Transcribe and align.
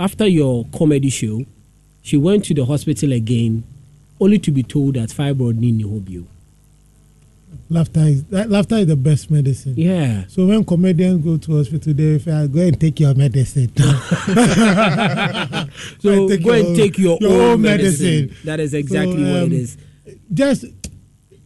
After 0.00 0.26
your 0.26 0.64
comedy 0.74 1.10
show, 1.10 1.44
she 2.00 2.16
went 2.16 2.46
to 2.46 2.54
the 2.54 2.64
hospital 2.64 3.12
again, 3.12 3.62
only 4.18 4.38
to 4.38 4.50
be 4.50 4.62
told 4.62 4.94
that 4.94 5.10
fibroid 5.10 5.58
need 5.58 5.84
hobio. 5.84 6.24
Laughter 7.68 8.00
is 8.00 8.24
that, 8.24 8.48
laughter 8.48 8.76
is 8.76 8.86
the 8.86 8.96
best 8.96 9.30
medicine. 9.30 9.74
Yeah. 9.76 10.24
So 10.28 10.46
when 10.46 10.64
comedians 10.64 11.22
go 11.22 11.36
to 11.36 11.58
hospital, 11.58 11.92
they 11.92 12.18
say, 12.18 12.46
"Go 12.48 12.60
and 12.60 12.80
take 12.80 12.98
your 12.98 13.14
medicine." 13.14 13.70
so 13.76 13.84
take 16.28 16.42
go 16.44 16.54
your 16.54 16.66
and 16.66 16.76
take 16.76 16.96
your, 16.96 17.18
your 17.20 17.42
own 17.52 17.60
medicine. 17.60 18.06
medicine. 18.28 18.36
That 18.44 18.60
is 18.60 18.72
exactly 18.72 19.22
So, 19.22 19.32
what 19.32 19.42
um, 19.42 19.46
it 19.48 19.52
is. 19.52 19.76
Just 20.32 20.64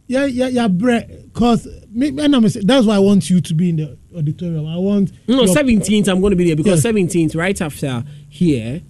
yeah, 0.07 0.25
yeah, 0.25 0.47
yeah, 0.47 0.67
bread. 0.67 1.29
Cause 1.33 1.67
me, 1.91 2.11
me, 2.11 2.23
I'm 2.23 2.49
say- 2.49 2.61
that's 2.63 2.85
why 2.85 2.95
I 2.95 2.99
want 2.99 3.29
you 3.29 3.41
to 3.41 3.53
be 3.53 3.69
in 3.69 3.75
the 3.77 3.97
auditorium. 4.15 4.67
I 4.67 4.77
want 4.77 5.11
No, 5.27 5.45
seventeenth. 5.45 6.07
I'm 6.07 6.21
going 6.21 6.31
to 6.31 6.35
be 6.37 6.45
there 6.45 6.55
because 6.55 6.77
Yes. 6.77 6.83
seventeenth, 6.83 7.35
right 7.35 7.59
after 7.61 8.03
here. 8.29 8.81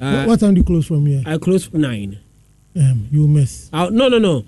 Uh, 0.00 0.12
What, 0.24 0.28
what 0.28 0.40
time 0.40 0.54
do 0.54 0.60
you 0.60 0.64
close 0.64 0.86
from 0.86 1.06
here? 1.06 1.22
I 1.26 1.38
close 1.38 1.72
nine. 1.72 2.18
Um, 2.76 3.08
you 3.10 3.26
miss. 3.26 3.68
Uh, 3.72 3.90
no, 3.90 4.08
no, 4.08 4.18
no. 4.18 4.44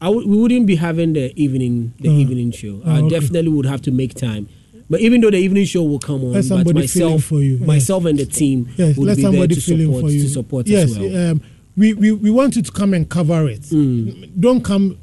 I 0.00 0.06
w- 0.06 0.26
we 0.28 0.36
wouldn't 0.36 0.66
be 0.66 0.76
having 0.76 1.12
the 1.12 1.32
evening 1.40 1.92
the 2.00 2.08
Oh. 2.08 2.12
evening 2.18 2.52
show. 2.52 2.80
Oh, 2.84 2.90
I 2.90 2.98
okay. 3.00 3.08
definitely 3.20 3.50
would 3.50 3.66
have 3.66 3.82
to 3.82 3.90
make 3.90 4.14
time. 4.14 4.48
But 4.88 5.00
even 5.00 5.20
though 5.20 5.30
the 5.30 5.36
evening 5.38 5.66
show 5.66 5.82
will 5.82 5.98
come 5.98 6.24
on, 6.24 6.32
Let 6.32 6.48
but 6.64 6.74
myself, 6.74 7.24
for 7.24 7.42
you. 7.42 7.56
Yes. 7.58 7.66
myself 7.66 8.04
and 8.06 8.18
the 8.18 8.24
team 8.24 8.68
Yes, 8.78 8.96
would 8.96 9.06
let 9.08 9.16
be 9.18 9.22
there 9.24 9.46
to 9.46 9.60
support 9.60 10.00
for 10.04 10.10
you. 10.10 10.22
to 10.22 10.28
support 10.30 10.66
yes, 10.66 10.90
as 10.92 10.98
well. 10.98 11.30
um, 11.32 11.42
we, 11.76 11.92
we 11.92 12.12
we 12.12 12.30
want 12.30 12.56
you 12.56 12.62
to 12.62 12.72
come 12.72 12.94
and 12.94 13.06
cover 13.08 13.48
it. 13.50 13.62
Mm. 13.62 14.30
Don't 14.40 14.64
come 14.64 14.96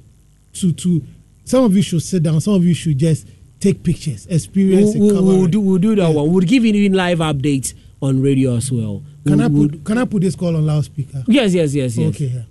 to 0.56 0.72
to. 0.74 1.04
Some 1.44 1.64
of 1.66 1.76
you 1.76 1.82
should 1.82 2.02
sit 2.02 2.24
down. 2.24 2.42
Some 2.42 2.56
of 2.56 2.66
you 2.66 2.74
should 2.74 2.98
just 2.98 3.28
take 3.60 3.84
pictures, 3.84 4.26
experience 4.28 4.96
We'll, 4.96 5.14
we'll, 5.24 5.38
we'll 5.40 5.48
do 5.48 5.62
we'll 5.62 5.78
do 5.78 5.96
that 5.96 6.10
one. 6.10 6.32
We'll 6.32 6.42
give 6.46 6.66
you 6.66 6.74
even 6.74 6.94
live 6.94 7.20
updates 7.20 7.74
on 8.02 8.22
radio 8.22 8.56
as 8.56 8.72
well. 8.72 9.04
Can 9.26 9.42
I 9.42 9.48
We'll- 9.48 9.70
put 9.70 9.84
Can 9.86 9.98
I 9.98 10.06
put 10.06 10.22
this 10.22 10.36
call 10.36 10.56
on 10.56 10.66
loudspeaker? 10.66 11.24
Yes, 11.28 11.54
yes, 11.54 11.74
yes, 11.74 11.98
yes. 11.98 12.10
Okay. 12.16 12.26
Yeah. 12.28 12.42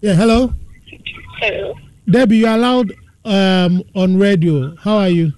yeah. 0.00 0.14
Hello, 0.14 0.52
Hello. 1.40 1.74
Debbie. 2.08 2.38
You're 2.38 2.50
allowed 2.50 2.92
um, 3.24 3.82
on 3.94 4.16
radio. 4.18 4.74
How 4.76 4.98
are 4.98 5.08
you? 5.08 5.32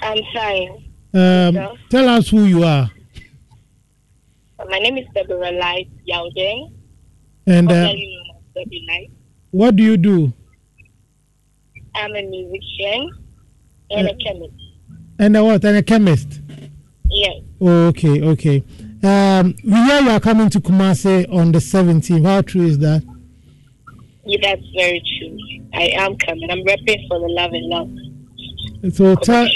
I'm 0.00 0.18
fine. 0.34 0.68
Um, 1.14 1.54
Yeah. 1.54 1.72
Tell 1.90 2.08
us 2.08 2.28
who 2.28 2.44
you 2.44 2.62
are 2.64 2.90
My 4.68 4.78
name 4.78 4.98
is 4.98 5.06
Deborah 5.14 5.52
Light 5.52 5.88
Yaudeng. 6.06 6.72
and 7.46 7.68
uh, 7.70 7.74
Formerly 7.74 8.16
known 8.26 8.36
as 8.36 8.64
Debbie 8.64 8.86
Light. 8.88 9.10
What 9.50 9.76
do 9.76 9.82
you 9.82 9.96
do? 9.96 10.32
I'm 11.94 12.14
a 12.14 12.22
musician 12.22 13.10
and 13.90 14.08
a 14.08 14.14
chemist. 14.16 14.54
And 15.18 15.36
a 15.36 15.44
what? 15.44 15.64
And 15.64 15.76
a 15.76 15.82
chemist. 15.82 16.40
Yes. 17.10 17.42
Oh, 17.60 17.86
okay, 17.88 18.22
okay. 18.22 18.62
Um, 19.02 19.54
we 19.64 19.72
hear 19.72 20.00
you 20.00 20.10
are 20.10 20.20
coming 20.20 20.50
to 20.50 20.60
Kumasi 20.60 21.32
on 21.32 21.52
the 21.52 21.58
17th. 21.58 22.24
How 22.24 22.42
true 22.42 22.66
is 22.66 22.78
that? 22.78 23.02
Yeah, 24.24 24.38
that's 24.42 24.62
very 24.76 25.02
true. 25.18 25.38
I 25.74 25.88
am 25.96 26.16
coming. 26.18 26.50
I'm 26.50 26.64
repping 26.64 27.08
for 27.08 27.18
the 27.18 27.28
love 27.28 27.52
and 27.52 27.66
love. 27.66 28.94
So 28.94 29.14
tell, 29.16 29.48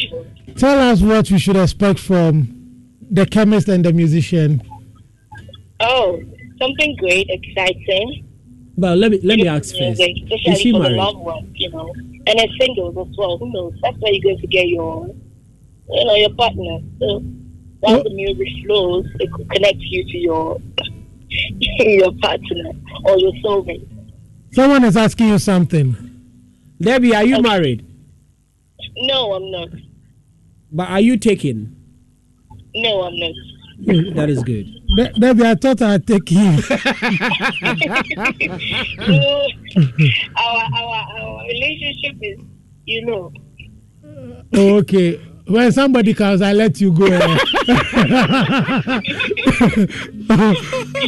tell 0.57 0.79
us 0.91 1.01
what 1.03 1.31
we 1.31 1.39
should 1.39 1.57
expect 1.57 1.99
from 1.99 2.59
the 3.11 3.27
chemist 3.27 3.69
and 3.69 3.85
the 3.85 3.93
musician. 3.93 4.63
Oh, 5.81 6.21
something 6.59 6.97
great, 6.97 7.29
exciting. 7.29 8.27
But 8.77 8.99
let 8.99 9.11
me 9.11 9.21
let 9.23 9.39
me 9.39 9.47
ask 9.49 9.77
first. 9.77 10.01
Is 10.01 10.61
she 10.61 10.73
married? 10.73 10.97
loved 10.97 11.47
you 11.55 11.71
know. 11.71 11.93
And 12.27 12.39
a 12.41 12.47
singles 12.61 12.97
as 12.97 13.17
well. 13.19 13.37
Who 13.39 13.53
knows? 13.53 13.75
That's 13.83 13.97
where 13.99 14.13
you're 14.13 14.23
going 14.23 14.39
to 14.41 14.47
get 14.47 14.69
your, 14.69 15.07
you 15.91 16.05
know, 16.05 16.15
your 16.15 16.31
partner. 16.35 16.79
So 17.01 17.19
once 17.81 18.01
Oh. 18.01 18.03
the 18.05 18.11
music 18.15 18.49
flows, 18.65 19.07
it 19.21 19.31
could 19.33 19.51
connect 19.51 19.79
you 19.81 20.05
to 20.05 20.19
your 20.19 20.59
your 21.79 22.13
partner 22.23 22.71
or 23.05 23.19
your 23.19 23.33
soulmate. 23.45 23.87
Someone 24.53 24.85
is 24.85 24.97
asking 24.97 25.29
you 25.29 25.39
something. 25.39 25.97
Debbie, 26.81 27.15
are 27.15 27.25
you 27.25 27.35
Okay. 27.37 27.43
married? 27.43 27.87
No, 28.97 29.33
I'm 29.35 29.51
not. 29.51 29.69
But 30.71 30.89
are 30.89 31.01
you 31.01 31.17
taken? 31.17 31.77
No, 32.75 33.03
I'm 33.03 33.17
not. 33.19 33.33
That 33.87 34.29
is 34.29 34.43
good. 34.43 34.67
De- 34.97 35.13
Debbie, 35.19 35.45
I 35.45 35.55
thought 35.55 35.83
I'd 35.83 36.07
take 36.07 36.31
you. 36.31 36.39
our, 40.37 40.63
our 40.77 41.07
our 41.21 41.45
relationship 41.47 42.17
is, 42.23 42.39
you 42.87 43.07
know, 43.07 43.33
Oh, 44.55 44.77
okay. 44.79 45.17
When 45.47 45.73
somebody 45.73 46.13
comes, 46.15 46.43
I 46.43 46.53
let 46.53 46.81
you 46.81 46.93
go. 46.93 47.07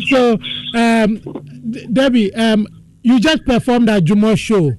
so, 0.09 0.39
um, 0.75 1.21
Debbie, 1.93 2.35
um, 2.35 2.67
you 3.03 3.21
just 3.21 3.45
performed 3.45 3.89
at 3.91 4.05
Jumo 4.05 4.37
show. 4.39 4.73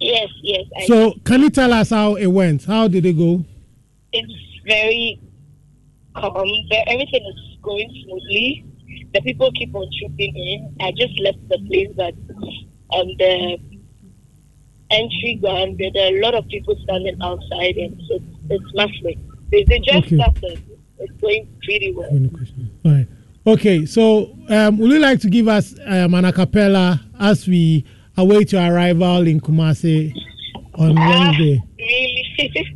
yes, 0.00 0.28
yes. 0.42 0.64
I, 0.76 0.86
So, 0.86 1.14
can 1.24 1.40
you 1.42 1.50
tell 1.50 1.72
us 1.72 1.90
how 1.90 2.14
it 2.16 2.26
went? 2.26 2.64
How 2.64 2.88
did 2.88 3.06
it 3.06 3.14
go? 3.14 3.44
it's 4.12 4.32
very 4.66 5.20
calm. 6.20 6.46
Everything 6.86 7.22
is 7.26 7.58
going 7.62 7.88
smoothly. 8.04 8.64
The 9.14 9.20
people 9.22 9.50
keep 9.52 9.74
on 9.74 9.88
trooping 10.00 10.34
in. 10.36 10.76
I 10.80 10.90
just 10.92 11.18
left 11.20 11.38
the 11.48 11.58
place, 11.68 11.88
but 11.96 12.14
um, 12.96 13.08
the 13.18 13.58
entry 14.90 15.38
ground, 15.40 15.76
there 15.78 15.90
there 15.92 16.12
are 16.12 16.16
a 16.16 16.20
lot 16.20 16.34
of 16.34 16.46
people 16.48 16.76
standing 16.84 17.16
outside, 17.22 17.76
and 17.76 17.98
it's, 18.00 18.24
it's 18.50 18.74
massive. 18.74 19.18
They, 19.50 19.64
they 19.64 19.78
just 19.80 19.98
Okay. 19.98 20.16
started. 20.16 20.62
It's 20.98 21.20
going 21.20 21.48
pretty 21.62 21.92
well. 21.94 22.10
All 22.84 22.92
right. 22.92 23.06
Okay, 23.46 23.86
so 23.86 24.36
um, 24.50 24.78
would 24.78 24.90
you 24.90 24.98
like 24.98 25.20
to 25.20 25.30
give 25.30 25.48
us 25.48 25.74
um, 25.86 26.12
an 26.14 26.24
acapella 26.24 27.00
as 27.18 27.46
we 27.46 27.84
await 28.16 28.52
your 28.52 28.62
arrival 28.62 29.26
in 29.26 29.40
Kumasi 29.40 30.12
on 30.74 30.98
Ah, 30.98 31.08
Wednesday? 31.08 31.62
really? 31.78 32.24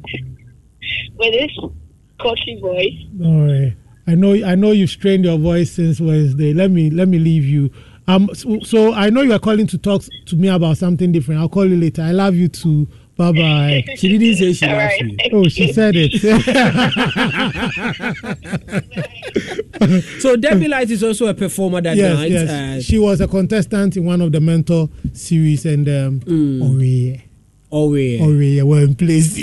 With 1.18 1.32
this 1.32 1.50
cocky 2.22 2.58
voice. 2.60 2.94
All 3.24 3.46
right. 3.46 3.74
I 4.06 4.14
know 4.14 4.32
I 4.44 4.54
know 4.54 4.72
you've 4.72 4.90
strained 4.90 5.24
your 5.24 5.38
voice 5.38 5.72
since 5.72 6.00
Wednesday. 6.00 6.52
Let 6.52 6.70
me 6.70 6.90
let 6.90 7.08
me 7.08 7.18
leave 7.18 7.44
you. 7.44 7.70
Um 8.08 8.28
so, 8.34 8.58
so 8.60 8.92
I 8.92 9.10
know 9.10 9.22
you 9.22 9.32
are 9.32 9.38
calling 9.38 9.66
to 9.68 9.78
talk 9.78 10.02
to 10.26 10.36
me 10.36 10.48
about 10.48 10.76
something 10.78 11.12
different. 11.12 11.40
I'll 11.40 11.48
call 11.48 11.66
you 11.66 11.76
later. 11.76 12.02
I 12.02 12.10
love 12.12 12.34
you 12.34 12.48
too. 12.48 12.88
Bye 13.16 13.32
bye. 13.32 13.84
She 13.96 14.08
didn't 14.16 14.36
say 14.36 14.52
she 14.54 14.66
loves 14.66 14.78
right. 14.78 15.00
you. 15.02 15.16
oh, 15.32 15.48
she 15.48 15.72
said 15.72 15.94
it. 15.96 16.12
So 20.20 20.36
Debbie 20.36 20.68
Light 20.68 20.90
is 20.90 21.02
also 21.02 21.26
a 21.26 21.34
performer 21.34 21.80
that 21.80 21.96
yes, 21.96 22.16
night. 22.16 22.30
yes. 22.30 22.50
Uh, 22.50 22.80
she 22.80 22.98
was 22.98 23.20
a 23.20 23.28
contestant 23.28 23.96
in 23.96 24.04
one 24.04 24.20
of 24.20 24.32
the 24.32 24.40
mentor 24.40 24.88
series 25.12 25.64
and 25.66 25.88
um 25.88 26.20
oh 26.28 26.78
yeah. 26.78 27.16
Oh 27.72 27.94
yeah, 27.94 28.62
well 28.62 28.82
in 28.84 28.94
place. 28.94 29.38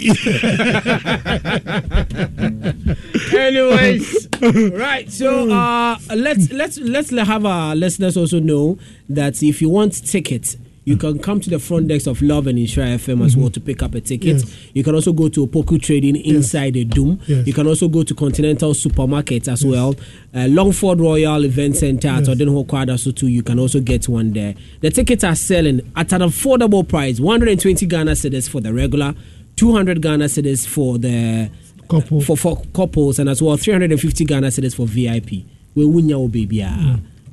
Anyways, 3.34 4.28
right. 4.72 5.12
So 5.12 5.52
uh, 5.52 5.98
let's 6.16 6.52
let's 6.52 6.78
let's 6.80 7.10
have 7.10 7.46
our 7.46 7.76
listeners 7.76 8.16
also 8.16 8.40
know 8.40 8.78
that 9.10 9.42
if 9.42 9.62
you 9.62 9.70
want 9.70 10.06
tickets. 10.06 10.58
You 10.90 10.98
can 10.98 11.20
come 11.20 11.40
to 11.40 11.50
the 11.52 11.60
front 11.60 11.88
desk 11.88 12.08
of 12.08 12.20
Love 12.22 12.48
and 12.48 12.58
Insure 12.58 12.84
FM 12.84 13.24
as 13.24 13.38
well 13.38 13.52
to 13.52 13.60
pick 13.60 13.84
up 13.84 13.94
a 13.94 14.02
ticket. 14.02 14.38
Mm-hmm. 14.38 14.48
Yes. 14.50 14.72
You 14.74 14.84
can 14.84 14.96
also 14.96 15.14
go 15.14 15.30
to 15.30 15.46
Opoku 15.46 15.80
Trading 15.80 16.16
inside 16.16 16.74
the 16.74 16.84
Doom. 16.84 17.20
Yes. 17.28 17.46
You 17.46 17.54
can 17.54 17.68
also 17.68 17.88
go 17.88 18.02
to 18.02 18.16
Continental 18.16 18.74
Supermarket 18.74 19.48
as 19.48 19.64
well. 19.64 19.94
Uh, 20.34 20.48
Longford 20.50 21.00
Royal 21.00 21.46
Event 21.46 21.76
Center 21.78 22.08
at 22.08 22.26
Yes. 22.26 22.30
Odenho 22.30 22.66
Kwada 22.66 22.98
so 22.98 23.12
too. 23.12 23.28
You 23.28 23.44
can 23.44 23.60
also 23.60 23.80
get 23.82 24.10
one 24.10 24.34
there. 24.34 24.56
The 24.82 24.90
tickets 24.90 25.24
are 25.24 25.36
selling 25.36 25.82
at 25.96 26.12
an 26.12 26.22
affordable 26.22 26.88
price 26.88 27.20
120 27.20 27.86
Ghana 27.86 28.12
cedis 28.14 28.50
for 28.50 28.60
the 28.60 28.74
regular, 28.74 29.14
200 29.58 30.02
Ghana 30.02 30.26
cedis 30.26 30.66
for 30.68 30.98
the 30.98 31.52
Couple. 31.88 32.22
for, 32.22 32.36
for 32.36 32.64
couples 32.74 33.20
and 33.20 33.30
as 33.30 33.42
well 33.44 33.58
350 33.58 34.26
Ghana 34.26 34.48
cedis 34.48 34.76
for 34.76 34.88
VIP. 34.88 35.46
We 35.76 35.86
win 35.86 36.10
your 36.10 36.28
baby. 36.30 36.66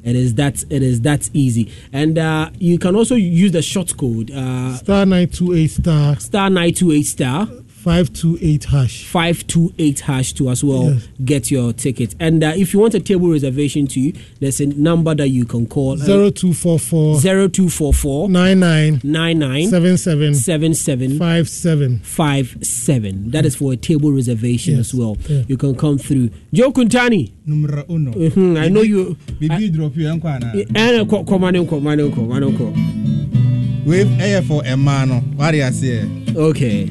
It 0.06 0.14
is 0.14 0.34
that 0.36 0.64
it 0.70 0.82
is 0.84 1.00
that 1.00 1.28
easy, 1.34 1.72
and 1.92 2.16
uh, 2.16 2.50
you 2.60 2.78
can 2.78 2.94
also 2.94 3.16
use 3.16 3.50
the 3.50 3.60
short 3.60 3.96
code 3.96 4.30
uh, 4.30 4.76
Star 4.76 5.04
nine 5.04 5.28
two 5.28 5.52
eight 5.52 5.72
star. 5.72 6.16
star 6.20 6.48
nine 6.48 6.72
two 6.72 6.92
eight 6.92 7.06
star 7.06 7.48
five 7.86 8.12
two 8.12 8.36
eight 8.42 8.64
hash. 8.64 9.04
528 9.06 10.00
hash 10.00 10.32
to 10.32 10.50
as 10.50 10.64
well 10.64 10.90
Yes. 10.92 11.08
get 11.24 11.50
your 11.52 11.72
ticket. 11.72 12.16
And 12.18 12.42
uh, 12.42 12.52
if 12.56 12.74
you 12.74 12.80
want 12.80 12.94
a 12.94 13.00
table 13.00 13.30
reservation 13.30 13.86
too, 13.86 14.12
there's 14.40 14.58
a 14.60 14.66
number 14.66 15.14
that 15.14 15.28
you 15.28 15.44
can 15.44 15.66
call 15.68 15.92
uh, 15.92 15.96
Zero 16.04 16.30
two 16.30 16.52
four 16.52 16.80
four 16.80 17.20
0244 17.20 18.28
nine 18.28 18.58
nine 18.58 19.00
99 19.04 19.68
seven 19.70 19.96
seven 19.96 20.34
77 20.34 21.16
five 21.16 21.48
seven. 21.48 22.00
five 22.00 22.58
seven. 22.60 23.30
That 23.30 23.46
is 23.46 23.54
for 23.54 23.72
a 23.72 23.76
table 23.76 24.10
reservation 24.10 24.78
Yes. 24.78 24.92
as 24.92 24.94
well. 24.94 25.16
Yeah. 25.28 25.44
You 25.46 25.56
can 25.56 25.76
come 25.76 25.96
through. 25.98 26.30
Joe 26.52 26.72
Kuntani, 26.72 27.30
numero 27.46 27.84
uno 27.88 28.10
mhm, 28.14 28.58
I 28.58 28.66
know 28.68 28.82
you. 28.82 29.16
biribi 29.40 29.72
drop 29.72 29.92
yɛ 29.92 30.18
nkɔ 30.20 30.24
ana 30.24 30.52
And 30.74 31.08
come 31.08 31.18
on, 31.20 31.26
come 31.26 31.44
on, 31.44 32.10
come 32.10 32.32
on, 32.32 32.56
come 32.56 33.84
wei 33.86 34.02
ɛyɛ 34.04 34.44
for 34.44 34.62
ɛmaa 34.62 35.06
no 35.06 35.22
wade 35.38 35.60
aseɛ 35.62 36.34
Okay. 36.36 36.90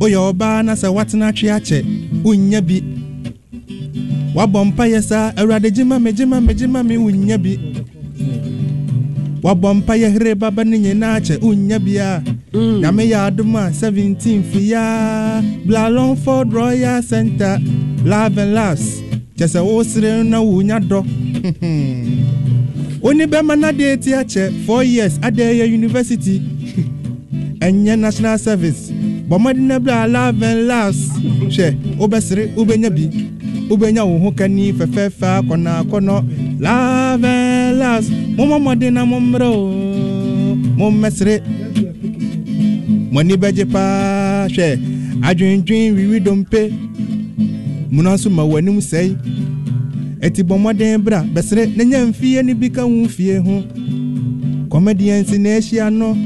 Woyɛ 0.00 0.18
ɔbaa 0.32 0.64
na 0.64 0.72
sɛ 0.74 0.88
woatena 0.92 1.32
twe 1.32 1.48
akyɛ 1.50 1.84
wonnya 2.24 2.60
bi. 2.60 2.82
Woabɔ 4.34 4.64
mpayɛ 4.72 5.02
saa 5.02 5.32
awurade 5.36 5.70
gyema 5.70 5.98
me 6.02 6.12
gyema 6.12 6.40
me 6.44 6.52
gyema 6.54 6.82
me 6.86 6.96
wonnya 6.96 7.38
bi. 7.38 7.58
Woabɔ 9.42 9.82
mpayɛ 9.82 10.12
here 10.12 10.34
baba 10.34 10.64
no 10.64 10.76
nyinaa 10.76 11.20
kyɛ 11.20 11.38
wonnya 11.40 11.78
bia 11.78 12.22
nyame 12.52 13.04
yɛ 13.08 13.18
adom 13.30 13.54
a 13.56 13.70
17 13.72 14.42
fiyaa 14.42 15.42
bla 15.66 15.88
longford 15.88 16.52
royal 16.52 17.02
center 17.02 17.58
love 18.04 18.38
and 18.38 18.54
laughs 18.54 19.00
kyɛ 19.36 19.46
sɛ 19.46 19.60
wosere 19.64 20.24
na 20.24 20.40
wonya 20.40 20.80
dɔ 20.80 21.04
woni 23.02 23.26
bɛma 23.26 23.58
no 23.58 23.68
adeɛ 23.68 24.00
ti 24.02 24.10
akyɛ 24.12 24.50
4 24.66 24.84
years 24.84 25.18
adeɛ 25.18 25.54
yɛ 25.60 25.68
university 25.70 26.42
ɛnyɛ 27.60 27.98
national 27.98 28.38
service. 28.38 28.90
Bɔ 29.28 29.38
mmɔden 29.38 29.66
na 29.66 29.78
bla 29.78 30.06
love 30.06 30.42
and 30.42 30.66
laughs 30.68 30.98
hwɛ 31.50 31.74
wobɛsere 31.98 32.54
wobɛnya 32.56 32.90
bi. 32.94 33.08
Wobɛnya 33.68 34.06
wo 34.06 34.18
ho 34.18 34.30
kani 34.32 34.72
fɛfɛɛfɛ 34.72 35.26
akɔnɔ 35.40 35.70
akɔnɔ 35.82 36.16
love 36.60 37.24
and 37.24 37.78
laughs 37.78 38.08
mommɔ 38.36 38.56
mmɔden 38.60 38.92
na 38.92 39.04
mommrɛ 39.04 39.46
o 39.46 40.54
mommɛsere 40.78 41.42
mo 43.12 43.20
ani 43.20 43.34
bɛgye 43.36 43.64
paa 43.70 44.46
hwɛ 44.48 44.78
adwendwen 45.22 45.94
wiwi 45.96 46.20
dompe. 46.22 46.72
Muna 47.90 48.14
nso 48.14 48.28
ma 48.30 48.42
w'anim 48.42 48.78
sɛe 48.80 49.16
ɛti 50.20 50.42
bɔ 50.42 50.54
mmɔden 50.58 51.02
bra 51.02 51.22
bɛsere 51.24 51.66
na 51.76 51.84
nya 51.84 52.04
mfie 52.06 52.42
no 52.44 52.54
bi 52.54 52.68
ka 52.68 52.84
wo 52.86 53.08
fie 53.08 53.36
ho 53.38 53.62
kɔmɛdiɛnsi 54.68 55.38
na 55.40 55.50
ahyia 55.58 55.90
no 55.92 56.16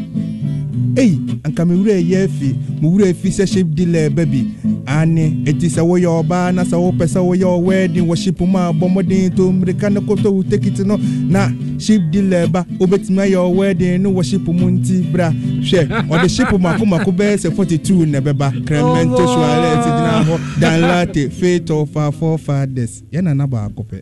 ei 0.97 1.19
anka 1.45 1.65
me 1.67 1.75
wura 1.75 1.95
yɛ 1.95 2.25
afi 2.25 2.55
mo 2.81 2.91
wura 2.91 3.09
afi 3.11 3.29
sɛ 3.29 3.47
ship 3.47 3.67
dealer 3.75 4.11
ba 4.11 4.25
bi 4.27 4.47
ane 4.87 5.43
eti 5.47 5.69
sɛ 5.69 5.81
woyɛ 5.83 6.09
ɔbaa 6.23 6.55
na 6.55 6.63
sɛ 6.65 6.77
wopɛ 6.77 7.07
sɛ 7.07 7.21
woyɛ 7.21 7.47
ɔwɛɛden 7.47 8.07
wɔ 8.07 8.17
ship 8.17 8.41
mu 8.41 8.59
a 8.59 8.73
bɔ 8.73 8.87
mmɔden 8.89 9.37
to 9.37 9.51
mmirika 9.53 9.91
ne 9.93 10.01
kɔtɔ 10.01 10.29
wo 10.33 10.43
tekiti 10.43 10.85
no. 10.85 10.97
Na 11.29 11.49
ship 11.79 12.03
dealer 12.11 12.47
ba 12.49 12.65
wobɛtumi 12.79 13.21
ayɛ 13.21 13.37
ɔwɛɛden 13.37 14.01
no 14.01 14.11
wɔ 14.13 14.25
ship 14.25 14.47
mu 14.47 14.71
nti 14.71 15.03
bra. 15.13 15.31
Hwɛ 15.31 16.09
ɔde 16.09 16.29
ship 16.31 16.49
makomako 16.49 17.11
bɛyɛ 17.13 17.37
sɛ 17.39 17.51
42 17.55 18.07
na 18.07 18.21
ɛbɛba 18.21 18.65
krɛmɛnto 18.65 19.25
soalɛ 19.35 19.71
gyina 19.83 20.25
hɔ 20.29 20.39
danlate 20.61 21.33
fate 21.33 21.71
of 21.71 21.97
our 21.97 22.13
forefathers. 22.13 23.03
Yɛna 23.13 23.37
na 23.37 23.47
baako 23.47 23.85
pɛ 23.85 24.01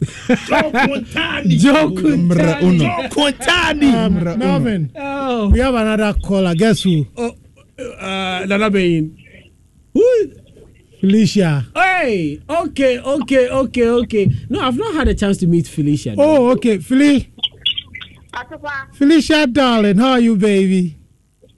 Joe 0.00 1.90
Mmerɛ 1.90 2.62
uno. 2.62 3.08
Kuntani. 3.08 3.92
Um, 3.94 4.14
Mra- 4.20 4.36
Melvin, 4.38 4.90
Oh, 4.96 5.48
we 5.50 5.58
have 5.60 5.74
another 5.74 6.14
caller. 6.20 6.54
Guess 6.54 6.82
who? 6.82 7.06
oh, 7.16 7.32
uh, 7.78 8.46
Nana 8.48 8.70
Beyin. 8.70 9.16
Who? 9.94 10.32
Felicia. 11.00 11.66
Hey, 11.74 12.40
okay, 12.48 12.98
okay, 12.98 13.48
okay, 13.48 13.88
okay. 13.88 14.30
No, 14.50 14.60
I've 14.60 14.76
not 14.76 14.94
had 14.94 15.08
a 15.08 15.14
chance 15.14 15.38
to 15.38 15.46
meet 15.46 15.66
Felicia. 15.66 16.14
Oh, 16.18 16.50
okay. 16.50 16.78
Fel- 16.78 17.20
Atupa, 18.34 18.94
Felicia, 18.94 19.46
darling, 19.46 19.98
how 19.98 20.10
are 20.12 20.20
you, 20.20 20.36
baby? 20.36 20.96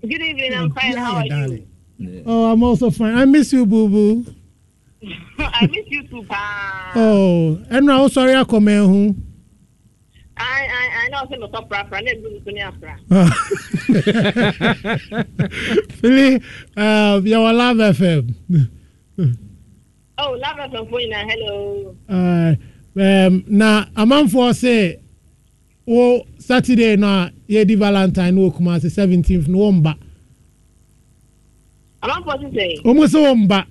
good 0.00 0.12
evening. 0.22 0.54
I'm 0.54 0.70
fine. 0.72 0.96
How 0.96 1.16
are 1.16 1.26
you? 1.26 1.66
Oh, 2.26 2.50
I'm 2.52 2.62
also 2.62 2.90
fine. 2.90 3.14
I 3.14 3.24
miss 3.24 3.52
you, 3.52 3.66
boo 3.66 3.88
boo. 3.88 4.24
I 5.38 5.66
miss 5.66 5.86
you 5.88 6.06
too, 6.08 6.22
pa. 6.28 6.92
Oh, 6.94 7.58
and 7.70 7.86
now 7.86 8.06
sorry, 8.08 8.34
I 8.34 8.44
come 8.44 8.68
here. 8.68 8.82
I 10.36 10.66
I 10.66 11.04
I 11.04 11.08
know 11.08 11.26
some 11.30 11.42
of 11.42 11.54
opera. 11.54 12.00
Let's 12.02 12.20
do 12.20 12.40
this 12.44 12.62
opera. 12.64 12.96
Philly, 16.00 16.42
uh, 16.76 17.20
your 17.24 17.52
love 17.52 17.76
FM. 17.78 18.34
Oh, 20.18 20.32
love 20.32 20.58
us 20.60 20.70
on 20.78 20.88
phone 20.88 21.08
now. 21.10 21.26
Hello. 21.26 21.96
Uh, 22.08 22.54
um, 23.00 23.44
na 23.48 23.86
amanfoɔ 23.96 24.52
sɛ 24.52 25.00
wo 25.86 26.24
saturday 26.38 26.94
no 26.96 27.06
a 27.08 27.32
yɛdi 27.48 27.76
valentine 27.76 28.34
no 28.34 28.42
wɔ 28.50 28.54
kumase 28.56 28.84
17th 28.90 29.48
no 29.48 29.58
wɔmba 29.58 29.96
supposed 32.04 32.42
to 32.42 32.52
say. 32.54 32.76
ɔmu 32.84 33.06
sɛ 33.06 33.18
wɔmba 33.48 33.66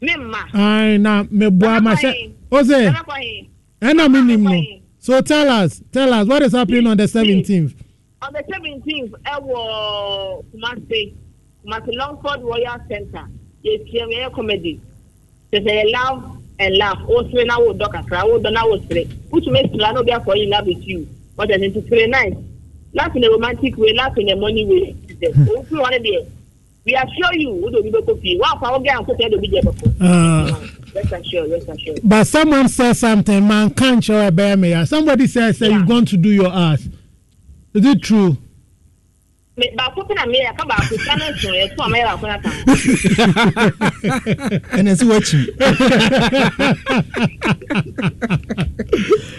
Me 0.00 0.16
ma. 0.16 0.44
Ai, 0.54 0.96
na 0.98 1.24
meboa 1.24 1.82
ma 1.82 1.94
hyɛ 1.94 2.32
o 2.50 2.62
sɛ 2.62 2.86
I'm 2.86 2.92
not 2.92 3.06
going. 3.06 3.50
ɛna 3.82 4.08
menim 4.08 4.42
no 4.42 4.80
so 4.98 5.20
tell 5.22 5.48
us 5.48 5.82
tell 5.92 6.12
us 6.12 6.26
what 6.26 6.42
is 6.42 6.52
happening 6.52 6.86
on 6.86 6.96
the 6.96 7.04
17th 7.04 7.74
On 8.22 8.32
the 8.34 8.42
17th, 8.52 9.14
I 9.24 9.38
was 9.38 10.44
Kumasi, 10.52 11.14
Kumasi 11.64 11.96
Longford 11.96 12.42
Royal 12.42 12.76
Center. 12.86 13.26
Yes, 13.62 13.80
yeah, 13.86 14.28
comedy. 14.28 14.78
There's 15.50 15.66
a 15.66 15.90
love 15.90 16.36
and 16.58 16.76
laugh. 16.76 16.98
Oh, 17.08 17.26
three 17.30 17.44
now, 17.44 17.62
oh, 17.62 17.72
doc, 17.72 17.94
I 17.94 18.24
would 18.24 18.42
don't 18.42 18.52
know 18.52 18.78
three. 18.80 19.04
Which 19.30 19.46
makes 19.46 19.74
plan 19.74 19.94
no 19.94 20.02
be 20.02 20.12
for 20.22 20.36
in 20.36 20.50
love 20.50 20.66
with 20.66 20.86
you. 20.86 21.08
But 21.34 21.48
there's 21.48 21.62
into 21.62 21.80
three 21.80 22.06
nights. 22.08 22.36
Laugh 22.92 23.16
in 23.16 23.24
a 23.24 23.30
romantic 23.30 23.78
way, 23.78 23.94
laugh 23.94 24.16
in 24.18 24.28
a 24.28 24.36
money 24.36 24.66
way. 24.66 24.94
Oh, 25.48 25.62
if 25.62 25.70
you 25.70 25.78
want 25.80 25.94
to 25.94 26.00
be. 26.00 26.26
We 26.86 26.94
assure 26.94 27.34
you, 27.34 27.50
we 27.52 27.70
don't 27.70 27.84
need 27.84 27.92
to 27.92 28.02
copy. 28.02 28.38
Wow, 28.40 28.56
for 28.58 28.68
our 28.68 28.80
guy, 28.80 28.94
I'm 28.94 29.04
going 29.04 29.30
to 29.30 29.38
be 29.38 29.48
there 29.48 29.62
before. 29.62 29.92
uh, 30.00 30.66
Rest 30.94 31.12
assured, 31.12 31.50
rest 31.50 31.68
assured. 31.68 32.00
but 32.02 32.24
someone 32.26 32.68
said 32.68 32.94
something 32.94 33.46
man 33.46 33.70
can't 33.70 34.02
show 34.02 34.26
a 34.26 34.30
bear 34.32 34.56
mayor 34.56 34.84
somebody 34.86 35.28
said 35.28 35.54
say 35.54 35.68
Yeah. 35.68 35.76
you're 35.78 35.86
going 35.86 36.04
to 36.06 36.16
do 36.16 36.28
your 36.30 36.52
ass 36.52 36.80
is 37.74 37.86
it 37.86 38.02
true 38.02 38.36
Me- 39.56 39.70
baako 39.78 40.08
pe 40.08 40.14
na 40.14 40.26
me 40.26 40.40
yɛ 40.44 40.56
ka 40.58 40.64
baako 40.66 40.98
sa 41.04 41.14
no 41.14 41.26
nso 41.30 41.50
yɛ 41.54 41.76
to 41.76 41.82
a 41.82 41.86
mɛyɛ 41.86 42.04
baako 42.08 42.26
na 42.26 42.38
ta 42.42 42.50
ɛnɛ 44.74 44.92
sɛ 44.98 45.04
woakyi 45.06 45.42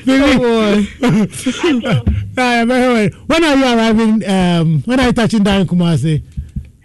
Philly, 0.06 1.86
uh, 1.88 2.66
very 2.66 2.66
well. 2.68 3.10
when 3.28 3.44
are 3.44 3.56
you 3.56 3.66
arriving 3.66 4.30
um, 4.30 4.82
when 4.84 5.00
are 5.00 5.08
you 5.08 5.14
touching 5.14 5.44
down 5.44 5.62
in 5.62 5.68
kumase 5.68 6.22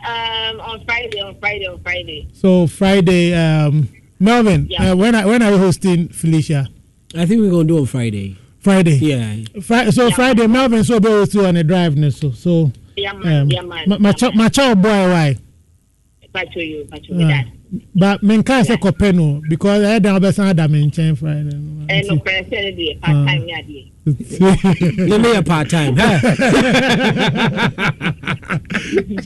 um, 0.07 0.61
on 0.61 0.85
Friday 0.85 1.21
on 1.21 1.39
Friday 1.41 1.67
on 1.67 1.81
Friday 1.83 2.29
So 2.33 2.67
Friday, 2.67 3.35
um, 3.35 3.89
Melvin, 4.21 4.67
Yeah. 4.71 4.93
uh, 4.93 4.97
when 4.97 5.15
are, 5.15 5.27
when 5.27 5.43
are 5.43 5.51
you 5.53 5.59
hosting 5.59 6.09
Felicia? 6.09 6.69
I 7.15 7.27
think 7.27 7.41
we're 7.41 7.51
gonna 7.51 7.65
do 7.65 7.79
on 7.79 7.87
Friday. 7.87 8.37
Friday. 8.61 8.97
Yeah. 8.97 9.37
Fri- 9.63 9.91
so 9.93 10.11
Friday, 10.11 10.47
Melvin 10.47 10.83
so 10.85 10.99
be 11.01 11.09
with 11.09 11.35
you 11.35 11.47
on 11.47 11.57
a 11.57 11.63
drive 11.65 11.97
ne 11.97 12.11
so 12.11 12.31
so. 12.33 12.73
yeah 12.97 13.13
man 13.13 13.43
Um, 13.43 13.51
yeah 13.51 13.61
man 13.63 13.85
ma- 13.89 13.99
my 13.99 14.13
child, 14.13 14.35
my 14.35 14.49
child 14.49 14.83
boy 14.83 14.89
why? 14.89 15.37
Pacho 16.37 16.61
you 16.61 16.85
pacho 16.91 17.15
me 17.15 17.25
Uh, 17.25 17.29
that 17.29 17.47
but 17.95 18.23
men 18.23 18.43
can't 18.49 18.67
say 18.67 18.77
kopɛ 18.77 19.13
no 19.15 19.43
because 19.49 19.83
I 19.85 19.99
don't 19.99 20.23
have 20.23 20.35
some 20.35 20.47
other 20.47 20.69
men 20.69 20.91
chain 20.91 21.17
Friday. 21.17 21.51
no. 21.57 21.87
ɛno 21.95 22.15
kɔrɛ 22.25 22.41
sɛ 22.51 22.57
ne 22.65 22.71
deɛ 22.79 23.01
part 23.01 23.17
time 23.27 23.43
ne 23.47 23.53
adeɛ 23.61 23.83
Let 25.11 25.21
me 25.21 25.35
a 25.35 25.43
part 25.43 25.69
time. 25.69 25.97
Huh? 25.99 26.19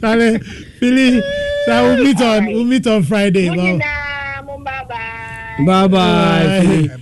Charlie, 0.01 0.39
Philly, 0.79 1.21
so 1.67 1.85
we'll 1.85 2.05
meet 2.05 2.21
on 2.21 2.47
we'll 2.47 2.65
meet 2.65 2.87
on 2.87 3.03
Friday. 3.03 3.51
mo 3.51 3.57
Wow. 3.57 3.65
nyinaa 3.65 4.45
mo 4.47 4.59
bye 4.65 4.85
bye 4.89 5.65
bye 5.67 5.89
bye. 5.89 6.89
Bye. 6.89 6.97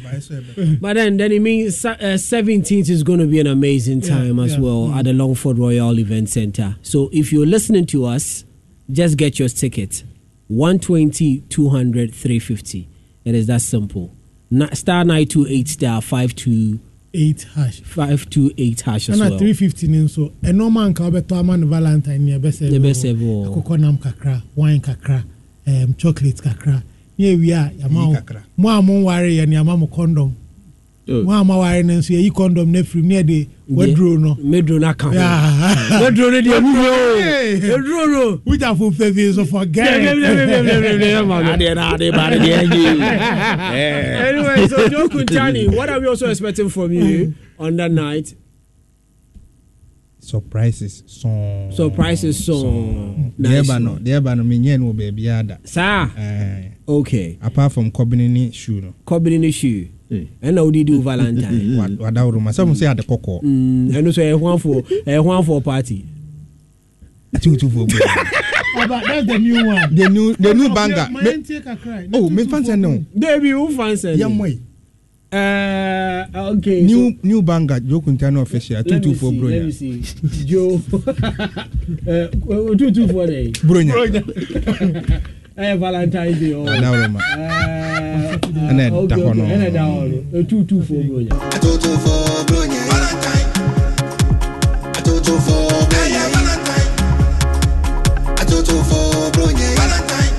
But 0.80 0.94
then, 0.94 1.16
then 1.18 1.30
it 1.32 1.40
means 1.40 1.78
seventeenth 1.78 2.88
is 2.90 3.02
going 3.04 3.20
to 3.20 3.26
be 3.26 3.38
an 3.38 3.46
amazing 3.46 4.00
time 4.00 4.40
as 4.40 4.54
yeah. 4.54 4.60
well 4.60 4.92
at 4.94 5.04
the 5.04 5.12
Longford 5.12 5.58
Royal 5.58 5.96
Event 6.00 6.28
Center. 6.28 6.76
So 6.82 7.08
if 7.12 7.32
you're 7.32 7.46
listening 7.46 7.86
to 7.86 8.04
us, 8.06 8.44
just 8.90 9.16
get 9.16 9.38
your 9.38 9.48
ticket. 9.48 10.02
120, 10.48 11.40
200, 11.48 12.14
350. 12.14 12.88
It 13.24 13.34
is 13.34 13.46
that 13.48 13.60
simple. 13.60 14.14
Na- 14.50 14.72
star 14.72 15.04
928 15.04 15.68
star 15.68 16.00
52, 16.02 16.80
Eight 17.14 17.46
hash. 17.54 17.80
528 17.80 18.80
hash 18.82 19.08
as 19.08 19.18
ɛna 19.18 19.30
well. 19.30 19.38
three 19.38 19.52
fifty 19.54 19.88
ni 19.88 19.98
nso 19.98 20.30
ɛnɔɔma 20.42 20.92
nka 20.92 21.10
wobɛtɔ 21.10 21.38
ama 21.38 21.56
no 21.56 21.66
valentine 21.66 22.24
ni 22.24 22.32
ɛbɛsɛ 22.38 22.70
Ne 22.70 22.78
bɛsɛ 22.78 23.16
wɔ. 23.16 23.46
akokɔ 23.48 23.80
nam 23.80 23.96
kakra 23.98 24.42
wine 24.54 24.80
kakra 24.80 25.24
um, 25.66 25.94
chocolate 25.94 26.36
kakra 26.36 26.82
ne 27.16 27.34
ewie 27.36 27.52
a 27.52 27.72
yama 27.80 28.00
Yi 28.00 28.06
wo 28.08 28.14
kakra. 28.14 28.42
mo 28.58 28.68
a 28.68 28.82
mo 28.82 28.92
nware 29.02 29.30
yɛ 29.34 29.48
ne 29.48 29.54
yama 29.54 29.76
mo 29.78 29.86
condom 29.86 30.36
wọn 31.08 31.40
a 31.40 31.44
ma 31.44 31.56
ware 31.58 31.82
no 31.82 31.94
nso 31.98 32.12
yɛyi 32.14 32.30
condom 32.32 32.70
no 32.70 32.80
afiri 32.80 33.02
mu 33.02 33.08
ne 33.08 33.22
yɛde 33.22 33.48
waduro 33.70 34.18
no 34.20 34.34
meduro 34.44 34.78
no 34.80 34.88
aka. 34.88 35.06
Ho 35.06 35.12
Yeah. 35.12 36.00
meduro 36.02 36.30
no 36.30 36.40
deɛ 36.40 36.60
muwie 36.60 36.88
o. 36.88 37.78
Meduro 37.78 38.06
no 38.06 38.36
wogyafo 38.46 38.90
mfɛfie 38.92 39.34
so 39.34 39.44
forget 39.44 40.00
anyway, 44.26 44.66
so 44.68 44.88
Joe 44.88 45.08
Kuntani, 45.08 45.68
what 45.76 45.88
are 45.88 46.00
we 46.00 46.06
also 46.08 46.28
expecting 46.28 46.68
from 46.68 46.92
you 46.92 47.34
on 47.58 47.76
that 47.76 47.90
night? 47.90 48.34
surprises 50.20 51.02
song. 51.06 51.72
Surprises 51.72 52.44
song. 52.44 53.32
deɛ 53.40 53.48
Nice. 53.48 53.66
Ba 53.66 53.78
no 53.80 53.92
one. 53.92 54.04
deɛ 54.04 54.22
ba 54.22 54.34
no 54.36 54.42
menyɛ 54.44 54.78
no 54.78 54.92
wɔ 54.92 54.96
baabiara 55.12 55.46
da 55.46 55.56
Sir, 55.64 56.10
Eh, 56.18 56.68
okay. 56.86 57.38
apart 57.40 57.72
from 57.72 57.90
kɔbene 57.90 58.28
ne 58.28 58.50
shoe 58.50 58.80
no. 58.82 58.92
Kɔbini 59.06 59.40
ni 59.40 59.50
shoe. 59.50 59.88
Ɛna 60.10 60.64
wode 60.64 60.84
do 60.86 61.00
valentine. 61.02 61.76
Wa- 61.76 61.88
wadaworo 62.10 62.40
ma 62.40 62.50
sɛ 62.50 62.66
mo 62.66 62.74
sɛ 62.74 62.90
ade 62.90 63.02
kɔkɔɔ 63.06 63.42
Mm, 63.42 63.90
ɛno 63.92 64.12
so 64.14 64.20
ɛyɛ 64.22 64.38
hwanfoɔ 64.40 64.82
ɛyɛ 65.06 65.20
hwanfoɔ 65.24 65.62
party? 65.64 66.04
Atutufoɔ 67.34 67.86
bu 67.88 67.96
Oba, 68.78 69.00
that's 69.06 69.26
the 69.26 69.38
new 69.38 69.66
one. 69.66 69.94
the 69.94 70.08
new 70.08 70.34
the 70.36 70.54
new 70.54 70.68
banger. 70.72 71.08
My 71.10 71.22
Me- 71.22 71.30
auntie 71.32 71.60
kakra, 71.60 72.08
oh 72.14 72.28
na 72.28 72.42
mefa 72.42 72.60
sɛ 72.62 72.78
no. 72.78 73.04
dabi 73.18 73.52
wo 73.58 73.68
fan 73.68 73.94
sɛ 73.96 74.16
yɛmmɔ 74.16 74.48
yi 74.48 74.58
Uh, 75.30 76.24
okay 76.56 76.80
new 76.84 77.10
so, 77.10 77.16
new 77.22 77.42
banger. 77.42 77.80
Jokunta 77.80 78.32
no 78.32 78.40
official 78.40 78.76
let 78.76 78.86
me 78.86 79.12
atutufoɔ 79.12 79.30
see, 79.30 79.40
let 79.40 79.62
me 79.62 79.68
bronya 79.68 79.72
see. 79.74 80.44
joe. 80.46 80.80
Uh, 82.08 82.28
otutufoɔ 82.72 83.24
dɛ 83.28 83.52
bronya 83.60 83.92
ɛyɛ 85.58 85.74
valentine 85.80 86.34
day 86.40 86.52
ɔ 86.52 86.60
wadaworo 86.66 87.08
ma 87.14 87.20
ɛna 88.70 88.70
Ɛna 88.70 88.84
ɛda 88.90 89.16
hɔ 89.16 89.30
no. 89.36 89.42
ɛna 89.44 89.66
ɛda 89.70 89.82
hɔ 89.88 90.00
no 90.08 90.16
etutufoɔ 90.40 91.00
bronya 91.08 91.34
Atoto 91.58 91.90
for 92.04 92.22
Bronya. 92.48 92.80
Valentine. 92.88 93.48
Atoto 94.98 95.34
for 95.46 95.82
Bronya. 95.90 96.22
Valentine. 96.34 96.92
Atoto 98.42 98.76
for 98.88 99.08
Bronya. 99.34 99.68
Valentine. 99.78 100.34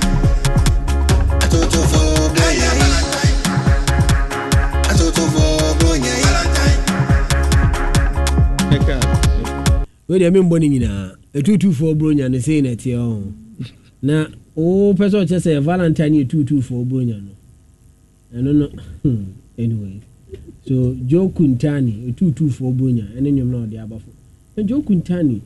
Atoto 1.44 1.82
for 1.92 2.10
Bronya. 2.36 2.70
Valentine. 2.80 3.38
Atoto 4.90 5.24
for 5.34 5.56
Bronya. 5.80 6.14
Valentine. 6.26 6.82
wei 10.10 10.20
deɛ 10.20 10.30
membɔ 10.32 10.56
no 10.60 10.68
nyinaa 10.68 11.04
ɛtutufoɔ 11.36 11.92
bronya 11.98 12.26
no 12.32 12.38
sei 12.40 12.62
na 12.62 12.70
ɛteɛ 12.70 12.96
ɔ 12.98 13.24
na 14.02 14.26
wopɛ 14.60 15.06
sɛ 15.12 15.18
ɔkyɛ 15.24 15.39
sɛ 15.46 15.60
valentine 15.62 16.13
yɛ 16.20 16.28
tutufoɔ 16.28 16.86
bronya 16.89 17.18
no. 17.22 17.34
Ɛno 18.36 18.51
no 18.60 18.68
hmm, 19.04 19.24
anyway. 19.58 20.00
So 20.68 20.96
joe 21.06 21.30
kuntani 21.30 22.13
ɛtutufoɔ 22.13 22.75
bronya 22.78 23.06
ɛne 23.18 23.30
nnwom 23.34 23.50
na 23.51 23.58
ɔde 23.66 23.78
abafo 23.84 24.10
na 24.56 24.63
joe 24.63 24.82
kuntani 24.82 25.42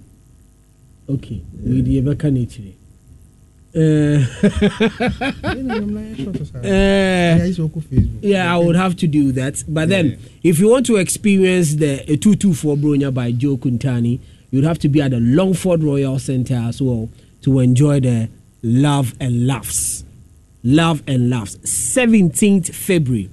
okay 1.08 1.42
wei 1.64 1.82
deɛ 1.82 2.02
yɛbɛka 2.02 2.34
no 2.34 2.42
akyire 2.42 2.74
Eh, 3.76 4.24
eh, 6.64 7.52
yeah, 8.22 8.54
I 8.54 8.58
would 8.60 8.76
have 8.76 8.96
to 8.98 9.08
do 9.08 9.32
that. 9.32 9.64
But 9.68 9.90
then, 9.90 10.20
if 10.44 10.60
you 10.60 10.70
want 10.70 10.86
to 10.88 10.98
experience 10.98 11.74
the 11.78 12.02
a 12.12 12.16
224 12.16 12.78
Bronya 12.78 13.12
by 13.12 13.32
Joe 13.32 13.58
Kuntani, 13.58 14.20
you'd 14.52 14.64
have 14.64 14.78
to 14.80 14.90
be 14.90 15.02
at 15.02 15.10
the 15.10 15.20
Longford 15.20 15.82
Royal 15.84 16.20
Center 16.20 16.54
as 16.54 16.84
well 16.84 17.10
to 17.42 17.58
enjoy 17.60 18.00
the 18.00 18.30
Love 18.64 19.14
and 19.20 19.46
Laughs. 19.46 20.06
Love 20.64 21.04
and 21.06 21.30
Laughs. 21.30 21.58
17th 21.58 22.74
February, 22.74 23.30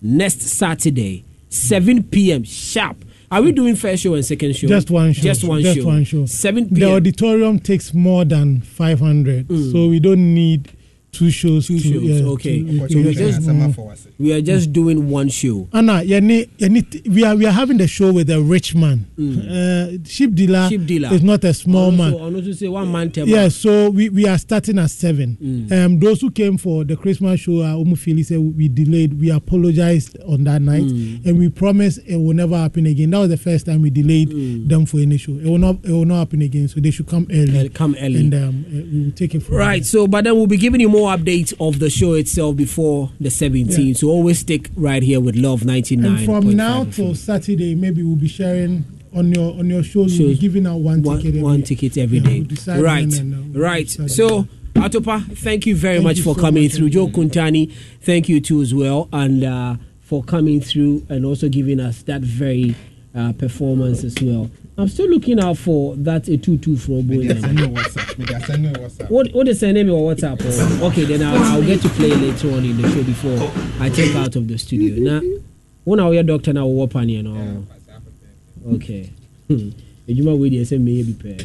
next 0.00 0.40
Saturday, 0.40 1.24
7 1.50 2.02
p.m. 2.04 2.42
sharp. 2.44 2.96
Are 3.30 3.42
we 3.42 3.52
doing 3.52 3.76
first 3.76 4.02
show 4.02 4.14
and 4.14 4.24
second 4.24 4.56
show? 4.56 4.66
Just 4.66 4.90
one 4.90 5.12
show. 5.12 5.22
Just 5.22 5.44
one 5.44 5.62
Just 5.62 5.80
show. 5.80 5.86
one 5.86 6.04
show. 6.04 6.26
7 6.26 6.68
The 6.72 6.84
auditorium 6.84 7.58
takes 7.58 7.92
more 7.94 8.24
than 8.24 8.62
500, 8.62 9.48
mm. 9.48 9.72
so 9.72 9.88
we 9.88 10.00
don't 10.00 10.34
need 10.34 10.70
two 11.12 11.30
shows. 11.30 11.66
Two 11.66 11.78
to, 11.78 11.82
shows, 11.92 12.02
yeah, 12.02 12.24
okay. 12.28 12.62
to- 12.62 12.88
So 12.88 12.96
we 12.96 13.02
to- 13.04 13.12
just- 13.14 13.40
Mm. 13.42 13.96
we 14.18 14.32
are 14.32 14.40
just 14.40 14.72
doing 14.72 15.10
one 15.10 15.28
show. 15.28 15.68
Anna, 15.72 16.02
we 16.02 17.24
are 17.24 17.36
we 17.36 17.44
are 17.46 17.50
having 17.52 17.76
the 17.76 17.86
show 17.86 18.10
with 18.12 18.30
a 18.30 18.40
rich 18.40 18.74
man. 18.74 19.04
Uh, 19.18 19.98
sheep 20.06 20.34
dealer. 20.34 20.68
Sheep 20.70 20.86
dealer. 20.86 21.12
is 21.12 21.22
not 21.22 21.44
a 21.44 21.52
small 21.52 21.90
man. 21.90 22.14
Also, 22.14 22.34
also 22.36 22.52
say 22.52 22.68
one 22.68 22.90
man 22.90 23.10
tema. 23.10 23.30
Yeah, 23.30 23.48
so 23.48 23.90
we, 23.90 24.08
we 24.08 24.26
are 24.26 24.38
starting 24.38 24.78
at 24.78 24.90
seven. 24.90 25.68
Um, 25.70 26.00
those 26.00 26.20
who 26.22 26.30
came 26.30 26.56
for 26.56 26.82
the 26.84 26.96
Christmas 26.96 27.40
show, 27.40 27.60
uh, 27.60 27.84
said 28.22 28.38
we 28.38 28.68
delayed. 28.68 29.20
We 29.20 29.30
apologized 29.30 30.16
on 30.26 30.44
that 30.44 30.62
night, 30.62 30.82
and 31.24 31.38
we 31.38 31.50
promise 31.50 31.98
it 31.98 32.16
will 32.16 32.32
never 32.34 32.56
happen 32.56 32.86
again. 32.86 33.10
That 33.10 33.18
was 33.18 33.28
the 33.28 33.36
first 33.36 33.66
time 33.66 33.82
we 33.82 33.90
delayed 33.90 34.30
them 34.68 34.86
for 34.86 34.98
any 34.98 35.18
show. 35.18 35.32
It 35.32 35.44
will 35.44 35.58
not. 35.58 35.76
It 35.84 35.90
will 35.90 36.06
not 36.06 36.20
happen 36.20 36.40
again. 36.40 36.68
So 36.68 36.80
they 36.80 36.90
should 36.90 37.06
come 37.06 37.26
early. 37.30 37.50
They'll 37.52 37.68
come 37.68 37.96
early. 38.00 38.20
and 38.20 38.34
um, 38.34 38.64
uh, 38.68 38.72
we 38.92 39.04
will 39.04 39.10
take 39.12 39.34
it 39.34 39.40
from 39.42 39.56
Right, 39.56 39.84
so 39.84 40.06
but 40.06 40.24
then 40.24 40.34
we'll 40.36 40.46
be 40.46 40.56
giving 40.56 40.80
you 40.80 40.88
more 40.88 41.01
updates 41.06 41.52
of 41.60 41.78
the 41.78 41.90
show 41.90 42.14
itself 42.14 42.56
before 42.56 43.10
the 43.20 43.28
17th. 43.28 43.78
Yeah. 43.88 43.94
So 43.94 44.08
always 44.08 44.38
stick 44.40 44.70
right 44.76 45.02
here 45.02 45.20
with 45.20 45.36
Love 45.36 45.64
99. 45.64 46.04
And 46.16 46.24
from 46.24 46.56
now 46.56 46.84
till 46.84 47.14
Saturday, 47.14 47.74
maybe 47.74 48.02
we'll 48.02 48.16
be 48.16 48.28
sharing 48.28 48.84
on 49.14 49.32
your 49.32 49.58
on 49.58 49.68
your 49.68 49.82
show. 49.82 50.00
We'll 50.04 50.28
be 50.28 50.36
giving 50.36 50.66
out 50.66 50.76
one, 50.78 51.02
one, 51.02 51.20
ticket. 51.20 51.42
one 51.42 51.54
every- 51.54 51.64
ticket 51.66 51.98
every 51.98 52.18
Yeah, 52.18 52.24
day. 52.24 52.46
we'll 52.66 52.82
right, 52.82 53.20
uh, 53.20 53.22
we'll 53.52 53.62
right. 53.62 53.88
So. 53.90 54.46
Atopa, 54.74 55.36
thank 55.36 55.66
you 55.66 55.76
very 55.76 55.96
Thank 55.96 56.04
much 56.04 56.16
you 56.16 56.22
for 56.22 56.34
so 56.34 56.40
coming 56.40 56.62
much, 56.62 56.72
through. 56.72 56.88
Joe. 56.88 57.06
Kuntani, 57.06 57.70
thank 58.00 58.26
you 58.30 58.40
too 58.40 58.62
as 58.62 58.72
well, 58.74 59.06
and 59.12 59.44
uh, 59.44 59.76
for 60.00 60.24
coming 60.24 60.62
through 60.62 61.06
and 61.10 61.26
also 61.26 61.50
giving 61.50 61.78
us 61.78 62.00
that 62.04 62.22
very 62.22 62.74
uh, 63.14 63.34
performance 63.34 64.02
as 64.02 64.14
well. 64.22 64.50
I'm 64.78 64.88
still 64.88 65.08
looking 65.08 65.38
out 65.38 65.58
for 65.58 65.94
that 65.96 66.28
a 66.28 66.36
two 66.38 66.56
two 66.58 66.76
for 66.76 67.02
Boy. 67.02 67.28
What 69.08 69.28
what 69.32 69.48
is 69.48 69.60
her 69.60 69.72
name 69.72 69.90
or 69.90 70.14
WhatsApp? 70.14 70.80
Or, 70.80 70.86
okay, 70.86 71.04
then 71.04 71.22
I'll, 71.22 71.42
I'll 71.54 71.62
get 71.62 71.82
to 71.82 71.88
play 71.90 72.08
later 72.08 72.48
on 72.52 72.64
in 72.64 72.80
the 72.80 72.88
show 72.90 73.02
before 73.02 73.52
I 73.84 73.90
check 73.90 74.14
out 74.16 74.34
of 74.36 74.48
the 74.48 74.56
studio. 74.58 75.18
Now, 75.20 75.20
when 75.84 76.00
are 76.00 76.12
your 76.14 76.22
doctor 76.22 76.52
now? 76.54 76.66
What 76.66 76.90
pan 76.90 77.08
you 77.10 77.22
know? 77.22 77.66
Okay. 78.74 79.10
Hmm. 79.48 79.70
Ejuma 80.08 80.38
wey 80.38 80.50
dey 80.50 80.64
say 80.64 80.78
me 80.78 81.02
be 81.02 81.12
pair. 81.14 81.36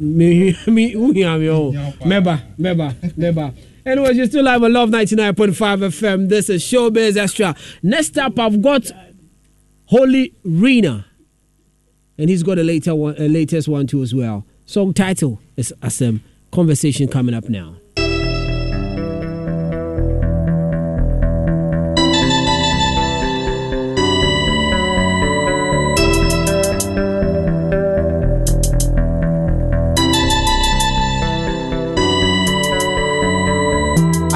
Me 0.00 0.56
me 0.68 0.90
who 0.92 1.10
hear 1.12 1.36
me 1.38 1.48
oh. 1.50 1.72
Meba, 2.00 2.40
meba, 2.58 2.92
meba. 3.18 3.54
Anyways, 3.84 4.16
you're 4.16 4.26
still 4.26 4.44
live 4.44 4.62
on 4.62 4.72
Love 4.72 4.90
99.5 4.90 5.54
FM. 5.54 6.28
This 6.28 6.48
is 6.50 6.62
Showbiz 6.62 7.16
Extra. 7.16 7.56
Next 7.82 8.16
up, 8.18 8.38
I've 8.38 8.60
got 8.60 8.90
Holy 9.86 10.34
Rena 10.44 11.06
and 12.18 12.28
he's 12.28 12.42
got 12.42 12.58
a 12.58 12.62
later 12.64 12.94
one, 12.94 13.14
a 13.18 13.28
latest 13.28 13.68
one 13.68 13.86
too 13.86 14.02
as 14.02 14.14
well. 14.14 14.44
Song 14.66 14.92
title 14.92 15.40
is 15.56 15.72
Asem. 15.80 16.20
Conversation 16.50 17.08
coming 17.08 17.34
up 17.34 17.48
now. 17.48 17.76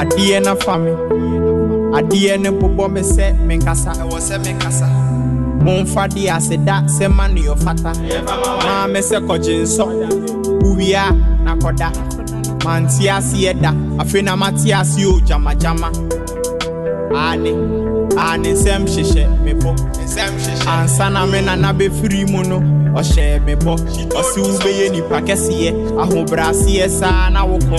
adeɛ 0.02 0.40
na 0.44 0.54
fa 0.56 0.78
me 0.78 0.92
adeɛ 1.98 2.36
ne 2.42 2.50
bobɔ 2.50 2.92
me 2.92 3.00
sɛ 3.00 3.26
menkasa 3.46 3.92
ɛwɔ 4.02 4.18
sɛ 4.28 4.36
menkasa 4.44 5.01
momfa 5.64 6.08
de 6.08 6.28
aseda 6.30 6.82
sɛ 6.86 7.08
ma 7.08 7.26
ne 7.28 7.42
ɔfata 7.52 7.92
maa 8.64 8.86
me 8.92 9.00
sɛ 9.00 9.18
kɔgye 9.26 9.62
nsɔ 9.62 9.84
wowia 10.62 11.04
na 11.44 11.54
kɔda 11.56 11.88
mante 12.64 13.08
aseɛ 13.16 13.52
da 13.60 13.70
afei 13.98 14.22
na 14.22 14.36
mate 14.36 14.72
aseɛ 14.72 15.06
o 15.06 15.20
gyamagyama 15.20 15.88
ane 17.14 17.52
ane 18.16 18.48
nsɛm 18.54 18.86
hyehyɛ 18.86 19.24
me 19.44 19.52
bɔ 19.54 19.70
ansa 20.66 21.10
na 21.12 21.26
me 21.26 21.40
nana 21.40 21.72
bɛfiri 21.72 22.30
mu 22.30 22.42
no 22.42 22.58
ɔhyɛɛ 22.98 23.44
me 23.44 23.54
bɔ 23.54 23.74
ɔse 24.18 24.38
wobɛyɛ 24.40 24.92
nipa 24.92 25.20
kɛseɛ 25.20 25.70
ahobrɛaseɛ 26.02 26.88
saa 26.88 27.28
na 27.30 27.44
wokɔ 27.46 27.78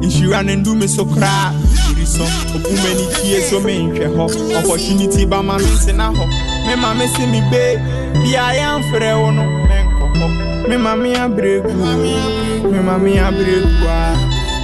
nhyira 0.00 0.42
no 0.44 0.52
ndu 0.56 0.74
me 0.76 0.86
so 0.86 1.04
koraa 1.04 1.52
so 2.06 2.22
opuma 2.54 2.90
ni 2.94 3.06
tie 3.14 3.40
so 3.42 3.58
menhwɛ 3.60 4.06
hɔ 4.14 4.24
opportunity 4.58 5.26
ba 5.26 5.42
ma 5.42 5.58
me 5.58 5.70
ntena 5.76 6.06
hɔ 6.16 6.24
mema 6.66 6.94
me 6.98 7.06
se 7.08 7.26
me 7.26 7.40
bee 7.50 7.74
bia 8.22 8.44
yɛmfrɛ 8.58 9.10
wo 9.20 9.30
no 9.30 9.42
menkɔ 9.68 10.04
hɔ 10.18 10.26
mema 10.68 10.96
me 10.96 11.10
abrɛgu 11.24 11.72
mema 12.72 12.94
me 12.98 13.12
abrɛgu 13.18 13.86
a 13.90 13.98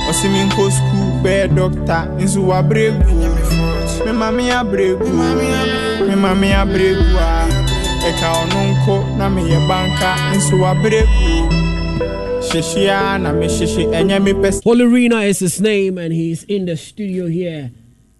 ɔse 0.08 0.26
menkɔ 0.34 0.62
skul 0.76 1.06
bɛyɛ 1.22 1.46
dɔkta 1.56 1.98
nso 2.18 2.40
wabrɛgu 2.50 3.10
mema 4.06 4.30
me 4.36 4.44
abrɛgu 4.50 5.08
mema 6.08 6.34
me 6.40 6.48
abrɛgu 6.62 7.16
a 7.18 7.30
ɛka 8.08 8.28
ɔno 8.40 8.58
nko 8.70 8.94
na 9.18 9.26
meyɛ 9.34 9.58
banka 9.68 10.10
nso 10.34 10.54
wabrɛgu 10.62 11.10
hyehyea 11.26 11.61
na 12.54 13.32
mehyehye 13.32 13.86
ɛnyɛ 13.88 14.22
me 14.22 14.32
pɛ 14.32 14.62
Holy 14.62 14.84
Rena 14.84 15.20
is 15.22 15.38
his 15.38 15.58
name, 15.58 15.96
and 15.96 16.12
he's 16.12 16.44
in 16.44 16.66
the 16.66 16.76
studio 16.76 17.26
here 17.26 17.70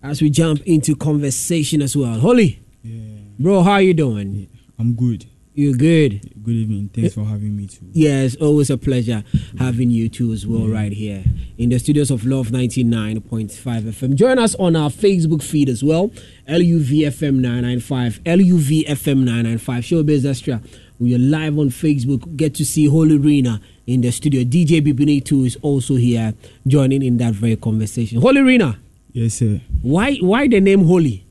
as 0.02 0.22
we 0.22 0.30
jump 0.30 0.62
into 0.66 0.96
conversation 0.96 1.82
as 1.82 1.94
well. 1.94 2.18
Holly, 2.18 2.60
Yeah, 2.82 3.00
bro, 3.38 3.62
how 3.62 3.76
you 3.76 3.92
doing? 3.92 4.48
I'm 4.78 4.94
good. 4.94 5.26
You're 5.54 5.74
good? 5.74 6.32
Good 6.42 6.54
evening. 6.54 6.88
Thanks 6.94 7.12
for 7.14 7.24
having 7.24 7.54
me 7.54 7.66
too. 7.66 7.84
Yeah, 7.92 8.22
it's 8.22 8.36
always 8.36 8.70
a 8.70 8.78
pleasure 8.78 9.22
having 9.58 9.90
you 9.90 10.08
too 10.08 10.32
as 10.32 10.46
well, 10.46 10.66
right 10.66 10.92
here 10.92 11.24
in 11.58 11.68
the 11.68 11.78
studios 11.78 12.10
of 12.10 12.24
Love 12.24 12.48
99.5 12.48 13.50
FM. 13.82 14.14
Join 14.14 14.38
us 14.38 14.54
on 14.54 14.76
our 14.76 14.88
Facebook 14.88 15.42
feed 15.42 15.68
as 15.68 15.84
well, 15.84 16.08
LUVFM 16.48 17.34
995, 17.34 18.20
LUVFM 18.24 19.16
995, 19.24 19.84
Showbiz 19.84 20.24
Extra. 20.24 20.62
We 20.98 21.14
are 21.16 21.18
live 21.18 21.58
on 21.58 21.68
Facebook. 21.68 22.34
Get 22.36 22.54
to 22.54 22.64
see 22.64 22.86
Holy 22.86 23.18
Rena 23.18 23.60
in 23.86 24.00
the 24.00 24.10
studio. 24.12 24.42
DJ 24.44 24.80
Bibini 24.80 25.24
too 25.24 25.44
is 25.44 25.56
also 25.62 25.96
here 25.96 26.34
joining 26.66 27.02
in 27.02 27.16
that 27.18 27.34
very 27.34 27.56
conversation. 27.56 28.20
Holy 28.20 28.40
Rena, 28.42 28.78
Yes, 29.12 29.34
sir. 29.34 29.60
why 29.82 30.16
why 30.16 30.48
the 30.48 30.60
name 30.60 30.84
Holy? 30.84 31.24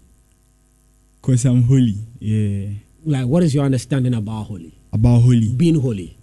Cause 1.21 1.45
I'm 1.45 1.63
holy. 1.63 1.95
Yeah. 2.19 2.69
Like, 3.05 3.25
what 3.27 3.43
is 3.43 3.53
your 3.53 3.65
understanding 3.65 4.13
about 4.15 4.43
holy? 4.43 4.73
About 4.91 5.21
holy. 5.21 5.49
Being 5.53 5.79
holy, 5.79 6.17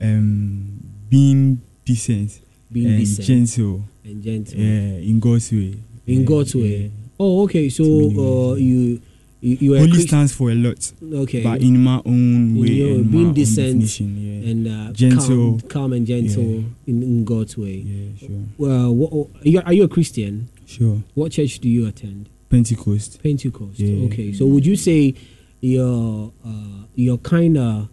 Um, 0.00 0.80
being 1.08 1.60
decent. 1.84 2.40
being 2.70 2.86
and 2.86 2.98
decent 2.98 3.26
gentle. 3.26 3.84
and 4.04 4.22
gentle. 4.22 4.58
Yeah, 4.58 4.98
in 4.98 5.20
God's 5.20 5.52
way. 5.52 5.74
in 6.06 6.20
Yeah, 6.20 6.26
God's 6.26 6.54
way. 6.54 6.82
yeah. 6.82 6.88
Oh, 7.20 7.42
okay. 7.44 7.68
So 7.68 7.84
uh, 7.84 8.54
you 8.56 9.00
you, 9.42 9.56
you 9.60 9.76
Holy 9.76 9.90
Christ- 9.90 10.08
stands 10.08 10.32
for 10.32 10.50
a 10.50 10.54
lot, 10.54 10.92
okay, 11.02 11.42
but 11.42 11.60
in 11.60 11.82
my 11.82 12.00
own 12.06 12.54
way, 12.60 12.68
your- 12.68 12.94
and 12.96 13.10
being 13.10 13.22
my 13.24 13.28
own 13.28 13.34
decent 13.34 13.66
definition. 13.80 14.16
Yeah. 14.44 14.50
and 14.50 14.68
uh, 14.68 14.92
gentle. 14.92 15.58
calm, 15.58 15.60
calm 15.68 15.92
and 15.92 16.06
gentle 16.06 16.42
Yeah. 16.44 16.62
in, 16.86 17.02
in 17.02 17.24
God's 17.24 17.58
way. 17.58 17.76
yeah, 17.84 18.18
sure, 18.18 18.30
Well, 18.56 18.94
what, 18.94 19.12
are, 19.44 19.48
you, 19.48 19.60
are 19.66 19.72
you 19.72 19.84
a 19.84 19.88
Christian? 19.88 20.48
sure. 20.66 21.02
What 21.14 21.32
church 21.32 21.58
do 21.58 21.68
you 21.68 21.86
attend? 21.86 22.28
Pentecost. 22.48 23.22
Pentecost. 23.22 23.78
Yeah. 23.80 24.06
Okay. 24.06 24.32
So 24.32 24.46
would 24.46 24.64
you 24.66 24.76
say 24.76 25.14
your 25.60 26.32
uh, 26.44 26.84
your 26.94 27.18
kind 27.18 27.56
of 27.56 27.88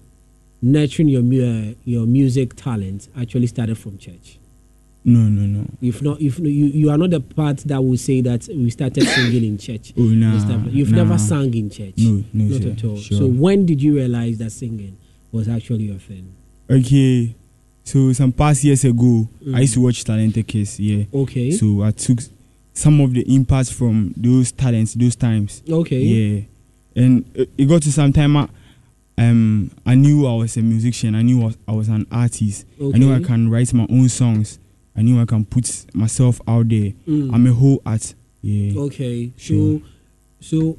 nurturing 0.62 1.08
your 1.10 1.22
mu- 1.22 1.44
uh, 1.72 1.74
your 1.86 2.06
music 2.06 2.56
talent 2.56 3.08
actually 3.18 3.48
started 3.48 3.78
from 3.78 3.98
church? 3.98 4.39
No, 5.10 5.20
no, 5.28 5.42
no. 5.42 5.66
If 5.82 6.02
not, 6.02 6.22
if 6.22 6.40
you 6.40 6.46
you 6.48 6.90
are 6.90 6.98
not 6.98 7.10
the 7.10 7.20
part 7.22 7.58
that 7.60 7.82
will 7.84 7.98
say 7.98 8.22
that 8.22 8.48
we 8.48 8.70
started 8.70 9.04
singing 9.08 9.44
in 9.44 9.58
church. 9.58 9.94
Oh, 9.98 10.02
nah. 10.04 10.32
and 10.34 10.42
stuff 10.42 10.62
like- 10.66 10.74
You've 10.74 10.92
nah. 10.92 10.98
never 11.04 11.18
sung 11.18 11.54
in 11.54 11.70
church. 11.70 11.94
No, 11.98 12.24
no, 12.34 12.44
not 12.58 12.66
at 12.66 12.84
all. 12.86 12.98
Sure. 12.98 13.18
So 13.18 13.26
when 13.28 13.66
did 13.66 13.82
you 13.82 13.96
realize 13.96 14.38
that 14.38 14.52
singing 14.52 14.98
was 15.32 15.48
actually 15.50 15.86
your 15.86 15.98
thing? 16.00 16.34
Okay, 16.70 17.36
so 17.84 18.14
some 18.14 18.32
past 18.32 18.64
years 18.64 18.84
ago, 18.86 19.28
Mm. 19.46 19.56
I 19.56 19.62
used 19.62 19.74
to 19.74 19.82
watch 19.82 20.04
Talented 20.04 20.46
Kids. 20.48 20.80
Yeah. 20.80 21.06
Okay. 21.14 21.52
So 21.52 21.82
I 21.82 21.92
took 21.92 22.20
some 22.74 23.02
of 23.02 23.14
the 23.14 23.22
impacts 23.34 23.72
from 23.72 24.14
those 24.16 24.52
talents, 24.52 24.94
those 24.94 25.16
times. 25.16 25.64
okay. 25.70 26.02
Yeah. 26.02 26.42
And 26.96 27.26
it 27.34 27.50
it 27.58 27.66
got 27.66 27.82
to 27.84 27.92
some 27.92 28.14
time, 28.14 28.36
I, 28.38 28.48
um, 29.18 29.72
I 29.86 29.96
knew 29.96 30.28
I 30.28 30.34
was 30.36 30.56
a 30.58 30.62
musician. 30.62 31.16
I 31.16 31.22
knew 31.24 31.42
I 31.42 31.46
was, 31.46 31.58
I 31.68 31.72
was 31.74 31.88
an 31.90 32.06
artist. 32.12 32.66
Okay. 32.80 32.96
I 32.96 33.00
knew 33.00 33.14
I 33.14 33.20
can 33.22 33.50
write 33.50 33.74
my 33.74 33.86
own 33.90 34.08
songs. 34.10 34.60
I 35.00 35.02
knew 35.02 35.22
I 35.22 35.26
can 35.26 35.46
put 35.46 35.86
myself 35.94 36.42
out 36.46 36.68
there. 36.68 36.92
Mm. 37.08 37.34
I'm 37.34 37.48
a 37.48 37.54
whole 37.54 37.82
art. 37.86 38.14
Yeah. 38.42 38.78
Okay. 38.82 39.32
Sure. 39.38 39.80
So, 40.42 40.58
so 40.58 40.78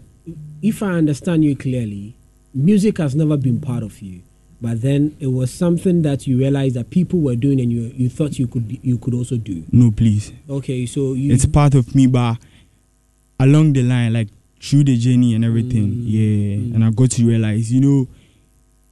if 0.61 0.83
I 0.83 0.91
understand 0.93 1.43
you 1.43 1.57
clearly, 1.57 2.15
music 2.53 2.99
has 2.99 3.15
never 3.15 3.39
been 3.39 3.61
part 3.63 3.83
of 3.83 4.03
you, 4.03 4.21
but 4.61 4.83
then 4.83 5.17
it 5.21 5.29
was 5.29 5.51
something 5.51 6.03
that 6.03 6.27
you 6.27 6.37
realized 6.37 6.77
that 6.77 6.91
people 6.91 7.19
were 7.21 7.35
doing, 7.35 7.61
and 7.63 7.73
you 7.73 7.91
you 7.97 8.11
thought 8.11 8.39
you 8.39 8.47
could 8.47 8.79
you 8.83 8.99
could 8.99 9.15
also 9.15 9.39
do. 9.39 9.65
No, 9.73 9.91
please. 9.91 10.35
Okay. 10.51 10.85
So 10.85 11.15
you. 11.15 11.33
It's 11.33 11.47
part 11.47 11.75
of 11.75 11.95
me, 11.95 12.07
but 12.07 12.37
along 13.39 13.73
the 13.73 13.83
line, 13.83 14.13
like 14.13 14.29
through 14.61 14.85
the 14.85 14.99
journey 14.99 15.35
and 15.35 15.47
everything, 15.47 15.87
Mm. 15.89 16.03
yeah. 16.05 16.57
Mm. 16.59 16.75
And 16.75 16.85
I 16.85 16.91
got 16.91 17.11
to 17.13 17.25
realize, 17.27 17.73
you 17.73 17.81
know, 17.81 18.07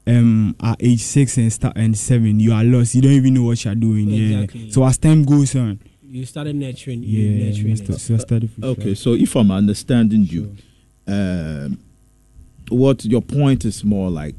um, 0.08 0.56
at 0.62 0.76
age 0.82 1.00
six 1.02 1.36
and 1.36 1.52
start 1.52 1.76
and 1.76 1.96
seven, 1.96 2.40
you 2.40 2.52
are 2.52 2.64
lost. 2.64 2.94
You 2.94 3.02
don't 3.02 3.12
even 3.12 3.34
know 3.34 3.44
what 3.44 3.64
you're 3.64 3.74
doing. 3.74 4.10
Exactly. 4.12 4.60
Yeah. 4.62 4.72
So 4.72 4.84
as 4.84 4.96
time 4.98 5.24
goes 5.24 5.54
on, 5.54 5.78
you 6.02 6.24
started 6.24 6.56
nurturing. 6.56 7.02
yeah, 7.04 7.46
Nurturing 7.50 7.72
I 7.72 7.74
sta- 7.76 7.92
it. 7.92 7.98
so 8.00 8.14
I 8.14 8.18
started. 8.18 8.50
from 8.50 8.64
Okay, 8.64 8.80
scratch. 8.94 8.98
so 8.98 9.12
if 9.14 9.36
I'm 9.36 9.50
understanding 9.50 10.24
you, 10.24 10.56
um, 11.06 11.78
what 12.70 13.04
your 13.04 13.22
point 13.22 13.64
is 13.64 13.84
more 13.84 14.10
like 14.10 14.36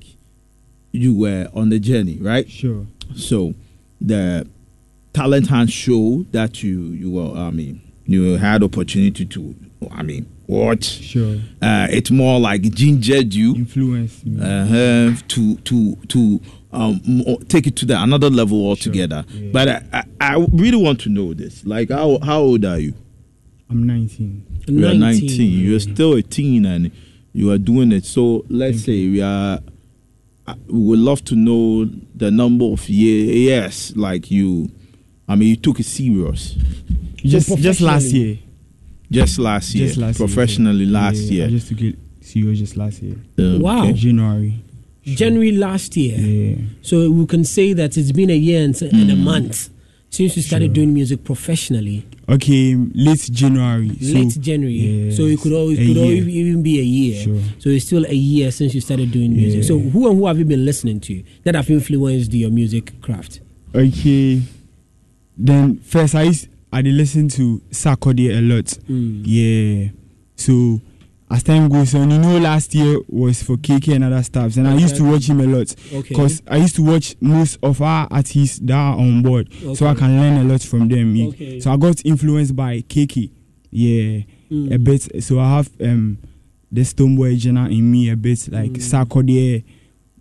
you 0.92 1.16
were 1.16 1.48
on 1.54 1.70
the 1.70 1.80
journey, 1.80 2.18
right? 2.20 2.50
Sure. 2.50 2.86
So 3.16 3.54
the 4.02 4.48
talent 5.14 5.48
hunt 5.48 5.72
show 5.72 6.26
that 6.32 6.64
you 6.64 6.80
you 6.92 7.12
were, 7.12 7.38
I 7.38 7.52
mean, 7.52 7.82
you 8.06 8.38
had 8.38 8.64
opportunity 8.64 9.26
to, 9.26 9.56
I 9.92 10.04
mean, 10.04 10.26
what? 10.46 10.84
Sure. 10.84 11.36
Uh, 11.62 11.88
it's 11.90 12.12
more 12.12 12.40
like 12.40 12.62
gingered 12.64 13.34
you 13.34 13.56
Influence 13.56 14.26
me. 14.26 14.42
uh, 14.42 15.16
to 15.30 15.56
to 15.58 15.96
to 16.08 16.42
um, 16.72 17.00
take 17.48 17.66
it 17.68 17.76
to 17.78 17.86
the 17.86 18.02
another 18.02 18.30
level 18.30 18.68
altogether. 18.68 19.26
yeah. 19.34 19.52
But 19.52 19.68
I, 19.70 19.84
I, 19.94 20.04
I 20.36 20.46
really 20.52 20.82
want 20.82 21.00
to 21.02 21.10
know 21.10 21.34
this. 21.34 21.66
Like, 21.66 21.90
how 21.92 22.20
how 22.24 22.42
old 22.42 22.66
are 22.66 22.78
you? 22.80 22.94
I'm 23.70 23.86
19. 23.88 24.64
You 24.68 24.88
are 24.88 24.94
19. 24.94 25.60
You're 25.66 25.80
still 25.80 26.14
a 26.14 26.22
teen 26.22 26.66
and 26.66 26.92
you 27.34 27.52
are 27.52 27.58
doing 27.58 27.92
it. 27.92 28.04
So 28.06 28.46
let's 28.50 28.84
say 28.84 29.08
we 29.08 29.22
are. 29.22 29.60
uh, 30.48 30.56
We 30.68 30.80
would 30.80 31.00
love 31.00 31.24
to 31.26 31.36
know 31.36 31.86
the 32.16 32.32
number 32.32 32.66
of 32.66 32.90
years. 32.90 33.36
Yes, 33.36 33.94
like 33.96 34.30
you. 34.32 34.70
I 35.28 35.36
mean, 35.36 35.50
you 35.50 35.56
took 35.56 35.80
it 35.80 35.86
serious 35.86 36.56
Just 37.18 37.56
just 37.60 37.82
last 37.82 38.12
year. 38.12 38.40
Just 39.12 39.40
last 39.40 39.74
year, 39.76 39.88
Just 39.88 39.98
last 40.00 40.18
professionally 40.18 40.86
sir. 40.86 40.92
last 40.92 41.22
Yeah, 41.24 41.32
year. 41.32 41.46
I 41.46 41.50
just 41.50 41.68
took 41.70 41.82
it 41.82 41.96
serious 42.22 42.60
just 42.60 42.78
last 42.78 43.02
year. 43.02 43.16
Uh, 43.38 43.60
Wow. 43.60 43.84
okay. 43.84 43.94
January. 43.94 44.54
January 45.04 45.52
last 45.54 45.98
year. 45.98 46.18
Yeah. 46.20 46.56
So 46.82 47.10
we 47.10 47.26
can 47.26 47.44
say 47.44 47.74
that 47.74 47.98
it's 47.98 48.12
been 48.12 48.30
a 48.30 48.36
year 48.36 48.64
and, 48.64 48.80
and 48.82 49.10
a 49.12 49.16
Mm. 49.16 49.24
month 49.24 49.70
since 50.12 50.36
you 50.36 50.44
started 50.44 50.68
Sure. 50.68 50.74
doing 50.76 50.94
music 50.94 51.24
professionally. 51.24 52.04
Okay, 52.28 52.76
late 52.94 53.28
January. 53.32 53.90
So, 54.02 54.14
Late 54.14 54.40
January. 54.40 54.76
yeah, 55.08 55.12
so 55.16 55.26
it 55.26 55.40
could 55.40 55.54
always 55.54 55.80
could 55.80 55.88
year. 55.96 56.04
always 56.04 56.28
even 56.28 56.62
be 56.62 56.80
a 56.80 56.84
year. 56.84 57.24
Sure. 57.24 57.42
So 57.58 57.70
it's 57.70 57.86
still 57.86 58.06
a 58.06 58.14
year 58.14 58.52
since 58.52 58.76
you 58.76 58.82
started 58.82 59.10
doing 59.12 59.36
music. 59.36 59.62
Yeah. 59.64 59.68
So 59.68 59.80
who 59.80 60.08
and 60.10 60.20
who 60.20 60.28
have 60.28 60.38
you 60.38 60.46
been 60.46 60.64
listening 60.64 61.00
to 61.02 61.24
that 61.44 61.56
have 61.56 61.68
influenced 61.72 62.32
your 62.34 62.52
music 62.52 62.94
craft? 63.02 63.40
Okay. 63.74 64.42
Then 65.38 65.78
first 65.84 66.14
I 66.14 66.24
used 66.24 66.48
I 66.72 66.82
listen 66.82 67.30
to 67.30 67.62
Sarkodie 67.72 68.38
a 68.38 68.42
lot. 68.42 68.66
Mm. 68.90 69.22
Yeah. 69.26 69.90
So 70.36 70.82
as 71.32 71.44
time 71.44 71.70
goes 71.70 71.94
on, 71.96 72.10
you 72.12 72.18
know, 72.20 72.38
last 72.40 72.74
year 72.74 72.98
was 73.08 73.44
for 73.44 73.58
KK 73.58 73.96
and 73.96 74.04
other 74.04 74.24
stuffs, 74.24 74.58
and 74.58 74.68
I 74.68 74.76
used 74.76 74.96
to 74.98 75.04
watch 75.04 75.28
him 75.30 75.40
a 75.42 75.46
lot 75.46 75.76
Okay. 75.94 76.10
because 76.10 76.42
I 76.48 76.58
used 76.58 76.76
to 76.78 76.84
watch 76.84 77.16
most 77.22 77.58
of 77.62 77.82
our 77.82 78.08
artists 78.10 78.60
that 78.60 78.74
are 78.74 78.98
on 78.98 79.22
board, 79.22 79.52
so 79.76 79.86
I 79.88 79.94
can 79.96 80.18
learn 80.20 80.38
a 80.38 80.44
lot 80.52 80.62
from 80.62 80.88
them. 80.88 81.16
Yeah. 81.16 81.28
Okay. 81.28 81.60
So 81.60 81.72
I 81.72 81.78
got 81.78 82.04
influenced 82.06 82.56
by 82.56 82.82
KK. 82.82 83.32
Yeah, 83.72 84.22
Mm. 84.52 84.74
a 84.74 84.80
bit. 84.80 85.24
So 85.24 85.40
I 85.40 85.58
have 85.58 85.70
um 85.80 86.18
the 86.72 86.82
Stonebwoy 86.82 87.38
Jenna 87.38 87.68
in 87.70 87.92
me 87.92 88.10
a 88.10 88.16
bit, 88.18 88.48
like 88.52 88.72
Mm. 88.74 88.82
Sarkodie. 88.82 89.64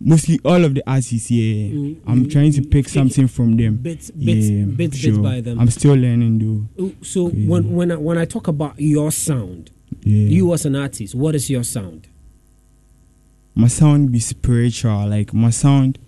Mostly 0.01 0.39
all 0.45 0.63
of 0.63 0.73
the 0.75 0.83
artists, 0.89 1.29
yeah. 1.29 1.67
Mm, 1.71 2.01
I'm 2.07 2.25
mm, 2.25 2.31
trying 2.31 2.53
to 2.53 2.61
pick 2.61 2.87
something 2.87 3.27
from 3.27 3.57
them. 3.57 3.75
Bits, 3.77 4.11
bits, 4.11 4.47
yeah, 4.47 4.63
bits, 4.65 4.97
sure. 4.97 5.11
bits 5.11 5.21
by 5.23 5.41
them. 5.41 5.59
I'm 5.59 5.69
still 5.69 5.93
learning 5.95 6.39
though. 6.39 6.85
Oh, 6.85 6.91
so 7.01 7.27
Okay. 7.27 7.45
when 7.45 7.73
when 7.75 7.91
I, 7.91 7.95
when 7.97 8.17
I 8.17 8.23
talk 8.25 8.47
about 8.47 8.79
your 8.79 9.11
sound, 9.11 9.71
Yeah. 10.03 10.29
you 10.29 10.53
as 10.53 10.65
an 10.65 10.75
artist, 10.77 11.15
what 11.15 11.35
is 11.35 11.49
your 11.49 11.63
sound? 11.63 12.07
my 13.55 13.67
sound 13.67 14.09
be 14.11 14.19
spiritual. 14.19 15.07
Like 15.09 15.33
my 15.33 15.49
sound, 15.49 15.99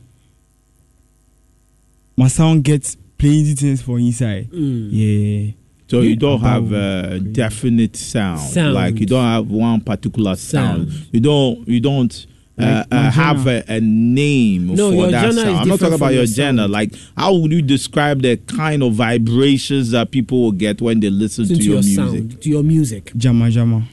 my 2.15 2.27
sound 2.29 2.63
gets 2.63 2.95
plenty 3.17 3.53
things 3.55 3.81
for 3.81 3.99
inside. 3.99 4.49
Mm. 4.51 4.87
Yeah. 4.91 5.51
So 5.87 5.99
you 5.99 6.15
don't 6.15 6.39
have 6.39 6.71
a 6.71 7.19
definite 7.19 7.97
sound. 7.97 8.39
Sound. 8.39 8.73
Like 8.73 8.99
you 9.01 9.05
don't 9.05 9.25
have 9.25 9.51
one 9.51 9.81
particular 9.81 10.35
sound. 10.37 10.89
Sound. 10.89 11.07
You 11.11 11.19
don't. 11.19 11.67
You 11.67 11.81
don't. 11.81 12.27
Uh, 12.61 12.85
uh, 12.91 13.11
have 13.11 13.47
a, 13.47 13.63
a 13.67 13.79
name 13.81 14.75
No, 14.75 14.91
for 14.91 15.11
that 15.11 15.33
sound. 15.33 15.49
I'm 15.49 15.67
not 15.67 15.79
talking 15.79 15.95
about 15.95 16.13
your 16.13 16.23
your 16.23 16.25
genre. 16.27 16.67
Like, 16.67 16.93
how 17.17 17.33
would 17.35 17.51
you 17.51 17.61
describe 17.61 18.21
the 18.21 18.37
kind 18.37 18.83
of 18.83 18.93
vibrations 18.93 19.91
that 19.91 20.11
people 20.11 20.41
will 20.43 20.51
get 20.51 20.81
when 20.81 20.99
they 20.99 21.09
listen 21.09 21.43
Listen 21.43 21.57
to 21.57 21.63
your, 21.63 21.75
music? 21.81 21.95
sound, 21.95 22.41
to 22.41 22.49
your 22.49 22.63
music. 22.63 23.11
Jama 23.17 23.49
Jama. 23.49 23.83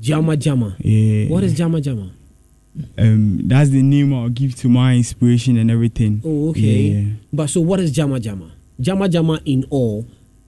Jama 0.00 0.36
Jama. 0.36 0.76
Yeah. 0.80 1.28
What 1.28 1.44
is 1.44 1.54
Jama 1.54 1.80
Jama? 1.80 2.10
um 2.96 3.38
that's 3.48 3.68
the 3.68 3.82
name 3.82 4.14
I'll 4.14 4.30
give 4.30 4.54
to 4.56 4.68
my 4.68 4.94
inspiration 4.94 5.56
and 5.58 5.70
everything. 5.70 6.22
Oh, 6.24 6.50
okay. 6.50 6.60
Yeah. 6.60 7.08
But 7.32 7.50
so 7.50 7.60
what 7.60 7.80
is 7.80 7.90
Jama 7.92 8.18
Jama? 8.18 8.50
Jama 8.80 9.08
Jama 9.08 9.40
in 9.44 9.64
all. 9.70 10.06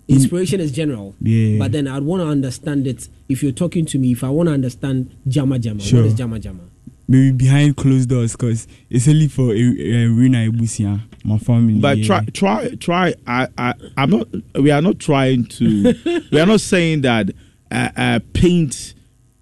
In- 0.09 0.17
Inspiration 0.17 0.61
is 0.61 0.73
general. 0.73 1.15
Yeah. 1.21 1.59
But 1.59 1.73
then 1.73 1.87
I'd 1.87 2.03
want 2.03 2.23
to 2.23 2.27
understand 2.27 2.87
it. 2.87 3.09
If 3.29 3.43
you're 3.43 3.53
talking 3.53 3.85
to 3.87 3.99
me, 3.99 4.13
if 4.13 4.23
I 4.25 4.29
want 4.31 4.49
to 4.49 4.53
understand 4.55 5.15
Jama 5.29 5.59
Jama, 5.59 5.81
Sure. 5.81 6.01
what 6.01 6.07
is 6.09 6.15
Jama 6.15 6.39
Jama? 6.39 6.61
Maybe 7.07 7.33
behind 7.33 7.77
closed 7.77 8.09
doors 8.09 8.33
because 8.33 8.67
it's 8.89 9.07
only 9.09 9.29
for 9.29 9.51
uh, 9.51 9.55
Rina 9.55 10.51
Ibusia, 10.51 11.01
my 11.23 11.37
family. 11.39 11.79
But 11.79 11.99
yeah. 11.99 12.07
try, 12.07 12.25
try, 12.33 12.75
try. 12.77 13.15
I, 13.27 13.49
I, 13.59 13.75
I'm 13.99 14.11
not. 14.11 14.29
We 14.55 14.71
are 14.71 14.81
not 14.81 14.99
trying 14.99 15.45
to. 15.47 15.95
we 16.33 16.41
are 16.41 16.47
not 16.47 16.61
saying 16.61 17.03
that 17.03 17.31
uh, 17.71 17.91
uh, 17.97 18.21
paint 18.33 18.95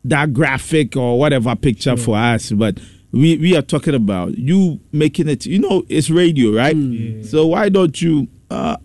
that 0.04 0.32
graphic 0.32 0.96
or 0.96 1.18
whatever 1.18 1.54
picture 1.54 1.96
for 1.96 2.16
us, 2.16 2.50
but 2.50 2.78
we 3.12 3.36
we 3.36 3.56
are 3.56 3.62
talking 3.62 3.94
about 3.94 4.36
you 4.36 4.80
making 4.90 5.28
it. 5.28 5.46
You 5.46 5.60
know, 5.60 5.84
it's 5.88 6.10
radio, 6.10 6.50
right? 6.52 6.74
So 7.24 7.46
why 7.46 7.68
don't 7.68 8.00
you? 8.02 8.26
Uh, 8.50 8.76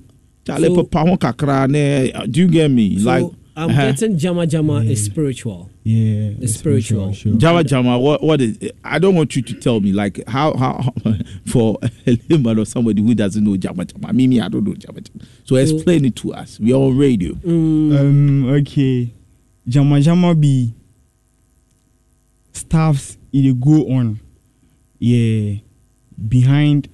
So- 0.45 0.83
Papa 0.85 1.09
ho 1.09 1.17
kakra 1.17 1.67
ne- 1.69 2.11
uh, 2.13 2.25
do 2.27 2.41
you 2.41 2.47
get 2.47 2.69
me? 2.71 2.99
So 2.99 3.05
like 3.09 3.25
I'm 3.57 3.71
uh-huh. 3.71 3.91
getting 3.91 4.19
Jama 4.19 4.45
Jama 4.45 4.81
is 4.81 5.03
spiritual. 5.03 5.71
Yeah, 5.83 6.35
It's 6.39 6.53
spiritual. 6.53 7.11
Sure. 7.13 7.33
Jama 7.37 7.63
Jama, 7.63 7.97
what 7.97 8.21
what 8.21 8.39
is? 8.39 8.59
I 8.83 8.99
don't 8.99 9.15
want 9.15 9.35
you 9.35 9.41
to 9.41 9.53
tell 9.55 9.79
me 9.79 9.91
like 9.91 10.21
how 10.27 10.55
how 10.55 10.93
for 11.47 11.79
a 12.05 12.19
layman 12.29 12.59
or 12.59 12.65
somebody 12.65 13.01
who 13.01 13.15
doesn't 13.15 13.43
know 13.43 13.57
Jama 13.57 13.85
Jama. 13.85 14.13
Mimi, 14.13 14.39
I 14.39 14.47
don't 14.47 14.63
know 14.63 14.75
Jama 14.75 15.01
Jama. 15.01 15.25
So 15.43 15.55
explain 15.55 16.05
it 16.05 16.15
to 16.17 16.35
us. 16.35 16.59
We 16.59 16.71
are 16.71 16.75
on 16.75 16.95
radio. 16.95 17.33
Mm, 17.33 17.99
Um. 17.99 18.49
Okay. 18.57 19.11
Jama 19.67 20.01
Jama 20.01 20.35
be 20.35 20.75
staffs. 22.53 23.17
It 23.33 23.59
go 23.59 23.87
on. 23.89 24.19
Yeah. 24.99 25.61
Behind. 26.27 26.89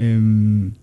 Um. 0.00 0.76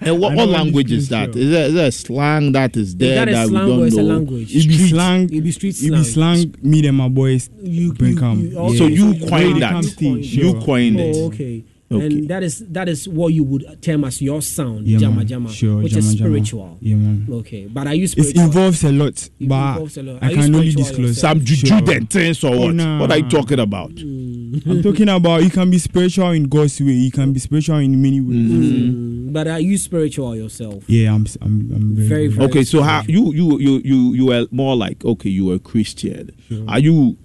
And 0.00 0.20
what, 0.20 0.34
what 0.36 0.48
language 0.48 0.90
want 0.90 0.98
is 0.98 1.08
to 1.08 1.14
that? 1.14 1.34
show. 1.34 1.38
Is 1.40 1.50
there, 1.50 1.66
is 1.68 1.74
there 1.74 1.90
slang 1.90 2.52
that 2.52 2.76
is 2.76 2.96
there 2.96 3.24
that 3.24 3.28
is 3.28 3.34
that 3.34 3.48
we 3.50 3.56
don't 3.56 3.86
it's 3.86 3.96
a 3.96 4.02
know? 4.02 4.14
language? 4.14 4.54
It 4.54 4.68
be 4.68 4.74
Street. 4.74 4.88
slang. 4.90 5.22
It 5.34 5.40
be 5.42 5.52
street 5.52 5.76
It 5.82 5.90
be 5.90 6.04
slang. 6.04 6.36
slang. 6.36 6.54
Me 6.62 6.86
and 6.86 6.96
my 6.96 7.08
boys. 7.08 7.50
You, 7.62 7.92
Bring 7.94 8.12
you, 8.12 8.18
come. 8.18 8.40
you- 8.40 8.48
Yeah. 8.50 8.58
okay, 8.60 8.76
So 8.76 8.86
you 8.86 9.12
you 9.12 9.26
coined 9.28 9.62
that. 9.62 9.72
coined 9.72 10.00
You. 10.00 10.42
You 10.44 10.60
coined 10.60 11.00
it. 11.00 11.16
Oh, 11.16 11.26
okay. 11.26 11.64
Okay. 11.92 12.06
And 12.06 12.28
that 12.28 12.42
is 12.42 12.58
that 12.70 12.88
is 12.88 13.06
what 13.06 13.28
you 13.28 13.44
would 13.44 13.78
term 13.82 14.04
as 14.04 14.20
your 14.20 14.40
sound, 14.42 14.86
Yeah, 14.88 14.98
Jama. 14.98 15.22
Jama, 15.24 15.50
Sure. 15.50 15.82
which 15.82 15.92
Jama, 15.92 15.98
is 16.00 16.14
Jama. 16.14 16.28
spiritual. 16.30 16.78
Yeah, 16.80 16.96
man. 16.96 17.26
Okay, 17.30 17.66
but 17.66 17.86
are 17.86 17.94
you 17.94 18.04
It 18.04 18.36
involves 18.36 18.82
a 18.84 18.90
lot, 18.90 19.22
It 19.38 19.48
but 19.48 19.72
involves 19.74 19.96
a 19.98 20.02
lot. 20.02 20.18
I 20.22 20.32
can 20.32 20.54
only 20.54 20.72
disclose. 20.72 21.10
yourself? 21.10 21.36
Some 21.36 21.44
juju 21.44 21.66
Sure. 21.66 22.00
things 22.06 22.42
or 22.42 22.54
Oh, 22.54 22.58
what? 22.66 22.74
nah. 22.74 22.98
What 23.00 23.12
are 23.12 23.18
you 23.18 23.28
talking 23.28 23.60
about? 23.60 23.94
Mm. 23.94 24.33
I'm 24.66 24.82
talking 24.82 25.08
about 25.08 25.42
you 25.42 25.50
can 25.50 25.70
be 25.70 25.78
spiritual 25.78 26.30
in 26.32 26.44
God's 26.48 26.80
way. 26.80 26.92
You 26.92 27.10
can 27.10 27.32
be 27.32 27.40
spiritual 27.40 27.78
in 27.78 28.00
many 28.00 28.20
ways. 28.20 28.36
Mm, 28.36 29.32
but 29.32 29.46
are 29.48 29.60
you 29.60 29.76
spiritual 29.78 30.36
yourself? 30.36 30.84
Yeah, 30.88 31.14
I'm. 31.14 31.26
I'm. 31.40 31.70
I'm 31.72 31.94
very. 31.96 32.08
Very, 32.08 32.26
very- 32.28 32.28
very- 32.28 32.48
Okay, 32.50 32.64
so 32.64 32.82
how 32.82 33.02
you 33.06 33.32
you 33.32 33.58
you 33.58 33.80
you 33.84 34.12
you 34.14 34.26
were 34.26 34.46
more 34.50 34.76
like 34.76 35.04
okay, 35.04 35.30
you 35.30 35.46
were 35.46 35.54
a 35.54 35.58
Christian. 35.58 36.30
Are 36.68 36.78
you 36.78 37.16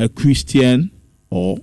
a 0.00 0.08
Christian 0.08 0.90
or 1.30 1.58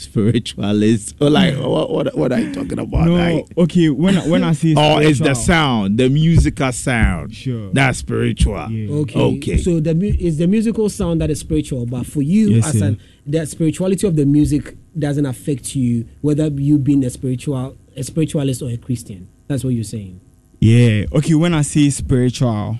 spiritualist 0.00 1.16
or 1.20 1.30
like 1.38 1.56
what 1.56 1.90
what, 1.90 2.16
what 2.16 2.32
are 2.32 2.40
you 2.40 2.52
talking 2.54 2.78
about? 2.78 3.06
No. 3.06 3.14
Like, 3.14 3.46
Okay. 3.58 3.88
When 3.88 4.16
I, 4.18 4.26
when 4.28 4.44
I 4.44 4.52
say 4.52 4.74
or 4.76 5.02
is 5.02 5.18
the 5.18 5.34
sound 5.34 5.98
the 5.98 6.08
musical 6.08 6.72
sound 6.72 7.34
Sure. 7.34 7.70
that's 7.72 7.98
spiritual? 7.98 8.70
Yeah. 8.70 8.92
Okay. 8.96 9.20
Okay. 9.20 9.56
So 9.58 9.80
the 9.80 9.94
mu- 9.94 10.14
is 10.18 10.38
the 10.38 10.46
musical 10.46 10.88
sound 10.88 11.20
that 11.20 11.30
is 11.30 11.40
spiritual, 11.40 11.86
but 11.86 12.06
for 12.06 12.22
you 12.22 12.50
Yes, 12.50 12.68
as 12.68 12.78
sir. 12.78 12.84
an 12.86 13.00
the 13.26 13.46
spirituality 13.46 14.06
of 14.06 14.16
the 14.16 14.24
music 14.26 14.76
doesn't 14.98 15.26
affect 15.26 15.76
you 15.76 16.06
whether 16.20 16.48
you 16.48 16.78
being 16.78 17.04
a 17.04 17.10
spiritual 17.10 17.76
a 17.96 18.02
spiritualist 18.02 18.62
or 18.62 18.70
a 18.70 18.76
Christian. 18.76 19.28
That's 19.48 19.62
what 19.64 19.74
you're 19.74 19.84
saying. 19.84 20.20
Yeah. 20.60 21.04
Okay. 21.12 21.34
When 21.34 21.54
I 21.54 21.62
say 21.62 21.90
spiritual, 21.90 22.78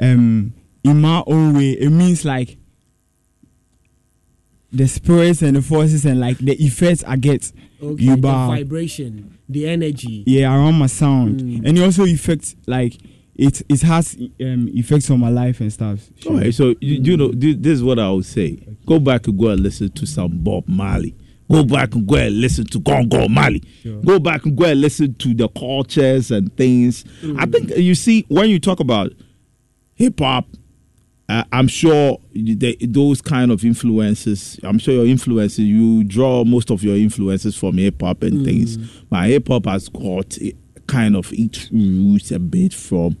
um, 0.00 0.52
in 0.82 1.00
my 1.00 1.22
own 1.26 1.54
way, 1.54 1.70
it 1.72 1.90
means 1.90 2.24
like 2.24 2.56
the 4.74 4.86
spirits 4.88 5.42
and 5.42 5.56
the 5.56 5.62
forces 5.62 6.04
and 6.04 6.20
like 6.20 6.38
the 6.38 6.52
effects 6.62 7.04
I 7.06 7.16
get. 7.16 7.52
Okay. 7.82 8.02
You 8.02 8.16
the 8.16 8.22
vibration, 8.22 9.38
the 9.48 9.68
energy. 9.68 10.24
yeah 10.26 10.54
around 10.54 10.74
my 10.78 10.86
sound 10.86 11.40
Mm. 11.40 11.66
and 11.68 11.78
it 11.78 11.82
also 11.82 12.04
affects 12.04 12.56
like 12.66 12.96
it 13.36 13.62
it 13.68 13.82
has 13.82 14.16
um 14.40 14.68
effects 14.72 15.10
on 15.10 15.20
my 15.20 15.28
life 15.28 15.60
and 15.60 15.72
stuff 15.72 16.00
All 16.26 16.36
right, 16.38 16.54
so 16.54 16.74
you, 16.80 16.94
you 17.02 17.16
know 17.16 17.28
this 17.32 17.56
is 17.78 17.82
what 17.82 17.98
I 17.98 18.10
would 18.10 18.24
say. 18.24 18.58
Go 18.86 18.98
back 18.98 19.26
and 19.26 19.38
go 19.38 19.48
and 19.48 19.60
listen 19.60 19.90
to 19.90 20.06
some 20.06 20.30
Bob 20.38 20.64
Marley. 20.68 21.14
Go 21.50 21.62
back 21.62 21.94
and 21.94 22.06
go 22.06 22.14
and 22.16 22.40
listen 22.40 22.64
to 22.66 22.78
Gongo 22.80 23.28
Marley. 23.28 23.62
Sure. 23.82 24.00
Go 24.00 24.18
back 24.18 24.46
and 24.46 24.56
go 24.56 24.64
and 24.64 24.80
listen 24.80 25.14
to 25.16 25.34
the 25.34 25.48
cultures 25.48 26.30
and 26.30 26.54
things. 26.56 27.04
I 27.38 27.44
think 27.46 27.70
you 27.76 27.94
see 27.94 28.24
when 28.28 28.48
you 28.48 28.58
talk 28.58 28.80
about 28.80 29.12
hip 29.94 30.18
hop, 30.20 30.46
uh, 31.28 31.44
I'm 31.52 31.68
sure 31.68 32.18
the, 32.32 32.76
those 32.82 33.22
kind 33.22 33.50
of 33.50 33.64
influences. 33.64 34.60
I'm 34.62 34.78
sure 34.78 34.94
your 34.94 35.06
influences. 35.06 35.60
You 35.60 36.04
draw 36.04 36.44
most 36.44 36.70
of 36.70 36.82
your 36.84 36.96
influences 36.96 37.56
from 37.56 37.78
hip 37.78 38.02
hop 38.02 38.22
and 38.22 38.44
things. 38.44 38.76
But 39.10 39.28
hip 39.28 39.48
hop 39.48 39.66
has 39.66 39.88
got 39.88 40.36
kind 40.86 41.16
of 41.16 41.32
its 41.32 41.70
roots 41.72 42.30
a 42.30 42.38
bit 42.38 42.74
from 42.74 43.16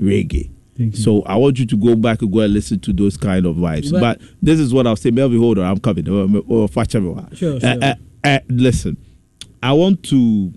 reggae. 0.00 0.50
So 0.92 1.22
I 1.22 1.36
want 1.36 1.60
you 1.60 1.66
to 1.66 1.76
go 1.76 1.94
back 1.94 2.20
and 2.22 2.32
go 2.32 2.40
and 2.40 2.52
listen 2.52 2.80
to 2.80 2.92
those 2.92 3.16
kind 3.16 3.46
of 3.46 3.54
vibes. 3.54 3.92
But, 3.92 4.00
But- 4.18 4.20
this 4.42 4.58
is 4.58 4.74
what 4.74 4.88
I'll 4.88 4.96
say. 4.96 5.12
Melvin, 5.12 5.38
hold 5.38 5.58
on, 5.58 5.66
I'm 5.66 5.78
coming. 5.78 6.04
Oh, 6.08 6.66
fetch. 6.66 6.90
Sure, 6.92 7.04
Uh, 7.04 7.32
sure. 7.36 7.58
uh, 7.62 7.94
uh, 8.24 8.38
listen, 8.48 8.96
I 9.62 9.72
want 9.72 10.02
to. 10.04 10.52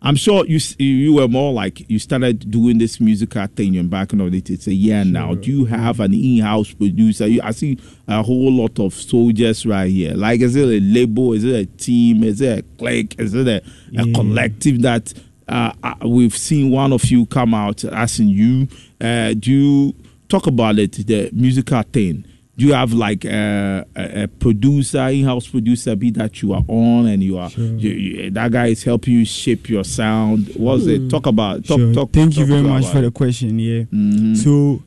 I'm 0.00 0.14
sure 0.14 0.46
you 0.46 0.60
you 0.78 1.14
were 1.14 1.26
more 1.26 1.52
like 1.52 1.88
you 1.90 1.98
started 1.98 2.48
doing 2.50 2.78
this 2.78 3.00
musical 3.00 3.46
thing 3.48 3.76
and 3.76 3.90
back 3.90 4.12
in 4.12 4.18
the 4.18 4.40
day. 4.40 4.54
It's 4.54 4.68
a 4.68 4.72
year 4.72 5.04
now. 5.04 5.34
Do 5.34 5.50
you 5.50 5.64
have 5.64 5.98
an 5.98 6.14
in-house 6.14 6.72
producer? 6.72 7.26
You, 7.26 7.40
I 7.42 7.50
see 7.50 7.78
a 8.06 8.22
whole 8.22 8.52
lot 8.52 8.78
of 8.78 8.94
soldiers 8.94 9.66
right 9.66 9.90
here. 9.90 10.14
Like, 10.14 10.40
is 10.40 10.54
it 10.54 10.68
a 10.68 10.80
label? 10.80 11.32
Is 11.32 11.42
it 11.42 11.54
a 11.54 11.66
team? 11.66 12.22
Is 12.22 12.40
it 12.40 12.58
a 12.60 12.62
clique? 12.78 13.18
Is 13.18 13.34
it 13.34 13.48
a, 13.48 14.00
a 14.00 14.12
collective 14.12 14.82
that 14.82 15.12
uh, 15.48 15.72
uh, 15.82 15.94
we've 16.06 16.36
seen 16.36 16.70
one 16.70 16.92
of 16.92 17.04
you 17.06 17.26
come 17.26 17.52
out 17.52 17.84
asking 17.84 18.28
you? 18.28 18.68
Uh, 19.00 19.34
do 19.34 19.50
you 19.50 19.94
talk 20.28 20.46
about 20.46 20.78
it? 20.78 20.92
The 20.92 21.30
musical 21.32 21.82
thing. 21.82 22.24
Do 22.58 22.66
you 22.66 22.72
have 22.74 22.92
like 22.92 23.24
uh, 23.24 23.84
a, 23.96 24.24
a 24.24 24.28
producer, 24.28 25.06
in-house 25.06 25.46
producer, 25.46 25.94
be 25.94 26.10
that 26.10 26.42
you 26.42 26.52
are 26.52 26.64
on 26.66 27.06
and 27.06 27.22
you 27.22 27.38
are 27.38 27.50
you, 27.50 27.90
you- 27.90 28.30
that 28.32 28.50
guy 28.50 28.66
is 28.66 28.82
helping 28.82 29.14
you 29.14 29.24
shape 29.24 29.68
your 29.70 29.84
sound? 29.84 30.50
What's 30.56 30.86
it? 30.86 31.08
Talk 31.08 31.26
about. 31.26 31.64
Talk, 31.64 31.78
Sure. 31.78 31.94
talk, 31.94 32.10
thank 32.12 32.36
you 32.36 32.44
very 32.46 32.62
much 32.62 32.86
for 32.86 32.98
it. 32.98 33.02
the 33.02 33.10
question 33.12 33.58
yeah 33.60 33.84
Mhm. 33.84 34.36
so 34.36 34.82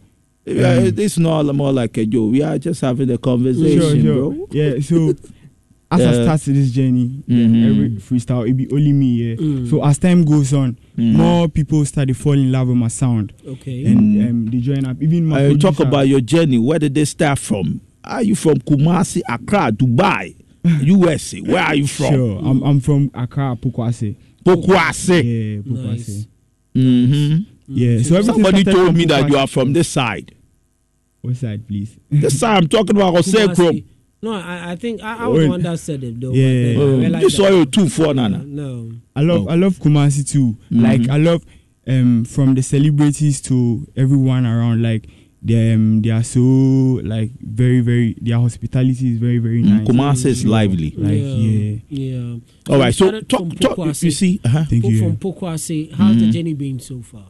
Yeah, 0.45 0.73
um, 0.79 0.93
it's 0.97 1.17
not 1.17 1.43
more 1.55 1.71
like 1.71 1.97
a 1.97 2.05
joke. 2.05 2.31
We 2.33 2.41
are 2.43 2.57
just 2.57 2.81
having 2.81 3.09
a 3.09 3.17
conversation, 3.17 3.79
sure, 3.79 4.01
sure. 4.01 4.31
bro. 4.33 4.47
yeah 4.51 4.79
so 4.81 5.13
as 5.91 5.99
Yeah. 5.99 6.09
I 6.09 6.13
started 6.23 6.55
this 6.55 6.71
journey 6.71 7.23
yeah, 7.27 7.45
Mhm. 7.47 7.69
every 7.69 7.89
freestyle 7.97 8.47
it 8.49 8.53
be 8.55 8.67
only 8.71 8.93
me 8.93 9.07
yeah 9.23 9.35
Mm. 9.35 9.69
so 9.69 9.83
as 9.83 9.97
time 9.97 10.23
goes 10.23 10.53
on 10.53 10.77
Mhm. 10.97 11.13
more 11.13 11.47
people 11.49 11.83
started 11.85 12.15
falling 12.15 12.45
in 12.45 12.51
love 12.51 12.69
with 12.69 12.77
my 12.77 12.87
sound 12.87 13.33
Okay. 13.47 13.85
and 13.85 13.99
Mhm. 13.99 14.29
um, 14.29 14.45
they 14.45 14.59
join 14.59 14.85
up 14.85 14.97
even 15.01 15.25
my 15.25 15.45
Uh, 15.47 15.57
talk 15.57 15.79
about 15.79 16.07
your 16.07 16.21
journey. 16.21 16.57
Where 16.57 16.79
did 16.79 16.93
they 16.95 17.05
start 17.05 17.39
from? 17.39 17.81
Are 18.03 18.23
you 18.23 18.35
from 18.35 18.55
Kumasi, 18.59 19.21
Accra, 19.29 19.71
Dubai, 19.71 20.33
USA? 20.81 21.39
Where 21.41 21.61
are 21.61 21.75
you 21.75 21.87
from? 21.87 22.13
sure 22.13 22.39
I'm, 22.43 22.61
I'm 22.63 22.79
from 22.79 23.11
Accra 23.13 23.55
Pokuase 23.61 24.15
Pokuase. 24.45 25.23
yeah 25.23 25.61
Pokuase 25.61 26.07
Nice. 26.07 26.27
hmm 26.73 27.35
yeah 27.67 28.01
so 28.01 28.15
everything 28.15 28.33
Somebody 28.43 28.63
told 28.63 28.87
from 28.87 28.97
me 28.97 29.05
that 29.05 29.29
you 29.29 29.37
are 29.37 29.47
from 29.47 29.73
this 29.73 29.87
side. 29.87 30.33
what 31.21 31.35
side 31.35 31.67
please 31.67 31.97
This 32.09 32.39
side 32.39 32.57
I'm 32.63 32.67
talking 32.67 32.95
about 32.95 33.13
Jose 33.15 33.37
Kumasi. 33.37 33.55
Krom. 33.55 33.81
No, 34.23 34.33
I, 34.33 34.71
I 34.71 34.75
think 34.75 35.01
I, 35.01 35.17
I 35.23 35.27
was 35.27 35.43
the 35.43 35.49
one 35.49 35.61
that 35.63 35.79
said 35.79 36.03
it 36.03 36.19
though. 36.21 36.31
Yeah. 36.31 36.75
but 36.77 36.97
then 37.01 37.15
I 37.15 37.17
Oh, 37.19 37.21
you 37.21 37.29
saw 37.29 37.43
that- 37.43 37.53
you 37.55 37.65
two 37.65 37.89
four 37.89 38.13
nana. 38.13 38.37
No. 38.45 38.91
I 39.15 39.21
love 39.21 39.47
Oh. 39.47 39.49
I 39.49 39.55
love 39.55 39.77
Kumasi 39.79 40.29
too. 40.29 40.55
Mhm. 40.71 40.81
Like 40.83 41.09
I 41.09 41.17
love 41.17 41.43
um 41.87 42.23
from 42.25 42.53
the 42.55 42.61
celebrities 42.61 43.41
to 43.41 43.87
everyone 43.97 44.45
around. 44.45 44.83
Like 44.83 45.07
they 45.43 45.73
um, 45.73 46.03
they 46.03 46.11
are 46.11 46.23
so 46.23 46.39
like 47.03 47.31
very 47.41 47.79
very 47.81 48.15
their 48.21 48.37
hospitality 48.39 49.13
is 49.13 49.17
very 49.17 49.39
very 49.39 49.63
Mm, 49.63 49.69
nice. 49.79 49.87
Kumasi 49.87 50.25
is 50.27 50.45
lively. 50.45 50.93
Like 50.95 51.17
yeah. 51.17 51.79
yeah, 51.79 51.79
Yeah. 51.89 52.35
All 52.69 52.77
right, 52.79 52.93
so 52.93 53.21
talk, 53.21 53.57
talk. 53.59 53.77
You 54.03 54.11
see, 54.11 54.39
uh-huh. 54.45 54.65
thank 54.69 54.83
Po- 54.83 54.89
you. 54.89 54.99
From 54.99 55.17
Pokuase, 55.17 55.91
how's 55.93 56.15
the 56.17 56.27
Mhm. 56.27 56.31
journey 56.31 56.53
been 56.53 56.79
so 56.79 57.01
far? 57.01 57.25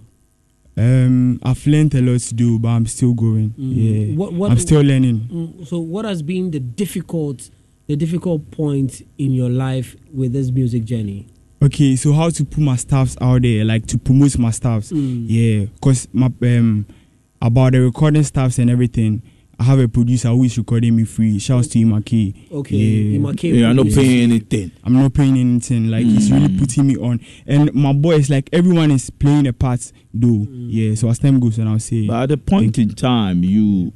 Um, 0.81 1.39
I've 1.43 1.65
learned 1.67 1.93
a 1.95 2.01
lot 2.01 2.19
to 2.21 2.33
do, 2.33 2.57
but 2.59 2.69
I'm 2.69 2.85
still 2.87 3.13
going. 3.13 3.51
Mm. 3.51 3.75
Yeah, 4.11 4.15
What- 4.15 4.33
what- 4.33 4.51
I'm 4.51 4.57
still 4.57 4.81
learning. 4.81 5.27
Mm, 5.31 5.65
So, 5.67 5.79
what 5.79 6.05
has 6.05 6.21
been 6.23 6.49
the 6.51 6.59
difficult, 6.59 7.49
the 7.87 7.95
difficult 7.95 8.49
point 8.51 9.05
in 9.17 9.31
your 9.33 9.49
life 9.49 9.95
with 10.13 10.33
this 10.33 10.51
music 10.51 10.85
journey? 10.85 11.27
Okay, 11.61 11.95
so 11.95 12.11
how 12.13 12.29
to 12.31 12.43
put 12.43 12.61
my 12.63 12.75
staffs 12.75 13.15
out 13.21 13.43
there, 13.43 13.63
like 13.63 13.85
to 13.87 13.97
promote 13.99 14.37
my 14.39 14.49
staffs. 14.49 14.91
Mm. 14.91 15.25
Yeah, 15.27 15.65
cause 15.81 16.07
my 16.11 16.31
um 16.41 16.85
about 17.39 17.73
the 17.73 17.81
recording 17.81 18.23
staffs 18.23 18.57
and 18.57 18.69
everything. 18.69 19.21
I 19.61 19.63
have 19.65 19.77
a 19.79 19.87
producer 19.87 20.29
who 20.29 20.43
is 20.43 20.57
recording 20.57 20.95
me 20.95 21.03
free. 21.03 21.37
Shouts 21.37 21.67
to 21.67 21.77
Imake. 21.79 22.51
Okay, 22.51 22.75
Yeah. 22.75 23.19
Imake 23.19 23.43
you 23.43 23.63
are 23.63 23.75
not 23.75 23.85
paying 23.93 24.23
anything. 24.31 24.71
I'm 24.83 24.93
not 24.93 25.13
paying 25.13 25.37
anything. 25.37 25.91
Like 25.91 26.03
he's 26.03 26.31
really 26.31 26.47
Mm. 26.47 26.57
putting 26.59 26.87
me 26.87 26.97
on. 26.97 27.19
And 27.45 27.71
my 27.75 27.93
boys, 27.93 28.27
like 28.31 28.49
everyone 28.51 28.89
is 28.89 29.11
playing 29.11 29.45
a 29.45 29.53
part 29.53 29.91
though. 30.11 30.47
Mm. 30.49 30.67
Yeah. 30.71 30.95
So 30.95 31.09
as 31.09 31.19
time 31.19 31.39
goes 31.39 31.59
on, 31.59 31.67
I'll 31.67 31.77
say 31.77 32.07
But 32.07 32.23
at 32.23 32.29
the 32.29 32.37
point 32.37 32.79
in 32.79 32.89
time, 32.95 33.43
you, 33.43 33.93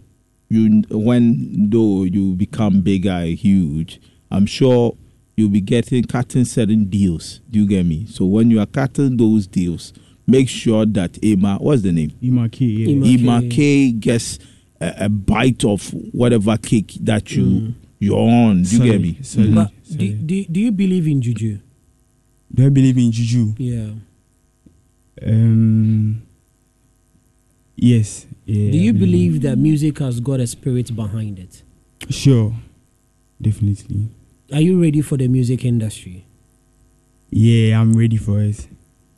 you, 0.50 0.84
when 0.92 1.68
though 1.72 2.04
you 2.04 2.36
become 2.36 2.82
bigger, 2.82 3.10
and 3.10 3.36
huge, 3.36 4.00
I'm 4.30 4.46
sure 4.46 4.96
you'll 5.36 5.50
be 5.50 5.62
getting 5.62 6.04
cutting 6.04 6.46
certain 6.46 6.86
deals. 6.86 7.42
Do 7.50 7.58
you 7.62 7.68
get 7.68 7.88
me? 7.88 8.06
So 8.08 8.26
when 8.28 8.52
you 8.52 8.60
are 8.60 8.68
cutting 8.68 9.18
those 9.18 9.48
deals, 9.48 9.94
make 10.28 10.48
sure 10.48 10.86
that 10.86 11.18
Emma, 11.24 11.58
what's 11.60 11.82
the 11.82 11.92
name? 11.92 12.12
Imake. 12.22 12.60
Yeah. 12.62 12.90
Ima- 12.90 13.08
Emma 13.40 13.48
Okay. 13.48 13.92
Gets 13.94 14.38
a, 14.86 15.06
a 15.06 15.10
bite 15.10 15.64
of 15.66 15.90
whatever 16.14 16.58
cake 16.58 16.94
that 17.02 17.32
you 17.32 17.44
Mm. 17.46 17.74
you're 18.00 18.18
on. 18.20 18.64
Do 18.64 18.78
you 18.78 18.92
get 18.92 19.02
me? 19.02 19.18
sorry. 19.22 19.52
But 19.52 19.72
Sorry. 19.84 19.98
do, 20.10 20.14
do, 20.16 20.46
do 20.46 20.60
you 20.60 20.72
believe 20.72 21.08
in 21.08 21.22
juju? 21.22 21.60
Do 22.54 22.66
I 22.66 22.70
believe 22.70 22.98
in 22.98 23.12
juju? 23.12 23.54
Yeah. 23.58 23.90
Um. 25.26 26.22
Yes. 27.76 28.26
Yeah, 28.46 28.72
Do 28.72 28.78
I 28.78 28.82
you 28.82 28.94
believe 28.94 29.42
that 29.42 29.58
music 29.58 30.00
has 30.00 30.20
got 30.20 30.40
a 30.40 30.48
spirit 30.48 30.96
behind 30.96 31.40
it? 31.40 31.64
Sure. 32.10 32.54
Definitely. 33.42 34.10
Are 34.54 34.62
you 34.62 34.80
ready 34.82 35.02
for 35.02 35.18
the 35.18 35.28
music 35.28 35.66
industry? 35.66 36.26
Yeah, 37.32 37.82
I'm 37.82 37.94
ready 37.94 38.18
for 38.18 38.42
it. 38.42 38.68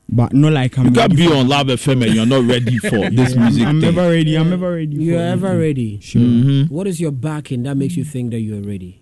But 0.10 0.32
not 0.34 0.54
like 0.54 0.78
I'm. 0.78 0.86
You 0.86 0.92
can't 0.92 1.16
be 1.16 1.28
on 1.32 1.48
Love 1.50 1.68
FM 1.68 2.06
and 2.06 2.16
you're 2.16 2.26
not 2.26 2.44
ready 2.46 2.78
for 2.78 3.10
this 3.10 3.34
Yeah, 3.36 3.40
music 3.42 3.68
I'm 3.68 3.82
thing. 3.82 3.94
never 3.96 4.10
ready. 4.10 4.36
I'm 4.38 4.50
never 4.50 4.72
ready. 4.76 4.96
You're 4.96 5.18
for 5.20 5.24
ever 5.24 5.48
anything. 5.48 5.62
ready. 5.62 6.00
Sure. 6.02 6.22
Mhm. 6.22 6.70
What 6.72 6.88
is 6.88 7.02
your 7.02 7.12
backing 7.12 7.64
that 7.64 7.76
makes 7.76 7.98
you 7.98 8.06
think 8.06 8.32
that 8.32 8.40
you're 8.40 8.62
ready? 8.62 9.02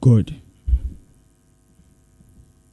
God. 0.00 0.34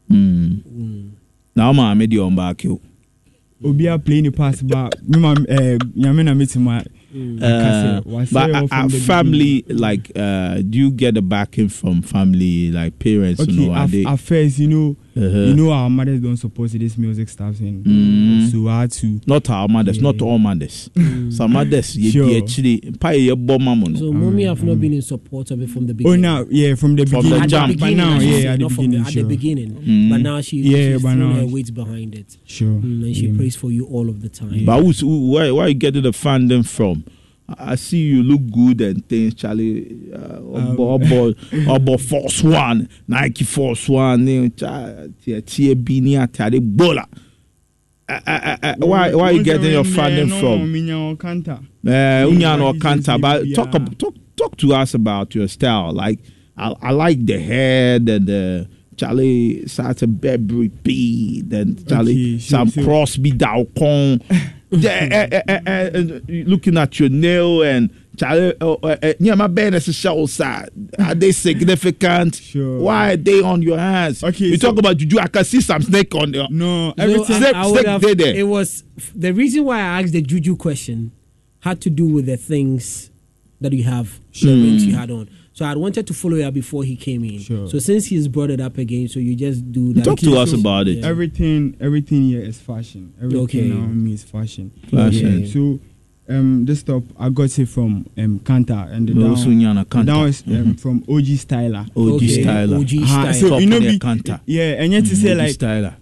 Mm. 0.09 1.11
Now 1.55 1.69
I'm 1.71 1.97
made 1.97 2.11
you 2.11 2.23
on 2.23 2.35
back 2.35 2.63
you. 2.63 2.81
Obi 3.63 3.85
a 3.87 3.99
play 3.99 4.21
the 4.21 4.31
pass 4.31 4.61
but 4.61 5.01
me 5.07 5.19
ma 5.19 5.33
eh 5.47 5.77
nyame 5.95 6.25
na 6.25 6.33
meet 6.33 6.55
my 6.57 6.83
Uh, 7.13 8.01
but 8.05 8.25
there 8.51 8.63
a, 8.63 8.67
from 8.67 8.85
a 8.85 8.89
family 8.89 9.63
like 9.67 10.11
uh 10.15 10.55
do 10.61 10.77
you 10.77 10.91
get 10.91 11.13
the 11.15 11.21
backing 11.21 11.69
from 11.69 12.01
family 12.01 12.71
like 12.71 12.97
parents 12.99 13.41
Okay, 13.41 13.51
you 13.51 13.67
know 13.67 13.73
are 13.73 13.83
at, 13.83 13.91
they 13.91 14.05
at 14.05 14.19
first, 14.19 14.59
you 14.59 14.67
know, 14.67 14.95
Uh-huh. 15.13 15.27
you 15.27 15.53
know, 15.53 15.71
our 15.71 15.89
mothers 15.89 16.21
don't 16.21 16.37
support 16.37 16.71
this 16.71 16.97
music 16.97 17.27
stuff, 17.27 17.59
and 17.59 17.83
Mm. 17.85 18.49
so 18.51 18.67
I 18.69 18.81
had 18.81 18.91
to. 18.93 19.19
not 19.27 19.49
our 19.49 19.67
mothers 19.67 19.99
not 20.01 20.15
Yeah. 20.15 20.23
all 20.27 20.37
mothers 20.39 20.89
some 21.29 21.51
mothers 21.53 21.97
you 21.97 22.11
Sure. 22.11 22.37
actually 22.37 22.79
pay 22.99 23.17
your 23.19 23.35
bomb 23.35 23.63
mama 23.65 23.97
So, 23.97 24.05
no 24.05 24.13
mommy 24.13 24.43
have 24.45 24.63
not 24.63 24.79
been 24.79 24.93
in 24.93 25.01
support 25.01 25.51
of 25.51 25.61
it 25.61 25.69
from 25.69 25.87
the 25.87 25.93
beginning. 25.93 26.25
Oh, 26.25 26.39
now, 26.41 26.45
yeah, 26.49 26.75
from 26.75 26.95
the 26.95 27.05
From 27.05 27.23
the 27.23 27.29
beginning, 27.29 27.43
at 27.43 27.49
jump. 27.49 27.71
the 27.73 27.77
but 27.77 27.85
beginning, 27.89 27.97
now, 27.97 28.19
yeah, 28.19 28.53
at 28.53 28.59
the 28.59 28.67
beginning, 28.69 29.03
the, 29.03 29.11
sure, 29.11 29.21
at 29.23 29.27
the 29.29 29.35
beginning. 29.35 29.71
Mm. 29.71 30.09
But 30.09 30.21
now 30.21 30.41
she, 30.41 30.57
Yeah, 30.57 30.93
she's 30.93 31.01
but 31.03 31.15
now 31.15 31.27
her 31.33 31.37
it's- 31.39 31.51
weight 31.53 31.73
behind 31.73 32.15
it, 32.15 32.37
sure. 32.45 32.67
mm, 32.79 33.03
and 33.05 33.15
she 33.15 33.27
yeah. 33.27 33.35
prays 33.37 33.55
for 33.55 33.69
you 33.71 33.85
all 33.85 34.07
of 34.09 34.21
the 34.21 34.29
time. 34.29 34.63
but 34.65 34.81
who's, 34.81 35.01
who, 35.01 35.29
where, 35.31 35.53
where 35.53 35.67
you 35.67 35.73
getting 35.73 36.03
the 36.03 36.13
funding 36.13 36.63
from 36.63 37.00
I 37.59 37.75
see 37.75 37.97
you 37.99 38.23
look 38.23 38.41
good 38.51 38.81
and 38.81 39.07
things, 39.07 39.33
Charlie. 39.35 40.11
Uh, 40.13 40.39
obo, 40.39 40.93
obo, 40.93 41.33
obo 41.67 41.97
Force 41.97 42.43
One, 42.43 42.87
Nike 43.07 43.43
Force 43.43 43.87
One, 43.89 44.49
tie 44.51 45.41
tie 45.45 45.73
bi 45.75 45.99
ni 45.99 46.15
atade 46.15 46.59
bola. 46.61 47.07
Uh, 48.09 48.19
uh, 48.27 48.57
uh, 48.61 48.75
why, 48.79 49.13
why 49.15 49.31
you 49.31 49.43
getting 49.43 49.71
your 49.71 49.85
funding 49.85 50.27
from? 50.27 50.61
Uh, 51.85 52.27
Unya 52.27 52.57
no 52.57 52.69
Everybody 52.69 52.79
Kanta, 52.79 53.21
but 53.21 53.45
talk, 53.55 53.71
talk 53.97 54.15
talk 54.35 54.57
to 54.57 54.73
us 54.73 54.93
about 54.93 55.33
your 55.35 55.47
style. 55.47 55.93
Like 55.93 56.19
I, 56.57 56.73
I 56.81 56.91
like 56.91 57.25
the 57.25 57.39
head 57.39 58.09
and 58.09 58.27
the 58.27 58.67
Charlie 58.97 59.63
a 60.03 60.07
Burberry 60.07 60.67
bead 60.67 61.51
and 61.53 61.87
Charlie 61.87 62.35
Okay, 62.35 62.39
some 62.39 62.69
so- 62.69 62.83
Crosby 62.83 63.31
eh, 63.31 64.17
eh, 64.29 64.49
looking 66.45 66.77
at 66.77 66.99
your 66.99 67.09
nail 67.09 67.61
and 67.63 67.89
Charlie, 68.17 68.53
uh, 68.59 68.73
uh, 68.83 68.97
uh, 69.01 69.13
yeah, 69.19 69.35
my 69.35 69.47
band 69.47 69.73
is 69.75 69.85
show 69.95 70.25
side. 70.25 70.69
Are 70.99 71.15
they 71.15 71.31
significant? 71.47 72.35
Sure. 72.35 72.79
Why 72.79 73.13
are 73.13 73.17
they 73.17 73.41
on 73.41 73.61
your 73.61 73.77
hands? 73.77 74.23
Okay, 74.23 74.45
you 74.45 74.57
so- 74.57 74.69
talk 74.69 74.79
about 74.79 74.97
juju. 74.97 75.19
I 75.19 75.27
can 75.27 75.43
see 75.45 75.61
some 75.61 75.81
snake 75.81 76.13
on 76.15 76.31
there. 76.31 76.47
No, 76.49 76.93
everything. 76.97 77.37
Snake- 77.37 77.55
I 77.55 77.65
would 77.67 77.73
snake 77.81 77.87
have- 77.87 78.17
there. 78.17 78.35
It 78.35 78.47
was 78.47 78.83
the 79.15 79.31
reason 79.33 79.63
why 79.63 79.77
I 79.79 80.01
asked 80.01 80.11
the 80.13 80.21
juju 80.21 80.55
question 80.57 81.11
had 81.61 81.79
to 81.81 81.89
do 81.89 82.05
with 82.07 82.25
the 82.25 82.37
things 82.37 83.11
that 83.61 83.71
you 83.71 83.83
have, 83.83 84.19
rings 84.43 84.85
you 84.85 84.95
had 84.95 85.09
on. 85.11 85.29
So 85.61 85.65
I 85.67 85.75
wanted 85.75 86.07
to 86.07 86.13
follow 86.15 86.37
you 86.37 86.49
before 86.49 86.83
he 86.83 86.95
came 86.95 87.23
in. 87.23 87.37
Sure. 87.39 87.69
So 87.69 87.77
since 87.77 88.07
he's 88.07 88.27
brought 88.27 88.49
it 88.49 88.59
up 88.59 88.79
again, 88.79 89.07
so 89.07 89.19
you 89.19 89.35
just 89.35 89.71
do 89.71 89.93
that. 89.93 90.03
Talk 90.03 90.17
to 90.21 90.35
us 90.37 90.53
about 90.53 90.87
it. 90.87 90.97
Yeah. 90.97 91.05
everything 91.07 91.77
everything 91.79 92.23
here 92.23 92.41
is 92.41 92.59
fashion 92.59 93.13
everything 93.21 93.43
Okay. 93.43 93.67
now 93.69 93.85
me 93.85 94.13
is 94.13 94.23
fashion 94.23 94.71
Fashion. 94.89 95.41
Yeah, 95.41 95.53
so 95.53 95.79
um 96.29 96.65
this 96.65 96.81
top 96.81 97.03
i 97.19 97.29
got 97.29 97.57
it 97.59 97.67
from 97.67 98.05
um 98.17 98.39
kanta 98.39 98.91
and 98.91 99.07
the 99.09 99.13
No, 99.13 99.27
down, 99.27 99.37
so 99.37 99.49
Nyana 99.49 99.87
the 99.87 100.03
down 100.03 100.27
is 100.29 100.43
um, 100.47 100.73
from 100.75 101.03
og 101.07 101.21
styler 101.45 101.85
OG 101.95 102.13
Okay, 102.15 102.43
styler. 102.43 102.77
OG 102.79 102.91
Ah, 103.03 103.05
style. 103.05 103.33
so 103.33 103.49
Top 103.49 103.61
you 103.61 103.67
know 103.67 103.77
of 103.77 103.83
be 103.83 103.99
Kanta. 103.99 104.39
yeah 104.47 104.81
and 104.81 104.93
yet 104.93 105.05
to 105.05 105.15
say 105.15 105.31
OG 105.33 105.37
like 105.37 105.51
styler. 105.59 105.93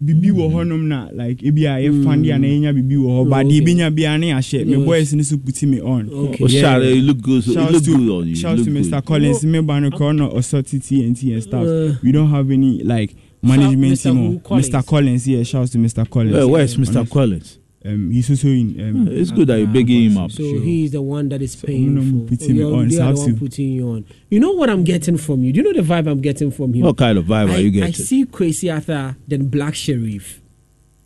Bibi 0.00 0.30
wɔ 0.30 0.50
hɔnom 0.52 0.82
na 0.88 1.08
like 1.12 1.40
ebi 1.42 1.64
a 1.66 1.78
yɛ 1.80 2.04
fan 2.04 2.22
deɛ 2.22 2.38
na 2.40 2.46
yɛnya 2.46 2.74
bibi 2.74 2.96
wɔ 2.96 3.08
hɔ 3.24 3.30
but 3.30 3.46
deɛ 3.46 3.46
Okay. 3.46 3.60
ebenya 3.60 3.94
bia 3.94 4.18
ne 4.18 4.30
ahyɛ 4.32 4.66
me 4.66 4.76
boys 4.84 5.14
ne 5.14 5.22
so 5.22 5.36
puti 5.36 5.66
me 5.66 5.80
on 5.80 6.08
Okay. 6.10 6.44
Oh, 6.44 6.48
Yeah. 6.48 6.78
Shade, 6.78 6.96
you 6.96 7.02
look 7.02 7.20
good. 7.22 7.44
So 7.44 7.52
you 7.52 7.70
look 7.70 7.84
to, 7.84 7.96
good 7.96 8.10
on 8.10 8.28
you. 8.28 8.34
shouts 8.36 8.58
look 8.58 8.66
to 8.66 8.72
good. 8.72 8.84
Mr. 8.84 9.04
Collins, 9.04 9.44
me 9.44 9.60
ban 9.60 9.90
corner 9.92 10.26
or 10.26 10.42
sorty 10.42 10.78
TNT 10.80 11.32
and 11.34 11.42
stuff. 11.42 11.64
Uh, 11.66 11.94
we 12.02 12.12
don't 12.12 12.28
have 12.30 12.50
any 12.50 12.82
like 12.82 13.14
management 13.42 13.92
Mr. 13.94 14.02
team. 14.12 14.40
Collins? 14.40 14.68
Mr. 14.68 14.86
Collins, 14.86 15.28
yeah, 15.28 15.42
shouts 15.42 15.70
to 15.70 15.78
Mr. 15.78 16.08
Collins. 16.10 16.32
Where, 16.46 16.60
Yeah, 16.60 16.66
Mr. 16.76 17.08
Collins? 17.10 17.58
Um, 17.86 18.10
he's 18.10 18.30
also 18.30 18.48
in. 18.48 18.80
Um, 18.80 19.08
It's 19.08 19.30
good 19.30 19.48
that 19.48 19.58
you're 19.58 19.66
begging 19.68 20.10
him 20.10 20.16
up. 20.18 20.30
So 20.32 20.42
Sure. 20.42 20.60
he 20.62 20.84
is 20.84 20.92
the 20.92 21.02
one 21.02 21.28
that 21.28 21.42
is 21.42 21.54
paying 21.54 21.98
I'm 21.98 22.26
for. 22.26 22.28
putting 22.34 22.52
me 22.52 22.58
you're- 22.62 22.72
on, 22.74 22.88
they 22.88 22.98
are 22.98 23.12
the 23.12 23.20
one 23.20 23.36
putting 23.38 23.72
you 23.72 23.88
on. 23.88 24.04
You 24.30 24.40
know 24.40 24.52
what 24.52 24.70
I'm 24.70 24.84
getting 24.84 25.18
from 25.18 25.44
you? 25.44 25.52
Do 25.52 25.60
you 25.60 25.64
know 25.72 25.82
the 25.82 25.86
vibe 25.86 26.06
I'm 26.06 26.22
getting 26.22 26.50
from 26.50 26.74
you? 26.74 26.82
What 26.84 26.96
kind 26.96 27.18
of 27.18 27.26
vibe 27.26 27.50
I, 27.50 27.56
are 27.56 27.60
you 27.60 27.70
getting? 27.70 27.88
I 27.88 27.92
see 27.92 28.24
Kwesi 28.24 28.72
Arthur 28.72 29.16
than 29.28 29.48
Black 29.48 29.74
Sherif. 29.74 30.38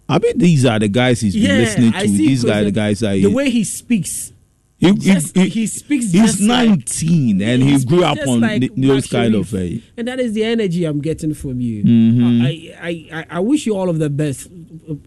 I 0.09 0.19
mean, 0.21 0.39
these 0.39 0.65
are 0.65 0.79
the 0.79 0.89
guys 0.89 1.21
he's 1.21 1.35
been 1.35 1.45
listening 1.59 1.93
to. 1.93 2.01
see 2.09 2.17
These 2.17 2.45
are 2.45 2.65
the 2.65 2.71
guys 2.71 3.01
that 3.01 3.15
The 3.21 3.27
way 3.27 3.51
he 3.51 3.65
speaks, 3.65 4.33
he, 4.79 4.87
he, 4.87 4.95
just, 4.95 5.37
he- 5.37 5.49
he 5.49 5.67
speaks. 5.67 6.13
he's 6.13 6.23
just 6.23 6.41
like- 6.43 6.69
19 6.69 7.43
and 7.43 7.63
he 7.63 7.77
He 7.77 7.85
grew 7.85 8.05
up 8.05 8.19
on 8.27 8.41
like 8.41 8.61
th- 8.61 8.73
those 8.77 9.09
kind 9.09 9.35
of. 9.35 9.49
Sherif. 9.49 9.79
Uh, 9.79 9.83
and 9.97 10.07
that 10.09 10.21
is 10.21 10.33
the 10.33 10.45
energy 10.45 10.85
I'm 10.85 11.01
getting 11.01 11.35
from 11.35 11.61
you. 11.61 11.83
Mhm. 11.83 12.41
I, 12.43 12.75
I, 12.81 13.19
I, 13.21 13.27
I 13.31 13.41
wish 13.41 13.67
you 13.67 13.77
all 13.77 13.89
of 13.91 13.99
the 13.99 14.09
best, 14.09 14.49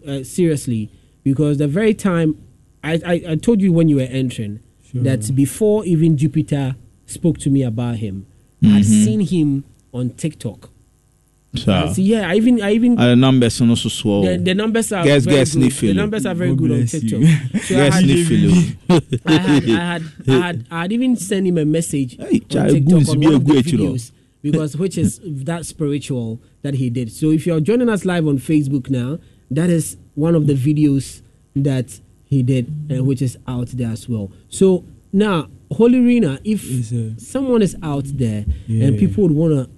uh, 0.06 0.22
seriously, 0.22 0.90
because 1.24 1.58
the 1.58 1.68
very 1.68 1.94
time 1.94 2.36
I, 2.84 3.00
I, 3.04 3.22
I 3.32 3.36
told 3.36 3.60
you 3.60 3.72
when 3.72 3.88
you 3.88 3.96
were 3.96 4.02
entering 4.02 4.60
that 4.94 5.34
before 5.34 5.84
even 5.84 6.16
Jupiter 6.16 6.76
spoke 7.06 7.38
to 7.38 7.50
me 7.50 7.62
about 7.62 7.96
him, 7.96 8.26
I'd 8.62 8.82
Mhm. 8.82 9.04
seen 9.04 9.20
him 9.20 9.64
on 9.92 10.10
TikTok. 10.10 10.70
so, 11.54 11.92
yeah, 11.98 12.28
I 12.30 12.36
even, 12.36 12.62
I 12.62 12.72
even. 12.72 12.98
uh, 12.98 13.08
the 13.08 13.16
numbers 13.16 13.60
are 13.60 13.68
also 13.68 13.88
swell. 13.90 14.22
the, 14.22 14.38
the 14.38 14.54
numbers 14.54 14.90
are 14.92 15.04
Guess- 15.04 15.24
very 15.24 15.36
guess 15.36 15.54
good. 15.54 15.70
The 15.90 15.94
numbers 15.94 16.24
are 16.26 16.34
very 16.34 16.50
God 16.50 16.58
good 16.58 16.70
on 16.72 16.86
TikTok. 16.86 17.20
So 17.62 17.76
I 17.78 17.90
had, 17.90 18.04
I 19.26 19.32
had, 19.32 19.68
I 19.68 19.72
had, 19.72 20.02
I 20.28 20.32
had, 20.32 20.66
I 20.70 20.80
had 20.82 20.92
even 20.92 21.14
sent 21.16 21.46
him 21.46 21.58
a 21.58 21.64
message 21.64 22.16
Hey, 22.16 22.40
on 22.58 22.68
TikTok 22.68 23.08
on 23.08 23.20
one 23.20 23.34
of 23.34 23.44
the 23.44 23.52
great, 23.52 23.66
you 23.72 23.78
know. 23.78 23.92
videos 23.92 24.12
because 24.40 24.76
which 24.76 24.96
is 24.98 25.20
that 25.24 25.64
spiritual 25.66 26.40
that 26.62 26.74
he 26.74 26.88
did. 26.90 27.12
So 27.12 27.30
if 27.30 27.46
you're 27.46 27.60
joining 27.60 27.88
us 27.90 28.04
live 28.04 28.26
on 28.26 28.38
Facebook 28.38 28.88
now, 28.90 29.18
that 29.50 29.68
is 29.70 29.96
one 30.14 30.34
of 30.34 30.46
the 30.46 30.54
videos 30.54 31.22
that 31.56 32.00
he 32.24 32.42
did, 32.42 32.66
uh, 32.90 33.02
which 33.04 33.22
is 33.22 33.36
out 33.46 33.68
there 33.68 33.90
as 33.90 34.08
well. 34.08 34.30
So 34.48 34.84
now, 35.12 35.48
Holy 35.70 36.00
Rena, 36.00 36.38
if 36.44 36.64
Yes, 36.64 37.26
someone 37.26 37.62
is 37.62 37.76
out 37.82 38.04
there 38.06 38.44
Yeah. 38.66 38.86
and 38.86 38.98
people 38.98 39.24
would 39.24 39.32
wanna, 39.32 39.68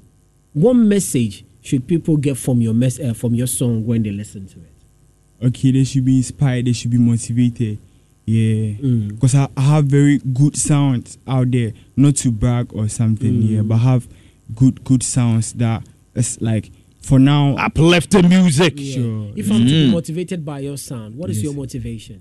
what 0.52 0.74
message 0.74 1.44
should 1.60 1.86
people 1.86 2.16
get 2.16 2.36
from 2.36 2.60
your 2.60 2.74
mess 2.74 2.98
uh, 3.00 3.14
from 3.14 3.34
your 3.34 3.46
song 3.46 3.86
when 3.86 4.02
they 4.02 4.10
listen 4.10 4.46
to 4.46 4.58
it? 4.60 5.46
Okay, 5.46 5.72
they 5.72 5.84
should 5.84 6.04
be 6.04 6.16
inspired. 6.18 6.66
They 6.66 6.72
should 6.72 6.90
be 6.90 6.98
motivated. 6.98 7.78
Yeah, 8.26 8.72
Mm. 8.82 9.08
because 9.10 9.34
I, 9.34 9.48
I 9.56 9.60
have 9.62 9.84
very 9.86 10.18
good 10.18 10.56
sounds 10.56 11.18
out 11.26 11.50
there. 11.50 11.72
Not 11.96 12.16
to 12.16 12.30
brag 12.30 12.72
or 12.72 12.88
something. 12.88 13.32
Mm. 13.42 13.48
Yeah, 13.50 13.62
but 13.62 13.74
I 13.74 13.78
have 13.78 14.08
good 14.54 14.82
good 14.84 15.02
sounds 15.02 15.52
that 15.54 15.86
it's 16.14 16.40
like 16.40 16.70
for 17.04 17.18
now. 17.18 17.56
Uplifting 17.56 18.28
music. 18.28 18.74
Yeah. 18.76 18.94
Sure. 18.94 19.30
If 19.36 19.50
I'm 19.50 19.60
to 19.60 19.64
be 19.64 19.88
Mm. 19.88 19.92
motivated 19.92 20.44
by 20.44 20.60
your 20.60 20.76
sound, 20.76 21.16
what 21.16 21.30
is 21.30 21.36
Yes. 21.38 21.44
your 21.44 21.54
motivation? 21.54 22.20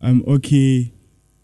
I'm 0.00 0.22
okay 0.26 0.92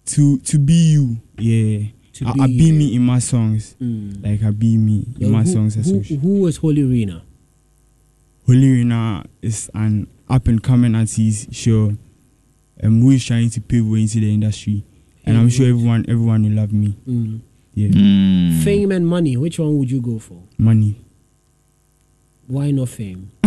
to 0.06 0.38
to 0.38 0.58
be 0.58 0.92
you. 0.92 1.18
Yeah, 1.38 1.88
To 2.14 2.26
I, 2.26 2.32
be 2.32 2.40
I 2.40 2.46
be 2.46 2.72
me 2.72 2.94
in 2.94 3.02
my 3.02 3.18
songs. 3.18 3.74
Mm. 3.82 4.22
Like 4.24 4.42
I 4.42 4.50
be 4.50 4.76
me 4.78 5.06
in 5.20 5.26
Yeah, 5.26 5.28
my 5.28 5.42
who, 5.42 5.52
songs. 5.52 5.76
as 5.76 5.86
who, 5.90 5.96
well. 6.08 6.18
who 6.20 6.46
is 6.46 6.56
Holy 6.56 6.82
Rena? 6.84 7.22
Holy 8.46 8.70
Rena 8.72 9.24
is 9.42 9.70
an 9.74 10.06
up 10.28 10.48
and 10.48 10.62
coming 10.62 10.94
artist, 10.94 11.52
sure, 11.52 11.96
um, 12.82 13.00
who 13.02 13.10
is 13.10 13.24
trying 13.24 13.50
to 13.50 13.60
pave 13.60 13.86
way 13.86 14.02
into 14.02 14.20
the 14.20 14.32
industry, 14.32 14.84
and 15.24 15.36
I'm 15.36 15.48
sure 15.48 15.66
everyone 15.68 16.04
everyone 16.08 16.42
will 16.44 16.52
love 16.52 16.72
me. 16.72 16.96
Mm. 17.08 17.40
Yeah, 17.74 17.88
Mm. 17.88 18.62
Fame 18.62 18.90
and 18.92 19.06
money, 19.06 19.36
which 19.36 19.58
one 19.58 19.76
would 19.78 19.90
you 19.90 20.00
go 20.00 20.18
for? 20.18 20.42
money. 20.58 20.96
Why 22.48 22.70
not 22.70 22.88
fame? 22.88 23.30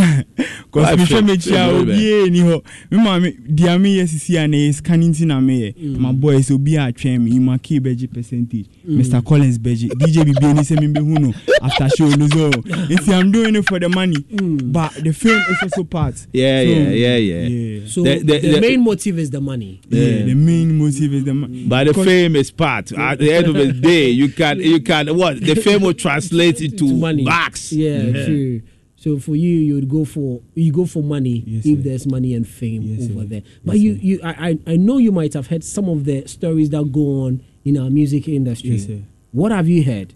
cause 0.71 0.85
Why 0.85 0.95
mehwɛ 0.95 1.05
fɛ- 1.07 1.25
m'akyi 1.27 1.51
a 1.51 1.67
fɛ- 1.67 1.81
obiaa 1.81 2.29
ni 2.31 2.39
hɔ 2.39 2.61
me 2.91 2.97
maame 2.97 3.37
deɛ 3.49 3.77
meyɛ 3.81 4.03
sisi 4.07 4.37
a 4.37 4.47
na 4.47 4.57
ɛyɛ 4.57 4.73
scanning 4.75 5.11
nti 5.13 5.25
na 5.25 5.39
meyɛ 5.39 5.73
Mm. 5.75 5.97
ma 5.99 6.11
boys 6.11 6.49
obiaa 6.49 6.91
atwɛn 6.93 7.19
me 7.21 7.31
imake 7.31 7.79
bɛgye 7.79 8.11
percentage 8.13 8.65
Mm. 8.87 8.97
mr 8.99 9.23
collins 9.25 9.57
bɛgye 9.57 9.89
dj 9.89 10.23
bibia 10.25 10.53
ni 10.53 10.61
sɛ 10.61 10.77
membɛhu 10.77 11.19
no 11.21 11.33
after 11.61 11.89
show 11.97 12.09
no 12.15 12.27
so 12.27 12.49
nti 12.51 13.09
i'm 13.13 13.31
doing 13.31 13.55
it 13.55 13.67
for 13.67 13.79
the 13.79 13.89
money 13.89 14.15
Mm. 14.33 14.71
but 14.71 14.91
the 15.03 15.11
film 15.13 15.41
is 15.49 15.57
also 15.63 15.83
part 15.83 16.15
Yeah, 16.33 16.63
So, 16.63 16.69
yeah, 16.69 16.89
yeah, 16.89 17.17
yeah. 17.17 17.47
yeah. 17.47 17.79
So 17.87 18.03
The- 18.03 18.19
the, 18.19 18.39
the- 18.39 18.51
the- 18.51 18.61
main 18.61 18.81
motive 18.83 19.19
is 19.19 19.29
the 19.31 19.41
money. 19.41 19.79
Yeah, 19.89 20.23
the 20.23 20.33
main 20.35 20.77
motive 20.77 21.13
is 21.13 21.23
the 21.23 21.33
money. 21.33 21.65
But 21.67 21.87
the 21.87 21.93
fame 21.93 22.35
is 22.35 22.51
part. 22.51 22.91
At 22.91 23.19
the 23.19 23.31
end 23.33 23.47
of 23.47 23.53
the 23.55 23.71
day, 23.73 24.09
you 24.09 24.29
can 24.29 24.59
you 24.59 24.79
can 24.81 25.15
what 25.17 25.39
the 25.41 25.55
fame 25.55 25.81
will 25.81 25.93
translate 25.93 26.61
into 26.61 26.77
To 26.89 26.95
money. 26.95 27.23
bucks. 27.25 27.71
Yeah, 27.73 28.25
true. 28.25 28.61
So 28.99 29.17
for 29.17 29.33
you, 29.33 29.59
you 29.59 29.75
would 29.75 29.87
go 29.87 30.03
for 30.03 30.41
you 30.55 30.73
go 30.73 30.85
for 30.85 31.01
money 31.01 31.41
Yes, 31.47 31.65
if 31.65 31.77
sir. 31.77 31.83
there's 31.83 32.05
money 32.05 32.33
and 32.33 32.45
fame 32.45 32.81
Yes, 32.83 33.09
over 33.09 33.21
sir. 33.21 33.27
there. 33.27 33.41
But 33.63 33.79
you, 33.79 33.93
you, 33.93 34.19
I, 34.21 34.59
I 34.67 34.75
know 34.75 34.97
you 34.97 35.13
might 35.13 35.33
have 35.35 35.47
heard 35.47 35.63
some 35.63 35.87
of 35.87 36.03
the 36.03 36.27
stories 36.27 36.69
that 36.71 36.91
go 36.91 37.21
on 37.23 37.41
in 37.63 37.77
our 37.77 37.89
music 37.89 38.27
industry. 38.27 38.71
Yes. 38.71 39.01
What 39.31 39.53
have 39.53 39.69
you 39.69 39.85
heard? 39.85 40.13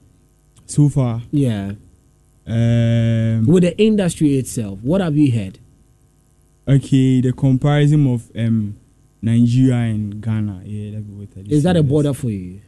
So 0.66 0.90
far, 0.90 1.22
Yeah, 1.32 1.74
um, 2.46 3.46
with 3.48 3.64
the 3.64 3.74
industry 3.78 4.38
itself, 4.38 4.80
what 4.82 5.00
have 5.00 5.16
you 5.16 5.32
heard? 5.32 5.60
okay, 6.68 7.22
the 7.22 7.32
comparison 7.32 8.06
of 8.14 8.30
um 8.36 8.76
Nigeria 9.22 9.76
and 9.94 10.22
Ghana. 10.22 10.62
Yeah, 10.66 10.92
that's 11.00 11.06
what 11.08 11.30
I 11.38 11.42
Is 11.56 11.64
that 11.64 11.78
a 11.78 11.84
border 11.84 12.14
for 12.14 12.30
you? 12.30 12.60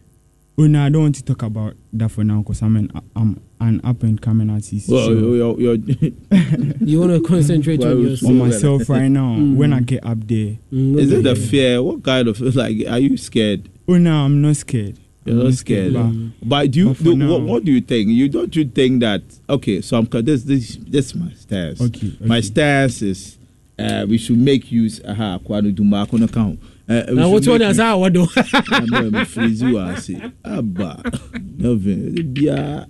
Oh 0.57 0.67
no, 0.67 0.85
I 0.85 0.89
don't 0.89 1.01
want 1.03 1.15
to 1.15 1.23
talk 1.23 1.43
about 1.43 1.73
that 1.91 2.09
for 2.09 2.23
now 2.23 2.39
because 2.39 2.61
I'm 2.61 2.77
an 2.77 2.91
I'm 3.15 3.41
an 3.61 3.81
up 3.83 4.03
and 4.03 4.21
coming 4.21 4.49
artist. 4.49 4.89
Well, 4.89 5.05
so- 5.07 5.11
you're, 5.13 5.59
you're, 5.59 5.75
You 6.81 6.99
want 6.99 7.11
to 7.13 7.21
concentrate 7.21 7.79
Why 7.79 7.87
on 7.91 8.01
yourself. 8.01 8.29
on 8.31 8.37
myself 8.37 8.89
right 8.89 9.07
now. 9.07 9.35
Mm. 9.35 9.55
When 9.55 9.73
I 9.73 9.79
get 9.81 10.05
up 10.05 10.19
there, 10.27 10.57
Mm, 10.71 10.99
is 10.99 11.11
it 11.11 11.23
the 11.23 11.35
fear? 11.35 11.81
What 11.81 12.03
kind 12.03 12.27
of 12.27 12.39
like? 12.55 12.85
Are 12.87 12.99
you 12.99 13.17
scared? 13.17 13.69
oh 13.87 13.97
no, 13.97 14.25
I'm 14.25 14.41
not 14.41 14.55
scared. 14.57 14.97
You're 15.25 15.39
I'm 15.39 15.43
not 15.45 15.53
scared. 15.53 15.93
but- 15.93 16.47
But 16.47 16.71
do 16.71 16.79
you 16.79 16.87
But 16.93 17.03
do, 17.03 17.15
now- 17.15 17.31
what, 17.31 17.41
what 17.41 17.65
do 17.65 17.71
you 17.71 17.81
think? 17.81 18.09
You 18.09 18.29
don't 18.29 18.55
you 18.55 18.65
think 18.65 18.99
that 19.01 19.21
okay? 19.49 19.81
So 19.81 19.97
I'm 19.97 20.05
this 20.23 20.43
this 20.43 20.77
this 20.87 21.07
is 21.07 21.15
my 21.15 21.31
stance. 21.33 21.81
Okay, 21.81 22.13
My 22.23 22.37
okay. 22.37 22.41
stance 22.47 23.01
is 23.01 23.37
uh, 23.79 24.05
we 24.07 24.17
should 24.17 24.37
make 24.37 24.71
use. 24.71 25.01
Aha, 25.07 25.39
kwanu 25.39 25.73
duma 25.73 26.05
kono 26.05 26.31
count. 26.31 26.59
Uh, 26.87 27.03
we 27.09 27.15
Now 27.15 27.23
should 27.23 27.31
what 27.33 27.47
one 27.47 27.59
make 27.59 27.69
is 27.71 27.77
use- 27.77 27.97
What 27.97 28.13
do? 28.13 28.27
I'm 28.71 28.85
going 28.87 29.11
to 29.13 29.25
freeze 29.25 29.61
you. 29.61 29.79
I 29.79 29.95
say, 29.95 30.21
Abba, 30.45 31.01
Melvin, 31.57 32.35
yeah. 32.37 32.85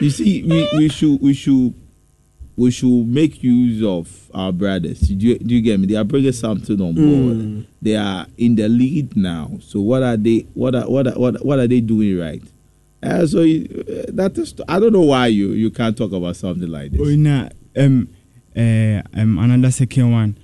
You 0.00 0.10
see, 0.10 0.42
we, 0.42 0.68
we 0.76 0.88
should 0.88 1.20
we 1.20 1.34
should 1.34 1.74
we 2.56 2.70
should 2.72 3.06
make 3.06 3.42
use 3.42 3.84
of 3.84 4.30
our 4.34 4.50
brothers. 4.52 5.00
Do 5.00 5.14
you, 5.14 5.38
do 5.38 5.54
you 5.54 5.62
get 5.62 5.78
me? 5.78 5.86
They 5.86 5.94
are 5.94 6.04
bringing 6.04 6.32
something 6.32 6.80
on 6.80 6.94
board. 6.94 7.36
Mm. 7.38 7.66
They 7.80 7.94
are 7.94 8.26
in 8.36 8.56
the 8.56 8.68
lead 8.68 9.16
now. 9.16 9.52
So 9.60 9.80
what 9.80 10.02
are 10.02 10.16
they? 10.16 10.46
What 10.54 10.74
are 10.74 10.90
what 10.90 11.06
are, 11.06 11.12
what, 11.18 11.44
what 11.44 11.58
are 11.60 11.68
they 11.68 11.80
doing 11.80 12.18
right? 12.18 12.42
Uh, 13.00 13.26
so 13.26 13.42
you, 13.42 13.84
uh, 13.88 14.10
that 14.12 14.36
is. 14.38 14.54
I 14.68 14.80
don't 14.80 14.92
know 14.92 15.02
why 15.02 15.28
you 15.28 15.50
you 15.50 15.70
can't 15.70 15.96
talk 15.96 16.10
about 16.12 16.34
something 16.36 16.68
like 16.68 16.90
this. 16.90 17.00
Oh 17.00 17.14
no, 17.14 17.48
um, 17.76 18.08
uh, 18.56 19.02
um, 19.14 19.38
another 19.38 19.70
second 19.70 20.10
one. 20.10 20.36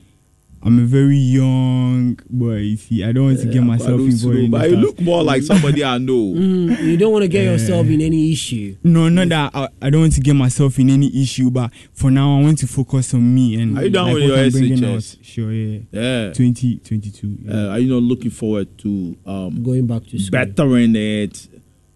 I'm 0.66 0.79
a 0.79 0.83
very 0.87 1.18
young 1.18 2.18
boy. 2.31 2.57
You 2.57 2.77
see, 2.79 3.05
I 3.05 3.12
don't 3.12 3.27
want 3.27 3.40
to 3.40 3.46
get 3.46 3.62
myself 3.62 3.98
But 3.98 4.05
involved. 4.07 4.38
in 4.38 4.50
but 4.50 4.70
you 4.70 4.77
look 4.77 4.98
more 5.00 5.22
like 5.22 5.42
somebody 5.42 5.85
I 5.85 5.98
know. 5.98 6.14
Mm, 6.35 6.83
you 6.83 6.96
don't 6.96 7.12
want 7.12 7.22
to 7.22 7.29
get 7.29 7.44
yourself 7.44 7.87
in 7.88 8.00
any 8.00 8.33
issue. 8.33 8.77
No, 8.83 9.09
not 9.11 9.29
that 9.29 9.50
I, 9.55 9.68
I 9.83 9.90
don't 9.90 10.00
want 10.00 10.14
to 10.14 10.20
get 10.22 10.33
myself 10.35 10.79
in 10.79 10.88
any 10.88 11.09
issue, 11.20 11.50
but 11.50 11.70
for 11.92 12.11
now 12.11 12.38
I 12.38 12.42
want 12.42 12.59
to 12.61 12.66
focus 12.66 13.12
on 13.12 13.35
me 13.35 13.61
and 13.61 13.77
Are 13.79 13.85
you 13.85 13.90
done 13.90 14.07
like 14.07 14.14
with 14.14 14.22
your 14.24 14.38
I'm 14.38 14.50
SHS? 14.50 15.18
out. 15.18 15.24
Sure, 15.27 15.53
yeah. 15.53 15.79
Yeah. 15.92 16.33
2022. 16.33 17.38
Yeah. 17.42 17.53
Uh, 17.55 17.68
are 17.68 17.79
you 17.79 17.90
not 17.92 18.03
looking 18.03 18.31
forward 18.31 18.77
to 18.79 19.16
um, 19.27 19.62
Going 19.62 19.87
back 19.87 20.05
to 20.07 20.18
school. 20.18 20.31
bettering 20.31 20.96
it, 20.96 21.46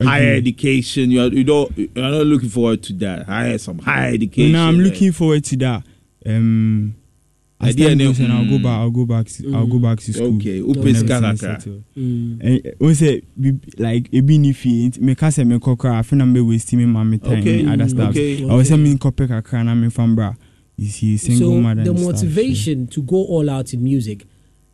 higher 0.02 0.34
education? 0.34 1.10
You 1.10 1.22
are, 1.22 1.28
you 1.28 1.44
don't 1.44 1.76
you're 1.78 1.88
not 1.94 2.26
looking 2.26 2.50
forward 2.50 2.82
to 2.84 2.92
that. 2.94 3.24
Higher 3.26 3.56
some 3.56 3.78
higher 3.78 4.12
education. 4.12 4.52
now 4.52 4.68
I'm 4.68 4.78
looking 4.78 5.12
forward 5.12 5.44
to 5.44 5.56
that. 5.56 5.82
Um, 6.26 6.94
as 7.60 7.70
Idea 7.74 7.88
time 7.88 7.98
no- 7.98 8.04
goes 8.06 8.20
on, 8.20 8.30
I'll 8.30 8.44
go 8.44 8.58
mm. 8.58 8.62
back. 8.62 8.78
I'll 8.78 8.90
go 8.90 9.04
back. 9.04 9.26
To, 9.26 9.54
I'll 9.56 9.66
go 9.66 9.78
back 9.80 9.98
to 10.00 10.12
school. 10.12 10.36
Okay, 10.36 10.62
when 10.62 10.76
Upes 10.76 10.78
everything 10.78 10.94
is 10.94 11.02
kakra. 11.10 11.38
settled. 11.38 11.84
Mm. 11.96 12.38
Eh, 12.44 12.70
o 12.80 12.84
sɛ 12.86 13.22
bi- 13.36 13.58
like 13.78 14.10
ebi 14.12 14.38
ni 14.38 14.52
fie 14.52 14.88
nti 14.90 15.00
meka 15.00 15.26
sɛ 15.28 15.44
mekɔ 15.44 15.76
koraa 15.76 15.98
afe 16.00 16.12
na 16.16 16.24
mbɛ 16.24 16.46
waste 16.46 16.72
me 16.74 16.84
ma 16.86 17.02
me 17.04 17.18
time 17.18 17.40
Okay, 17.40 17.62
ne 17.62 17.72
other 17.72 17.88
stuff 17.88 18.10
okay. 18.10 18.40
ɔwɔ 18.42 18.62
sɛ 18.62 18.76
menkɔpɛ 18.98 19.28
kakra 19.28 19.64
na 19.64 19.74
memfa 19.74 20.06
mbra 20.14 20.36
you 20.76 20.86
see 20.86 21.16
single 21.16 21.50
so 21.54 21.60
mother 21.60 21.82
the 21.82 21.90
and 21.90 21.98
stuff, 21.98 22.12
motivation 22.12 22.86
to 22.86 23.02
go 23.02 23.16
all 23.24 23.50
out 23.50 23.74
in 23.74 23.82
music 23.82 24.24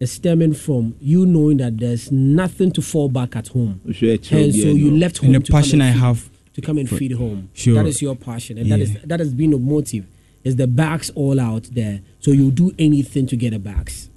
is 0.01 0.11
stemming 0.13 0.53
from 0.53 0.95
you 1.01 1.25
knowing 1.25 1.57
that 1.57 1.79
there's 1.79 2.13
nothing 2.13 2.71
to 2.71 2.83
fall 2.83 3.09
back 3.09 3.35
at 3.37 3.49
home 3.49 3.81
Sure, 3.93 4.11
and 4.11 4.23
so 4.25 4.37
yeah, 4.37 4.73
you 4.73 4.91
no. 4.91 4.97
left 4.99 5.19
home 5.19 5.35
and 5.35 5.37
the 5.43 5.47
to 5.47 5.53
come 5.53 5.63
passion 5.63 5.81
and 5.81 5.89
I 5.89 5.93
feed- 5.95 6.01
have 6.01 6.31
to 6.53 6.61
come 6.61 6.77
and 6.79 6.89
for- 6.89 6.97
feed 6.99 7.13
home 7.13 7.49
Sure. 7.55 7.75
that 7.77 7.87
is 7.87 8.03
your 8.03 8.15
passion 8.15 8.59
and 8.59 8.71
that 8.71 8.81
is 8.81 8.93
that 9.07 9.21
has 9.21 9.33
been 9.33 9.55
a 9.55 9.59
motive 9.59 10.05
is 10.45 10.57
the 10.57 10.67
bags 10.67 11.11
all 11.15 11.41
out 11.41 11.65
there. 11.73 12.01
So 12.21 12.31
you 12.31 12.51
do 12.51 12.73
anything 12.79 13.27
to 13.29 13.37
get 13.37 13.53
a 13.53 13.59
bags 13.59 14.11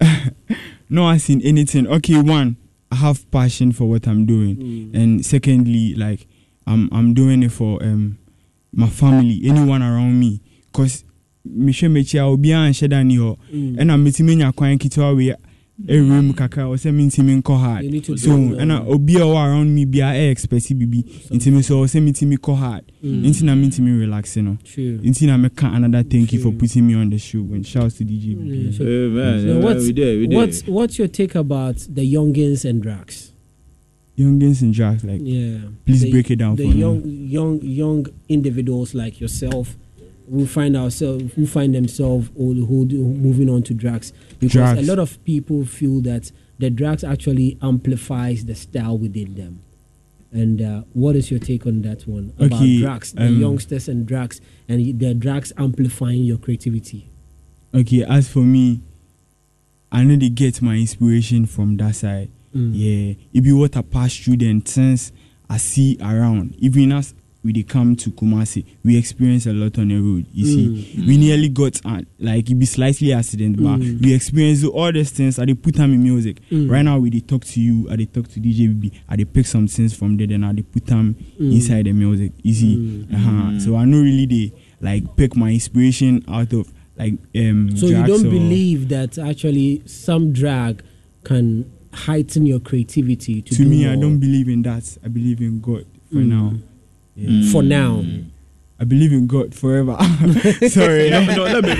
no 0.88 1.08
as 1.08 1.24
seen 1.24 1.40
anything. 1.42 1.86
Okay 1.86 2.20
one 2.20 2.56
I 2.90 2.96
have 2.96 3.30
passion 3.30 3.72
for 3.72 3.88
what 3.88 4.06
I'm 4.08 4.26
doing. 4.26 4.56
Mm. 4.56 4.94
and 4.94 5.26
secondly 5.26 5.94
like 5.94 6.26
I'm 6.66 6.88
I'm 6.92 7.14
doing 7.14 7.42
it 7.42 7.52
for 7.52 7.82
um 7.82 8.18
my 8.72 8.88
family 8.88 9.40
anyone 9.44 9.82
around 9.82 10.18
me. 10.18 10.40
Cause 10.72 11.04
mehwɛ 11.56 11.88
m'akyi 11.88 12.18
a 12.20 12.24
obiara 12.24 12.68
nhyɛ 12.70 12.88
da 12.88 13.02
ni 13.02 13.16
hɔ 13.16 13.36
ɛna 13.78 13.96
metumi 13.96 14.36
nya 14.36 14.52
kwan 14.54 14.78
ketewa 14.78 15.16
wei 15.16 15.34
mu 15.78 16.32
kakra 16.34 16.64
wɔ 16.64 16.74
sɛ 16.76 16.92
mentimi 16.92 17.40
nkɔ 17.40 17.56
hard 17.58 17.84
so 18.18 18.30
ɛna 18.30 18.84
obi 18.88 19.14
a 19.16 19.20
ɔwɔ 19.20 19.34
around 19.46 19.74
me 19.74 19.84
biara 19.86 20.14
ɛyɛ 20.16 20.30
expect 20.30 20.66
biribi 20.76 21.04
nti 21.30 21.52
me 21.52 21.62
so 21.62 21.76
ɔwɔ 21.80 21.86
sɛ 21.86 22.02
metumi 22.02 22.36
kɔ 22.38 22.56
hard 22.56 22.84
Mm. 23.02 23.22
nti 23.26 23.42
na 23.44 23.54
mentumi 23.54 23.98
relax 24.00 24.36
no 24.38 24.58
nti 24.66 25.26
na 25.26 25.36
meka 25.38 25.72
another 25.74 26.02
thank 26.02 26.32
you 26.32 26.40
for 26.40 26.50
putting 26.52 26.84
me 26.86 26.94
on 26.94 27.08
the 27.10 27.18
show 27.18 27.38
and 27.52 27.64
shouts 27.64 27.94
to 27.98 28.04
DJ 28.04 28.34
Mm, 28.34 28.72
BBN. 28.72 28.72
so- 29.44 29.60
what's, 29.60 29.84
we 29.86 29.92
did, 29.92 30.18
we 30.18 30.26
did. 30.26 30.36
what's 30.36 30.66
what's 30.66 30.98
your 30.98 31.06
take 31.08 31.34
about 31.36 31.76
the 31.88 32.02
youngins 32.12 32.64
and 32.68 32.82
drags? 32.82 33.32
youngins 34.18 34.62
and 34.62 34.74
drags 34.74 35.04
like 35.04 35.20
Yeah. 35.22 35.58
please 35.86 36.02
the, 36.02 36.10
break 36.10 36.28
it 36.32 36.36
down 36.40 36.56
the 36.56 36.68
for 36.68 36.76
young, 36.76 37.02
me 37.04 37.26
young, 37.28 37.60
young 37.62 38.06
individuals 38.28 38.92
like 38.94 39.20
yourself 39.20 39.78
who 40.30 40.46
find 40.46 40.76
ourselves, 40.76 41.32
who 41.34 41.46
find 41.46 41.74
themselves, 41.74 42.30
who 42.36 42.54
moving 42.54 43.48
on 43.48 43.62
to 43.64 43.74
drugs, 43.74 44.12
because 44.38 44.52
Drugs. 44.52 44.80
a 44.80 44.90
lot 44.90 44.98
of 44.98 45.22
people 45.24 45.64
feel 45.64 46.00
that 46.02 46.30
the 46.58 46.70
drugs 46.70 47.04
actually 47.04 47.56
amplifies 47.62 48.44
the 48.44 48.54
style 48.54 48.98
within 48.98 49.34
them. 49.34 49.62
And 50.30 50.60
uh, 50.60 50.82
what 50.92 51.16
is 51.16 51.30
your 51.30 51.40
take 51.40 51.66
on 51.66 51.80
that 51.82 52.02
one 52.06 52.32
about 52.38 52.52
Okay, 52.60 52.80
drugs, 52.80 53.12
the 53.12 53.26
um, 53.26 53.40
youngsters 53.40 53.88
and 53.88 54.06
drugs, 54.06 54.40
and 54.68 54.98
the 54.98 55.14
drugs 55.14 55.52
amplifying 55.56 56.22
your 56.24 56.38
creativity? 56.38 57.10
okay 57.74 58.02
as 58.02 58.26
for 58.30 58.40
me 58.40 58.80
I 59.92 60.02
know 60.02 60.16
they 60.16 60.30
get 60.30 60.62
my 60.62 60.74
inspiration 60.76 61.44
from 61.46 61.76
that 61.76 61.96
side 61.96 62.30
Mm. 62.56 62.70
yeah 62.72 63.14
it 63.34 63.42
be 63.42 63.52
what 63.52 63.76
I 63.76 63.82
pass 63.82 64.16
through 64.16 64.38
then 64.38 64.64
since 64.64 65.12
I 65.50 65.58
see 65.58 65.98
around 66.00 66.54
even 66.56 66.92
as 66.92 67.12
we 67.44 67.52
dey 67.52 67.62
come 67.62 67.94
to 67.96 68.10
Kumasi 68.10 68.64
we 68.84 68.96
experience 68.96 69.46
a 69.46 69.52
lot 69.52 69.78
on 69.78 69.88
the 69.88 69.96
road 69.96 70.26
you 70.34 70.44
see 70.44 70.94
Mm. 70.98 71.06
we 71.06 71.16
nearly 71.16 71.48
got 71.48 71.80
uh, 71.84 72.02
like 72.18 72.50
it 72.50 72.54
be 72.58 72.66
slightly 72.66 73.12
accident 73.12 73.56
but 73.56 73.78
Mm. 73.78 74.02
we 74.02 74.12
experience 74.14 74.64
all 74.64 74.92
these 74.92 75.10
things 75.12 75.38
i 75.38 75.44
dey 75.44 75.54
put 75.54 75.78
am 75.78 75.92
in 75.92 76.02
music 76.02 76.40
Mm. 76.50 76.68
right 76.70 76.84
now 76.84 76.98
we 76.98 77.10
dey 77.10 77.20
talk 77.20 77.44
to 77.44 77.60
you 77.60 77.86
i 77.90 77.96
dey 77.96 78.06
talk 78.06 78.26
to 78.28 78.40
dj 78.40 78.68
bb 78.68 78.90
i 79.08 79.16
dey 79.16 79.24
pick 79.24 79.46
some 79.46 79.68
things 79.68 79.94
from 79.94 80.16
there 80.16 80.26
then 80.26 80.42
i 80.44 80.52
dey 80.52 80.62
put 80.62 80.90
am 80.90 81.14
Mm. 81.40 81.52
inside 81.52 81.84
the 81.86 81.92
music 81.92 82.32
you 82.42 82.54
see 82.54 82.76
Mm. 82.76 83.14
uh-huh. 83.14 83.58
so 83.60 83.76
i 83.76 83.84
know 83.84 84.00
really 84.02 84.26
dey 84.26 84.52
like 84.80 85.04
pick 85.16 85.36
my 85.36 85.50
inspiration 85.52 86.24
out 86.28 86.52
of 86.52 86.72
like 86.96 87.14
um 87.36 87.76
So 87.76 87.86
you 87.86 88.04
don't 88.04 88.26
or- 88.26 88.30
believe 88.30 88.88
that 88.88 89.16
actually 89.18 89.82
some 89.86 90.32
drag 90.32 90.82
can 91.24 91.64
heighten 91.92 92.46
your 92.46 92.60
creativity 92.60 93.42
to, 93.42 93.54
to 93.54 93.64
me 93.64 93.86
i 93.86 93.94
don't 93.96 94.18
believe 94.18 94.48
in 94.48 94.62
that 94.62 94.84
i 95.04 95.08
believe 95.08 95.40
in 95.40 95.60
god 95.60 95.84
for 96.12 96.18
now 96.18 96.52
yeah. 97.18 97.50
for 97.52 97.62
now. 97.62 98.04
i 98.80 98.84
believe 98.84 99.12
in 99.12 99.26
god 99.26 99.52
forever 99.54 99.96
sorry 100.70 101.10
no, 101.10 101.20
no, 101.24 101.42
let 101.44 101.64
me. 101.64 101.74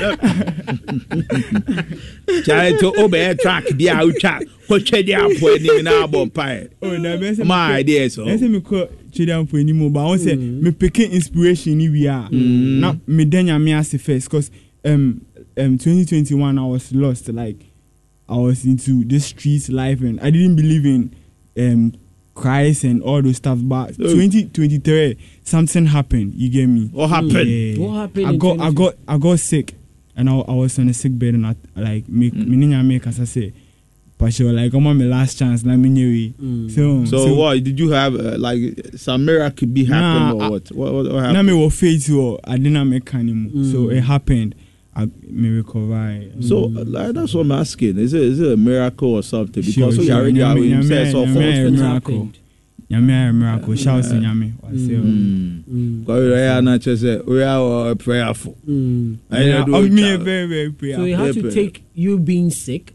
Kyale 2.42 2.78
to 2.80 2.92
obey 3.02 3.34
track 3.40 3.64
bi 3.78 3.84
a 3.86 4.02
utwa 4.04 4.40
kɔtwa 4.68 5.04
di 5.06 5.12
apɔ 5.12 5.54
anim 5.56 5.84
na 5.84 6.06
abɔ 6.06 6.30
mpae. 6.30 6.68
oh 6.82 6.96
na 6.96 7.16
bɛ 7.16 7.36
sɛ 7.36 7.44
My 7.46 7.70
mekɔ- 7.70 7.74
idea 7.80 8.10
so. 8.10 8.24
ɛsɛ 8.26 8.48
mekɔ 8.60 8.88
twedamfo 9.12 9.60
anim 9.60 9.82
o, 9.82 9.90
but 9.90 10.00
wɔn 10.00 10.18
sɛ 10.18 10.36
Mm. 10.38 10.60
mepeke 10.62 11.10
inspiration 11.10 11.78
ni 11.78 11.88
wie 11.88 12.06
a 12.06 12.28
Mm. 12.30 12.80
na 12.80 12.94
meda 13.06 13.38
nyame 13.42 13.78
ase 13.78 13.96
first 14.00 14.28
cause 14.30 14.50
um, 14.84 15.20
um, 15.56 15.78
2021 15.78 16.58
I 16.58 16.64
was 16.66 16.92
lost 16.92 17.28
like 17.28 17.64
I 18.28 18.36
was 18.36 18.64
into 18.64 19.04
this 19.04 19.26
street 19.26 19.68
life 19.70 20.00
and 20.02 20.20
I 20.20 20.30
didn't 20.30 20.56
believe 20.56 20.84
in 20.84 21.14
um, 21.56 21.92
Christ 22.38 22.84
and 22.84 23.02
all 23.02 23.20
those 23.22 23.36
stuff 23.36 23.58
but 23.62 23.90
Oh. 24.00 24.14
2023 24.14 25.16
something 25.44 25.86
happened 25.86 26.34
you 26.34 26.48
get 26.48 26.66
me 26.68 26.88
What 26.92 27.08
happened? 27.10 27.48
Yeah. 27.48 27.78
What 27.84 27.94
happened 28.00 28.26
I 28.26 28.36
got 28.36 28.52
I 28.60 28.70
20? 28.70 28.74
got 28.74 28.94
I 29.08 29.18
got 29.18 29.38
sick 29.40 29.74
and 30.16 30.28
I, 30.30 30.34
I 30.38 30.52
was 30.54 30.78
on 30.78 30.88
a 30.88 30.94
sick 30.94 31.18
bed 31.18 31.34
and 31.34 31.46
I 31.46 31.54
like 31.76 32.08
me 32.08 32.30
Mm. 32.30 32.46
me 32.48 32.56
ni 32.56 32.66
nyame 32.66 33.02
kasa 33.02 33.26
say 33.26 33.52
but 34.18 34.32
she 34.34 34.42
was 34.42 34.52
like 34.52 34.72
I'm 34.74 34.86
on 34.86 34.98
my 34.98 35.04
last 35.04 35.38
chance 35.38 35.64
na 35.64 35.76
me 35.76 35.88
nyewe 35.90 36.32
Mm. 36.40 36.70
so 36.70 37.04
So, 37.04 37.34
what 37.34 37.62
did 37.64 37.78
you 37.78 37.90
have? 37.90 38.14
Uh, 38.14 38.36
like 38.38 38.62
some 38.96 39.24
miracle 39.24 39.68
be 39.68 39.84
happen 39.84 40.38
Nah, 40.38 40.46
or 40.46 40.50
what? 40.50 40.70
What, 40.72 40.92
what, 40.94 41.12
what 41.12 41.24
happened? 41.24 41.46
me 41.46 41.52
wɔ 41.54 41.72
faith 41.72 42.06
wɔ 42.08 42.38
ade 42.44 42.70
na 42.70 42.84
meka 42.84 43.22
ne 43.24 43.32
mu 43.32 43.64
so 43.72 43.78
Mm. 43.86 43.96
it 43.98 44.00
happened 44.02 44.54
I 44.98 45.06
me 45.30 45.48
recover 45.50 46.24
So 46.40 46.60
like, 46.62 47.14
that's 47.14 47.32
what 47.34 47.42
I'm 47.42 47.52
asking. 47.52 47.98
Is 47.98 48.12
it 48.14 48.22
is 48.22 48.40
it 48.40 48.52
a 48.52 48.56
miracle 48.56 49.14
or 49.14 49.22
something? 49.22 49.62
Because 49.62 49.74
Sure, 49.74 49.92
so 49.92 50.00
you 50.00 50.08
sure. 50.08 50.16
already 50.16 50.40
have 50.40 50.58
you 50.58 50.74
nyame- 50.76 50.88
said 50.88 51.12
so 51.12 51.24
nyame- 51.24 51.34
far. 51.34 51.42
Yeah, 51.42 51.64
What 51.64 51.72
miracle. 51.72 52.14
happened? 52.14 52.38
nyame 52.90 53.34
miracle 53.34 53.74
shout 53.76 54.02
to 54.04 54.10
nyame 54.14 54.52
wase 54.62 54.98
o. 54.98 55.02
Mm. 55.02 55.62
Mm. 55.70 56.00
Because 56.00 56.24
we 56.34 56.40
are 56.40 56.62
not 56.62 56.80
just 56.80 57.02
say 57.02 57.16
we 57.18 57.42
are 57.42 57.90
uh, 57.90 57.94
prayerful. 57.94 58.56
Mm. 58.68 59.18
Yeah, 59.30 59.64
do 59.64 59.76
oh, 59.76 59.82
me 59.82 60.02
child. 60.02 60.22
very 60.22 60.46
very 60.48 60.72
prayer 60.72 60.96
So 60.96 61.04
you 61.04 61.16
have 61.16 61.34
to 61.34 61.50
take 61.52 61.84
you 61.94 62.18
being 62.18 62.50
sick 62.50 62.94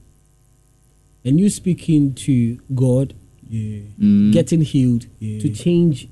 and 1.23 1.39
you 1.39 1.49
speaking 1.49 2.13
to 2.25 2.57
God, 2.75 3.13
yeah 3.49 3.79
Mm. 4.01 4.33
getting 4.33 4.61
healed, 4.61 5.05
yeah 5.19 5.39
to 5.39 5.49
change 5.49 6.09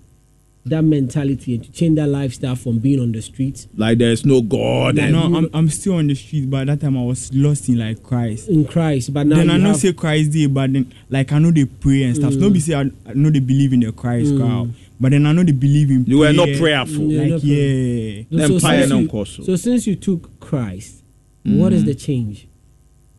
that 0.64 0.84
mentality 0.84 1.56
and 1.56 1.64
to 1.64 1.72
change 1.72 1.96
that 1.96 2.08
lifestyle 2.08 2.56
from 2.56 2.78
being 2.78 3.00
on 3.00 3.12
the 3.12 3.22
streets 3.22 3.68
like 3.76 3.98
there's 3.98 4.24
no 4.26 4.42
God. 4.42 4.96
Like, 4.96 5.10
no 5.12 5.24
I'm, 5.36 5.50
I'm 5.56 5.70
still 5.70 5.96
on 5.96 6.06
the 6.08 6.14
street 6.16 6.50
but 6.52 6.68
that 6.68 6.82
time 6.82 6.96
I 6.98 7.02
was 7.04 7.34
lost 7.34 7.68
in 7.68 7.80
like 7.80 8.04
Christ 8.04 8.48
in 8.48 8.66
Christ. 8.66 9.12
But 9.12 9.26
now 9.26 9.38
then 9.38 9.48
you 9.48 9.54
I 9.54 9.58
know 9.58 9.70
have, 9.70 9.78
say 9.78 9.92
Christ 9.94 10.32
dey 10.32 10.46
but 10.46 10.72
then 10.72 10.94
like 11.10 11.32
I 11.32 11.40
know 11.40 11.50
they 11.52 11.66
pray 11.66 12.04
and 12.04 12.16
stuff 12.16 12.34
Mm. 12.34 12.40
no 12.42 12.50
be 12.52 12.60
say 12.60 12.76
I, 12.76 12.82
I 13.08 13.14
know 13.16 13.32
they 13.32 13.40
believe 13.40 13.74
in 13.74 13.80
the 13.80 13.92
Christ 13.92 14.34
Mm. 14.34 14.38
crowd 14.40 14.74
but 15.00 15.12
then 15.12 15.26
I 15.26 15.32
know 15.32 15.44
they 15.44 15.52
believe 15.52 15.90
in 15.90 16.06
You 16.06 16.20
were 16.20 16.32
not 16.32 16.48
prayerful. 16.60 17.06
Yeah, 17.12 17.24
no 17.26 17.34
like 17.34 17.42
prayer. 17.42 17.56
yeah 17.58 18.24
So 18.30 18.38
Then 18.38 18.50
pie 18.60 18.80
since 18.82 18.92
and 18.92 19.12
you- 19.14 19.26
so 19.46 19.56
since 19.56 19.88
you 19.88 19.96
took 19.96 20.40
Christ, 20.40 21.04
what 21.44 21.74
is 21.74 21.82
Mm. 21.84 21.86
the 21.88 21.96
change? 21.96 22.48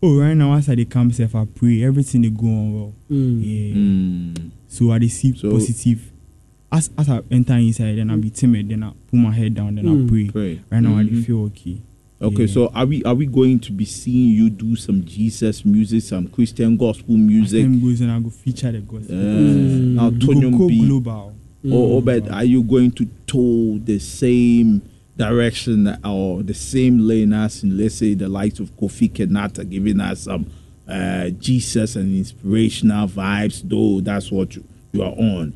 oh 0.01 0.17
right 0.21 0.35
now 0.35 0.55
as 0.55 0.69
I 0.69 0.77
dey 0.77 0.85
come 0.85 1.11
sef 1.11 1.35
I 1.35 1.45
pray 1.45 1.83
everything 1.83 2.23
dey 2.23 2.31
go 2.31 2.47
on 2.47 2.73
well 2.73 2.95
Mm. 3.11 3.41
yeah 3.43 3.75
Mm. 3.75 4.51
so 4.69 4.93
I 4.93 4.99
dey 5.01 5.09
see 5.09 5.35
So- 5.37 5.51
positive 5.51 6.12
as 6.73 6.91
as 6.99 7.09
I 7.09 7.21
enter 7.31 7.55
inside 7.55 7.97
then 7.99 8.11
I'll 8.11 8.17
be 8.17 8.31
timid 8.31 8.69
then 8.71 8.83
I 8.83 8.91
put 9.11 9.17
my 9.19 9.33
head 9.33 9.55
down 9.55 9.75
then 9.77 9.85
Mm. 9.85 10.07
I 10.07 10.09
pray 10.09 10.29
Pray. 10.31 10.61
right 10.71 10.81
now 10.83 10.97
I 10.99 11.03
dey 11.05 11.11
Mhm. 11.11 11.25
feel 11.25 11.41
okay 11.45 11.79
Okay, 12.21 12.43
Yeah. 12.43 12.55
so 12.55 12.69
are 12.69 12.87
we 12.87 13.03
are 13.03 13.15
we 13.17 13.27
going 13.27 13.59
to 13.59 13.73
be 13.73 13.85
seeing 13.85 14.29
you 14.37 14.49
do 14.49 14.77
some 14.77 15.05
Jesus 15.05 15.65
music, 15.65 16.03
some 16.05 16.29
Christian 16.29 16.77
gospel 16.77 17.17
music? 17.17 17.65
time 17.65 17.81
goes 17.81 18.01
on 18.01 18.11
I 18.11 18.21
go 18.21 18.31
feature 18.31 18.71
the 18.73 18.79
gospel 18.81 19.15
Uh, 19.17 19.23
Mm. 19.23 19.95
Now, 19.95 20.09
we 20.09 20.19
go 20.19 20.27
Tonyum 20.33 20.59
go 20.59 20.69
B. 20.69 20.87
global 20.87 21.35
Mm. 21.65 21.73
or, 21.73 21.89
or 21.97 22.03
but 22.03 22.31
are 22.31 22.45
you 22.45 22.63
going 22.63 22.93
to 22.93 23.07
toe 23.27 23.79
the 23.85 23.99
same 23.99 24.83
direction 25.17 25.97
or 26.05 26.43
the 26.43 26.55
same 26.55 26.99
lane 27.07 27.33
as 27.33 27.63
in 27.65 27.77
let's 27.77 27.97
say 27.97 28.15
the 28.15 28.29
likes 28.29 28.61
of 28.61 28.75
Kofi 28.77 29.11
Kinaata 29.11 29.69
giving 29.69 30.01
us 30.01 30.21
some 30.23 30.47
uh, 30.89 31.29
Jesus 31.31 31.97
and 31.97 32.17
inspirational 32.17 33.07
vibes 33.09 33.63
though 33.69 34.01
that's 34.01 34.31
what 34.33 34.55
you, 34.57 34.65
you 34.93 35.03
are 35.03 35.13
on 35.19 35.53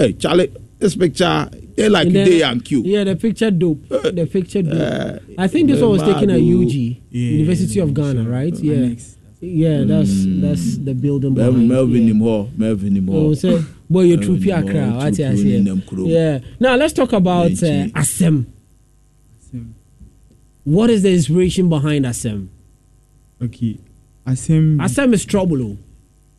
hey 0.00 0.12
Charlie 0.14 0.50
this 0.80 0.96
picture 0.96 1.48
they 1.76 1.88
like 1.88 2.06
And 2.06 2.16
then- 2.16 2.28
they 2.28 2.42
and 2.42 2.64
cute 2.64 2.84
Yeah, 2.86 3.04
the 3.04 3.16
picture 3.16 3.50
dope. 3.50 3.86
The 3.88 4.26
picture 4.30 4.62
dope. 4.62 4.74
Uh, 4.74 5.18
I 5.38 5.46
think 5.46 5.68
this 5.70 5.80
one 5.80 5.92
was 5.92 6.02
taken 6.02 6.28
at 6.30 6.40
Madu. 6.40 6.62
UG, 6.64 6.74
Yeah, 7.10 7.30
University 7.40 7.78
of 7.80 7.94
Ghana, 7.94 8.22
sure. 8.24 8.32
right? 8.32 8.52
Uh, 8.54 8.58
Yeah, 8.62 8.80
next. 8.88 9.18
yeah. 9.40 9.84
That's 9.84 10.10
Mm. 10.10 10.40
that's 10.44 10.66
the 10.78 10.94
building 10.94 11.34
Mel- 11.34 11.52
behind. 11.52 11.68
Melvin 11.68 12.06
yeah. 12.06 12.12
Nimho 12.14 12.48
Melvin 12.56 12.92
Oh, 12.96 13.00
Nimho 13.00 13.36
say, 13.36 13.62
boy, 13.88 14.02
you 14.10 14.16
true 14.16 14.36
Melvin 14.38 14.42
Pia 14.44 14.56
Nimho, 14.62 14.70
crowd. 14.70 14.96
What 14.96 15.20
I 15.20 15.34
say? 15.36 16.10
Yeah. 16.16 16.38
Now 16.58 16.74
let's 16.76 16.92
talk 16.92 17.12
about 17.12 17.46
uh, 17.52 17.54
Benji. 17.54 17.92
Asem. 17.92 18.46
What 20.64 20.90
is 20.90 21.02
the 21.02 21.12
inspiration 21.12 21.68
behind 21.68 22.04
Asem? 22.04 22.48
okay 23.42 23.78
asem 24.26 24.76
Asem 24.76 25.14
is 25.14 25.24
trouble. 25.24 25.62
oh. 25.62 25.76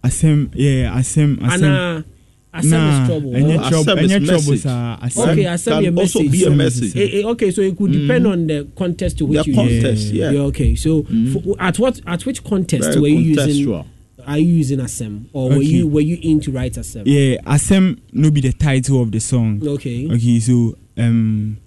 asem 0.03 0.51
yeah 0.53 0.93
asem 0.95 1.38
asem 1.39 1.64
Anna, 1.66 2.05
Asem 2.54 2.64
is 3.04 3.08
trouble. 3.08 3.32
ɛnyɛ 3.32 3.58
Oh, 3.66 3.70
trouble 3.70 3.93
Asem 3.93 4.04
is 4.04 4.12
ɛnyɛ 4.12 4.26
trouble 4.26 4.52
message. 4.52 4.72
asem 5.02 5.32
Okay, 5.32 5.43
Asem 5.45 5.72
can 5.72 5.84
your 5.84 5.99
also 5.99 6.20
be 6.20 6.43
a 6.43 6.47
Asem 6.47 6.56
message 6.58 6.84
is- 6.84 6.95
Eh, 6.95 7.20
eh, 7.20 7.24
okay, 7.26 7.52
so 7.52 7.62
it 7.62 7.78
could 7.78 7.91
depend 7.93 8.28
on 8.28 8.47
the 8.47 8.68
context 8.76 9.18
to 9.20 9.26
which 9.26 9.43
the 9.45 9.52
you 9.52 9.56
context 9.56 10.14
yeah, 10.14 10.32
okay, 10.32 10.76
so 10.76 11.04
Mhm. 11.04 11.32
for, 11.43 11.56
at 11.60 11.80
what 11.80 12.02
at 12.06 12.26
which 12.26 12.43
context 12.43 12.89
Very 12.89 13.02
were 13.02 13.08
you 13.08 13.20
using? 13.20 13.66
contextual. 13.68 13.86
Are 14.28 14.38
you 14.38 14.54
using 14.56 14.80
Asem 14.80 15.22
or 15.34 15.49
were 15.49 15.62
you 15.64 15.88
were 15.88 16.02
you 16.02 16.18
in 16.22 16.39
to 16.41 16.52
write 16.52 16.74
Asem? 16.74 17.04
yeah 17.06 17.38
asem 17.45 17.97
no 18.14 18.30
be 18.30 18.41
the 18.41 18.52
title 18.52 19.02
of 19.02 19.12
the 19.12 19.20
song 19.20 19.62
Okay. 19.66 20.08
okay 20.12 20.39
so 20.39 20.76
um 20.97 21.58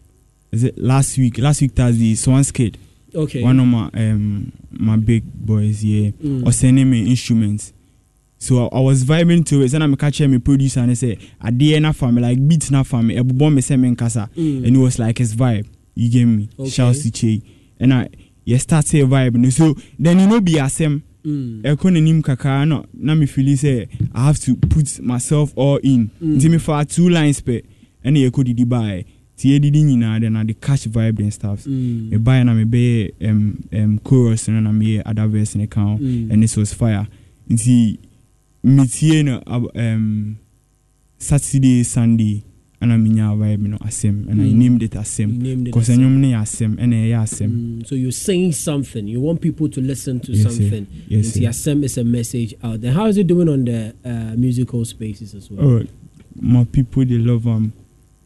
is 0.52 0.62
it 0.62 0.78
last 0.78 1.18
week 1.18 1.38
last 1.38 1.62
week 1.62 1.72
thursday 1.72 2.14
swan 2.14 2.44
skid 2.44 2.78
Okay. 3.12 3.42
one 3.42 3.58
of 3.58 3.66
my 3.66 3.88
um 3.94 4.52
my 4.70 4.96
big 4.96 5.24
boys 5.34 5.82
yeah 5.82 6.10
Mm. 6.22 6.42
was 6.44 6.54
sending 6.56 6.88
me 6.90 7.00
instruments 7.10 7.72
so 8.44 8.66
I, 8.72 8.76
I 8.76 8.80
was 8.80 9.04
vibing 9.04 9.44
to 9.46 9.62
it. 9.62 9.70
Sɛ 9.72 9.78
na 9.78 9.86
meka 9.86 10.10
kyerɛ 10.10 10.30
me 10.30 10.38
producer 10.38 10.86
ne 10.86 10.92
sɛ 10.92 11.18
adeɛ 11.42 11.80
na 11.82 11.92
fa 11.92 12.12
me 12.12 12.20
like 12.22 12.46
beat 12.48 12.70
na 12.70 12.82
fa 12.82 13.02
me 13.02 13.16
ɛbobɔ 13.16 13.54
me 13.54 13.60
sɛ 13.62 13.78
menkasa 13.80 14.28
Mm. 14.36 14.66
and 14.66 14.76
it 14.76 14.78
was 14.78 14.98
like 14.98 15.18
his 15.18 15.34
vibe. 15.34 15.66
You 15.94 16.10
get 16.10 16.24
me? 16.26 16.48
Okay. 16.58 16.70
shouts 16.70 17.02
to 17.04 17.10
Che. 17.10 17.42
And 17.80 17.94
I 17.94 18.08
you 18.44 18.58
start 18.58 18.84
say 18.86 19.00
vibe. 19.00 19.36
No 19.36 19.48
so 19.50 19.74
then 19.98 20.18
you 20.20 20.26
know 20.26 20.40
be 20.40 20.52
asɛm 20.54 21.02
Mm. 21.24 21.62
ɛkɔ 21.62 21.90
n'anim 21.90 22.22
kakra 22.22 22.68
na 22.68 22.82
na 22.92 23.14
me 23.14 23.24
feel 23.26 23.46
sɛ 23.56 23.88
I 24.14 24.24
have 24.26 24.38
to 24.40 24.54
put 24.56 25.00
myself 25.02 25.52
all 25.56 25.78
in. 25.82 26.10
Mm. 26.22 26.36
nti 26.38 26.50
me 26.50 26.58
fa 26.58 26.84
two 26.84 27.08
lines 27.08 27.40
pɛ 27.40 27.62
ɛna 28.04 28.28
yɛkɔ 28.30 28.44
didi 28.44 28.64
baeɛ 28.66 29.04
nti 29.38 29.58
yɛdidi 29.58 29.82
nyinaa 29.84 30.20
then 30.20 30.36
I 30.36 30.44
dey 30.44 30.54
catch 30.60 30.84
vibe 30.90 31.18
and 31.20 31.32
stuff. 31.32 31.64
Mm. 31.64 32.10
mebaeɛ 32.10 32.44
na 32.44 32.52
mebɛyɛ 32.54 33.30
um, 33.30 33.64
um, 33.72 33.98
chorus 34.04 34.48
no 34.48 34.60
na 34.60 34.70
meyɛ 34.70 35.02
other 35.06 35.26
verse 35.28 35.54
no 35.56 35.66
ka 35.66 35.80
ho 35.82 35.96
Mm. 35.98 36.30
and 36.30 36.42
this 36.42 36.56
was 36.58 36.74
fire. 36.74 37.06
Nti 37.50 37.98
metie 38.64 39.22
no 39.24 39.42
um, 39.74 40.36
saturday 41.18 41.82
sunday 41.84 42.42
ana 42.80 42.98
menya 42.98 43.34
vibe 43.36 43.68
no 43.68 43.76
asɛm 43.78 44.28
and 44.30 44.40
I 44.42 44.44
Mm. 44.44 44.54
named 44.58 44.82
it 44.82 44.90
asɛm 44.92 45.64
because 45.64 45.88
ɛnwom 45.88 46.18
no 46.20 46.28
yɛ 46.28 46.42
asɛm 46.42 46.76
ɛna 46.76 46.94
ɛyɛ 46.94 47.22
asɛm 47.22 47.86
so 47.86 47.94
you're 47.94 48.12
saying 48.12 48.52
something. 48.52 49.06
You 49.08 49.20
want 49.20 49.40
people 49.40 49.68
to 49.70 49.80
listen 49.80 50.20
to 50.20 50.32
Yes, 50.32 50.42
something. 50.56 50.86
Yes, 51.08 51.36
And 51.36 51.54
sir. 51.54 51.70
Asem 51.72 51.84
is 51.84 51.96
a 51.98 52.04
message 52.04 52.54
out 52.62 52.80
there. 52.82 52.92
How 52.92 53.06
is 53.06 53.16
it 53.16 53.26
doing 53.26 53.48
on 53.48 53.64
the 53.64 53.94
uh, 54.04 54.34
musical 54.36 54.84
spaces 54.84 55.34
as 55.34 55.50
well? 55.50 55.66
oh, 55.66 55.82
my 56.40 56.64
people 56.64 57.04
they 57.06 57.16
love 57.18 57.46
am 57.46 57.72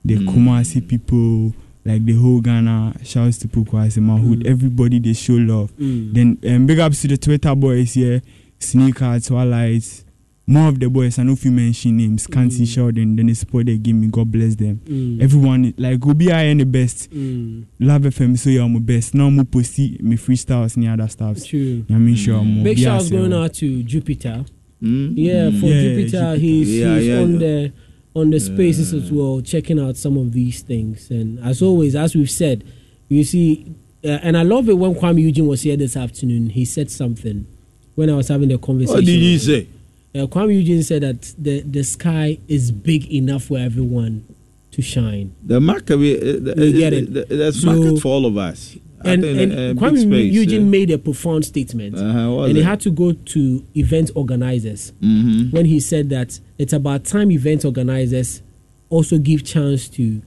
the 0.04 0.16
Mm. 0.16 0.26
kumasi 0.26 0.80
people 0.88 1.54
like 1.84 2.04
the 2.04 2.14
whole 2.14 2.40
ghana 2.40 2.94
shouts 3.04 3.38
to 3.38 3.48
Pokuase 3.48 3.98
my 4.00 4.18
hood 4.18 4.40
Mm. 4.40 4.46
everybody 4.46 4.98
they 4.98 5.12
show 5.14 5.34
love 5.34 5.70
Mm. 5.78 6.12
Then 6.14 6.38
um, 6.48 6.66
big 6.66 6.78
ups 6.80 7.02
to 7.02 7.08
the 7.08 7.16
Twitter 7.16 7.54
boys 7.54 7.94
here, 7.94 8.22
Sneaker, 8.58 9.20
Twilight. 9.20 10.04
More 10.50 10.68
of 10.70 10.80
the 10.80 10.88
boys, 10.88 11.18
I 11.18 11.24
know 11.24 11.32
if 11.34 11.44
you 11.44 11.50
mention 11.50 11.98
names, 11.98 12.26
Kansi 12.26 12.62
Mm. 12.62 12.66
Sheldon, 12.66 13.16
then 13.16 13.26
the 13.26 13.34
support 13.34 13.66
they 13.66 13.76
give 13.76 13.94
me, 13.94 14.06
God 14.06 14.32
bless 14.32 14.54
them. 14.54 14.80
Mm. 14.88 15.20
Everyone, 15.22 15.74
like, 15.76 16.00
go 16.00 16.14
be 16.14 16.32
I 16.32 16.44
and 16.44 16.60
the 16.60 16.64
best. 16.64 17.10
Mm. 17.10 17.64
Love 17.80 18.02
FM, 18.06 18.34
so 18.38 18.48
you're 18.48 18.66
my 18.66 18.78
best. 18.78 19.14
Now, 19.14 19.26
I'm 19.26 19.44
posting 19.44 19.98
me 20.00 20.16
freestyles 20.16 20.74
and 20.76 20.88
other 20.88 21.06
stuff. 21.08 21.44
True. 21.44 21.84
I 21.90 21.94
mean, 21.94 22.14
sure, 22.16 22.38
I'm 22.38 22.64
Big 22.64 22.78
shouts 22.78 23.10
going 23.10 23.32
out 23.34 23.52
to 23.54 23.82
Jupiter. 23.82 24.46
Mm? 24.82 25.12
Yeah, 25.16 25.50
Mm. 25.50 25.60
for 25.60 25.66
Yeah, 25.66 25.82
Jupiter, 25.82 26.08
Jupiter. 26.08 26.36
he's, 26.36 26.78
Yeah, 26.78 26.96
he's 26.98 27.06
yeah, 27.08 27.20
on 27.20 27.32
yeah. 27.34 27.38
the 27.38 27.72
on 28.14 28.30
the 28.30 28.40
spaces 28.40 28.92
as 28.94 29.12
well, 29.12 29.40
checking 29.42 29.78
out 29.78 29.96
some 29.96 30.16
of 30.16 30.32
these 30.32 30.62
things. 30.62 31.08
And 31.10 31.38
as 31.40 31.60
always, 31.62 31.94
as 31.94 32.16
we've 32.16 32.30
said, 32.30 32.64
you 33.08 33.22
see, 33.22 33.66
uh, 34.02 34.08
and 34.22 34.36
I 34.36 34.42
love 34.42 34.68
it 34.68 34.78
when 34.78 34.94
Kwame 34.94 35.20
Eugene 35.22 35.46
was 35.46 35.60
here 35.62 35.76
this 35.76 35.94
afternoon. 35.96 36.48
He 36.50 36.64
said 36.64 36.90
something 36.90 37.46
when 37.94 38.08
I 38.10 38.14
was 38.14 38.26
having 38.28 38.48
the 38.48 38.58
conversation. 38.58 38.94
What 38.96 39.04
did 39.04 39.20
he 39.20 39.34
with 39.34 39.42
him. 39.42 39.46
say? 39.46 39.66
Uh, 40.18 40.26
Kwame 40.26 40.54
Eugene 40.54 40.82
said 40.82 41.02
that 41.02 41.34
the 41.38 41.60
the 41.60 41.82
sky 41.84 42.38
is 42.48 42.70
big 42.72 43.10
enough 43.12 43.44
for 43.44 43.58
everyone 43.58 44.24
to 44.72 44.82
shine. 44.82 45.34
The 45.44 45.60
market, 45.60 45.96
we, 45.96 46.16
uh, 46.16 46.20
the, 46.40 46.72
get 46.72 46.92
uh, 46.92 46.96
it. 46.96 47.14
the- 47.14 47.36
There's 47.36 47.62
So- 47.62 47.72
market 47.74 48.00
for 48.00 48.08
all 48.08 48.26
of 48.26 48.36
us. 48.36 48.76
I 49.04 49.10
And, 49.12 49.24
and 49.24 49.52
uh, 49.52 49.80
Kwame 49.80 49.98
space, 50.02 50.32
Eugene 50.34 50.62
yeah. 50.64 50.70
made 50.70 50.90
a 50.90 50.98
profound 50.98 51.44
statement. 51.44 51.94
Uh-huh, 51.96 52.18
and 52.18 52.36
was 52.38 52.52
he 52.56 52.62
had 52.62 52.80
to 52.80 52.90
go 52.90 53.12
to 53.12 53.64
event 53.76 54.10
organizers 54.16 54.92
Mhm. 55.00 55.52
when 55.52 55.66
he 55.66 55.78
said 55.78 56.08
that 56.10 56.40
it's 56.58 56.72
about 56.72 57.04
time 57.04 57.30
event 57.30 57.64
organizers 57.64 58.42
also 58.90 59.18
give 59.18 59.44
chance 59.44 59.88
to 59.90 60.20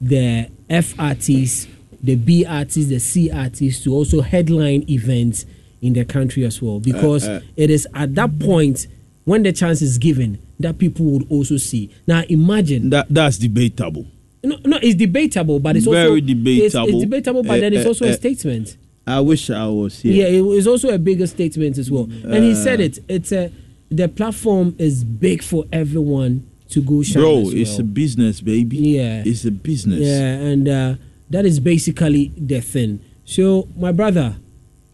the 0.00 0.48
F 0.70 0.94
artists, 0.98 1.66
the 2.02 2.14
B 2.14 2.44
artists, 2.46 2.88
the 2.88 3.00
C 3.00 3.30
artists 3.30 3.84
to 3.84 3.92
also 3.92 4.22
headline 4.22 4.84
events 4.88 5.44
in 5.82 5.92
the 5.92 6.04
country 6.06 6.44
as 6.46 6.62
well. 6.62 6.80
Because 6.80 7.28
uh. 7.28 7.40
it 7.56 7.68
is 7.70 7.86
at 7.94 8.14
that 8.14 8.38
point 8.38 8.86
when 9.26 9.42
the 9.42 9.52
chance 9.52 9.82
is 9.82 9.98
given 9.98 10.38
that 10.58 10.78
people 10.78 11.04
would 11.04 11.26
also 11.30 11.58
see. 11.58 11.90
Now 12.06 12.22
imagine 12.28 12.88
That 12.90 13.06
that's 13.10 13.36
debatable. 13.36 14.06
no, 14.42 14.56
no, 14.64 14.78
it's 14.80 14.94
debatable, 14.94 15.58
but 15.60 15.76
it's 15.76 15.84
Very 15.86 16.08
also 16.08 16.20
debatable. 16.26 16.88
it's 16.88 17.00
debatable, 17.00 17.42
but 17.42 17.58
Uh, 17.58 17.60
then 17.60 17.72
it's 17.74 17.84
uh, 17.84 17.88
also 17.88 18.06
a 18.06 18.10
uh, 18.10 18.14
statement. 18.14 18.76
I 19.06 19.20
wish 19.20 19.50
I 19.50 19.66
was 19.68 20.00
here. 20.00 20.14
Yeah, 20.14 20.38
it 20.38 20.40
was 20.42 20.66
also 20.66 20.88
a 20.88 20.98
bigger 20.98 21.26
statement 21.26 21.76
as 21.78 21.90
well. 21.90 22.04
and 22.24 22.42
he 22.44 22.52
Uh, 22.52 22.54
said 22.54 22.80
it. 22.80 22.98
It's 23.08 23.32
a 23.32 23.50
the 23.90 24.08
platform 24.08 24.74
is 24.78 25.04
big 25.04 25.42
for 25.42 25.64
everyone 25.72 26.42
to 26.70 26.80
go 26.82 27.02
shine. 27.02 27.22
Bro, 27.22 27.40
as 27.42 27.54
it's 27.54 27.78
a 27.78 27.84
business, 27.84 28.40
baby. 28.40 28.76
Yeah. 28.78 29.22
It's 29.24 29.44
a 29.44 29.50
business. 29.52 30.00
yeah, 30.00 30.34
and 30.50 30.68
uh, 30.68 30.94
that 31.30 31.44
is 31.46 31.60
basically 31.60 32.32
the 32.36 32.60
thing. 32.60 32.98
So, 33.24 33.68
my 33.76 33.92
brother, 33.92 34.36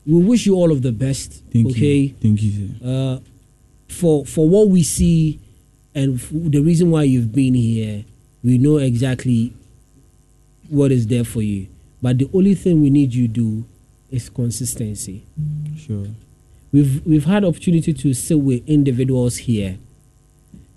we 0.06 0.22
wish 0.22 0.44
you 0.46 0.54
all 0.56 0.70
of 0.72 0.82
the 0.82 0.92
best. 0.92 1.42
Thank 1.52 1.68
okay. 1.68 1.96
you. 1.96 2.14
Thank 2.20 2.42
you, 2.42 2.50
sir. 2.82 3.20
For 3.92 4.24
for 4.24 4.48
what 4.48 4.68
we 4.68 4.82
see, 4.82 5.38
and 5.94 6.18
the 6.18 6.60
reason 6.60 6.90
why 6.90 7.04
you've 7.04 7.32
been 7.32 7.54
here, 7.54 8.04
we 8.42 8.58
know 8.58 8.78
exactly 8.78 9.52
what 10.68 10.90
is 10.90 11.06
there 11.06 11.24
for 11.24 11.42
you. 11.42 11.68
But 12.00 12.18
the 12.18 12.28
only 12.34 12.54
thing 12.54 12.82
we 12.82 12.90
need 12.90 13.14
you 13.14 13.28
do 13.28 13.64
is 14.10 14.28
consistency. 14.28 15.22
Sure. 15.78 16.06
We've 16.72 17.04
we've 17.06 17.24
had 17.24 17.44
opportunity 17.44 17.92
to 17.92 18.14
sit 18.14 18.38
with 18.38 18.66
individuals 18.68 19.36
here, 19.36 19.76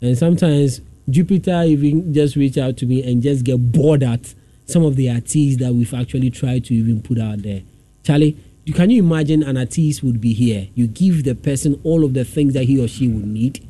and 0.02 0.18
sometimes 0.18 0.82
Jupiter 1.10 1.64
even 1.64 2.14
just 2.14 2.36
reach 2.36 2.58
out 2.58 2.78
to 2.78 2.86
me 2.86 3.02
and 3.10 3.24
just 3.24 3.46
get 3.46 3.72
bored 3.72 4.04
at 4.04 4.34
some 4.66 4.84
of 4.84 4.96
the 4.96 5.10
artists 5.10 5.58
that 5.58 5.74
we've 5.74 5.94
actually 5.94 6.30
tried 6.30 6.66
to 6.66 6.74
even 6.74 7.02
put 7.02 7.20
out 7.20 7.42
there. 7.44 7.62
Charlie, 8.04 8.38
can 8.74 8.90
you 8.90 9.04
imagine 9.04 9.44
an 9.44 9.58
artist 9.58 10.04
would 10.04 10.20
be 10.20 10.34
here? 10.34 10.68
You 10.76 10.88
give 10.88 11.24
the 11.24 11.36
person 11.36 11.80
all 11.84 12.04
of 12.04 12.14
the 12.14 12.26
things 12.26 12.54
that 12.54 12.64
he 12.64 12.80
or 12.84 12.88
she 12.88 13.08
would 13.08 13.26
need. 13.28 13.66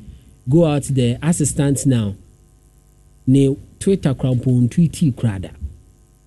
Go 0.50 0.66
out 0.66 0.84
there 0.84 1.18
as 1.22 1.42
it 1.42 1.48
stands 1.48 1.86
now. 1.86 2.16
Ne 3.28 3.56
Twitter 3.80 4.14
crampon 4.14 4.70
tweety 4.70 5.12
crada. 5.12 5.52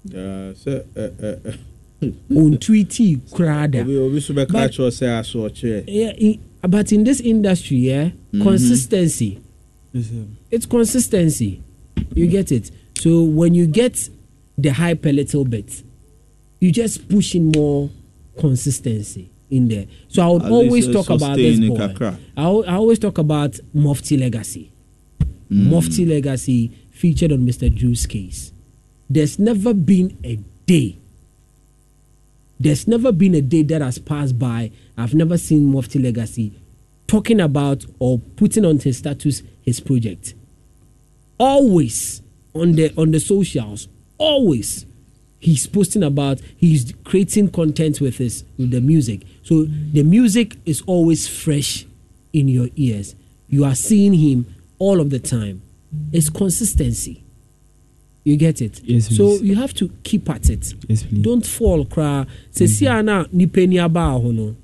Yeah, 0.04 0.52
sɛ 0.52 0.84
ɛ 0.94 1.10
ɛ 1.10 1.36
ɛ. 2.00 2.14
On 2.36 2.58
tweety 2.58 3.16
crada. 3.30 3.76
Eh, 3.76 3.82
eh, 3.82 3.82
eh. 3.82 3.82
obi 3.82 3.96
obi 3.96 4.20
so 4.20 4.34
bɛka 4.34 4.52
But- 4.52 4.70
kyerɛ 4.72 4.90
sɛ 4.90 5.06
asoɔkyerɛ. 5.20 5.84
Yeah, 5.86 6.10
in, 6.18 6.38
but 6.68 6.92
in 6.92 7.04
this 7.04 7.20
industry, 7.20 7.76
yeah, 7.78 8.10
Mhm. 8.32 8.42
consistency. 8.42 9.38
It's 10.50 10.66
consistency. 10.66 11.60
You 12.14 12.26
get 12.26 12.52
it. 12.52 12.70
So 12.98 13.22
when 13.24 13.54
you 13.54 13.66
get 13.66 14.08
the 14.56 14.70
hype 14.70 15.06
a 15.06 15.12
little 15.12 15.44
bit, 15.44 15.82
you 16.60 16.70
just 16.72 17.08
push 17.08 17.34
in 17.34 17.52
more 17.54 17.90
consistency 18.38 19.30
in 19.50 19.68
there. 19.68 19.86
So 20.08 20.22
I 20.22 20.28
would 20.32 20.42
At 20.44 20.50
always 20.52 20.90
talk 20.92 21.10
about 21.10 21.36
this 21.36 21.58
boy. 21.58 21.76
kakra. 21.76 22.18
I, 22.36 22.42
I 22.42 22.74
always 22.74 22.98
talk 22.98 23.18
about 23.18 23.58
Mufti 23.72 24.16
Legacy. 24.16 24.70
Mm. 25.50 25.70
Mufti 25.70 26.04
Legacy 26.04 26.70
featured 26.90 27.32
on 27.32 27.38
Mr. 27.40 27.74
Drew's 27.74 28.06
case. 28.06 28.52
There's 29.08 29.38
never 29.38 29.72
been 29.72 30.18
a 30.24 30.36
day. 30.66 30.98
There's 32.60 32.86
never 32.88 33.12
been 33.12 33.34
a 33.34 33.40
day 33.40 33.62
that 33.62 33.80
has 33.80 33.98
passed 33.98 34.38
by. 34.38 34.70
I've 34.96 35.14
never 35.14 35.38
seen 35.38 35.66
Mufti 35.72 35.98
Legacy 35.98 36.52
talking 37.06 37.40
about 37.40 37.86
or 37.98 38.18
putting 38.18 38.64
on 38.64 38.78
his 38.78 38.98
status 38.98 39.42
his 39.62 39.80
project. 39.80 40.34
Always 41.38 42.20
on 42.54 42.72
the 42.72 42.92
on 42.96 43.12
the 43.12 43.20
socials, 43.20 43.88
always 44.18 44.84
he's 45.40 45.66
posting 45.66 46.02
about 46.02 46.40
he's 46.56 46.92
creating 47.04 47.50
content 47.50 48.00
with 48.00 48.18
his 48.18 48.44
with 48.58 48.70
the 48.70 48.80
music. 48.80 49.22
So 49.42 49.64
the 49.64 50.02
music 50.02 50.56
is 50.66 50.82
always 50.86 51.26
fresh 51.28 51.86
in 52.32 52.48
your 52.48 52.68
ears. 52.76 53.14
You 53.48 53.64
are 53.64 53.74
seeing 53.74 54.14
him 54.14 54.54
all 54.78 55.00
of 55.00 55.10
the 55.10 55.18
time. 55.18 55.62
It's 56.12 56.28
consistency. 56.28 57.24
You 58.24 58.36
get 58.36 58.60
it? 58.60 58.80
Yes, 58.84 59.08
so 59.16 59.38
please. 59.38 59.42
you 59.42 59.54
have 59.56 59.72
to 59.74 59.88
keep 60.02 60.28
at 60.28 60.50
it. 60.50 60.74
Yes, 60.86 61.02
please. 61.02 61.22
Don't 61.22 61.46
fall 61.46 61.86
cry. 61.86 62.26
Sɛ 62.52 62.68
si 62.68 62.86
a 62.86 63.02
na 63.02 63.24
nipa 63.32 63.66
ni 63.66 63.78
aba 63.78 64.10
ho 64.10 64.30
no, 64.32 64.54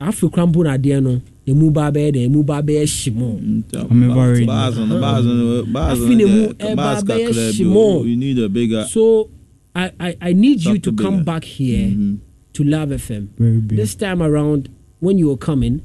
afi 0.00 0.28
krampo 0.28 0.64
na 0.64 0.76
adeɛ 0.76 1.00
no, 1.00 1.22
emu 1.46 1.70
ba 1.70 1.92
bɛyɛ 1.92 2.12
dɛ 2.14 2.24
emu 2.24 2.42
ba 2.42 2.60
bɛyɛ 2.62 2.82
hyimɔ. 2.82 3.90
I'm 3.90 4.10
ever 4.10 4.32
ready. 4.32 4.44
Bars 4.46 4.76
on 4.78 4.88
the 4.88 4.98
bars 4.98 5.24
on 5.26 5.38
the 5.38 5.62
bars 5.70 6.00
on 6.00 6.08
Afi 6.08 6.18
the 6.18 6.54
ɛba 6.66 6.76
bars 6.76 7.02
kakra 7.04 7.58
bi 7.72 7.78
o. 7.78 8.02
You 8.02 8.16
need 8.16 8.38
a 8.40 8.48
bigger. 8.48 8.84
So 8.90 9.30
I, 9.74 9.90
I, 10.00 10.16
I 10.20 10.32
need 10.32 10.62
you 10.64 10.78
to 10.78 10.90
to 10.92 11.02
come 11.02 11.14
bigger. 11.18 11.24
back 11.24 11.44
here 11.44 11.88
Mhm. 11.88 12.18
to 12.54 12.64
Love 12.64 12.90
FM. 12.90 13.28
Very 13.38 13.58
big. 13.58 13.78
This 13.78 13.94
time 13.94 14.22
around, 14.22 14.68
when 15.00 15.16
you 15.18 15.28
were 15.28 15.36
coming, 15.36 15.82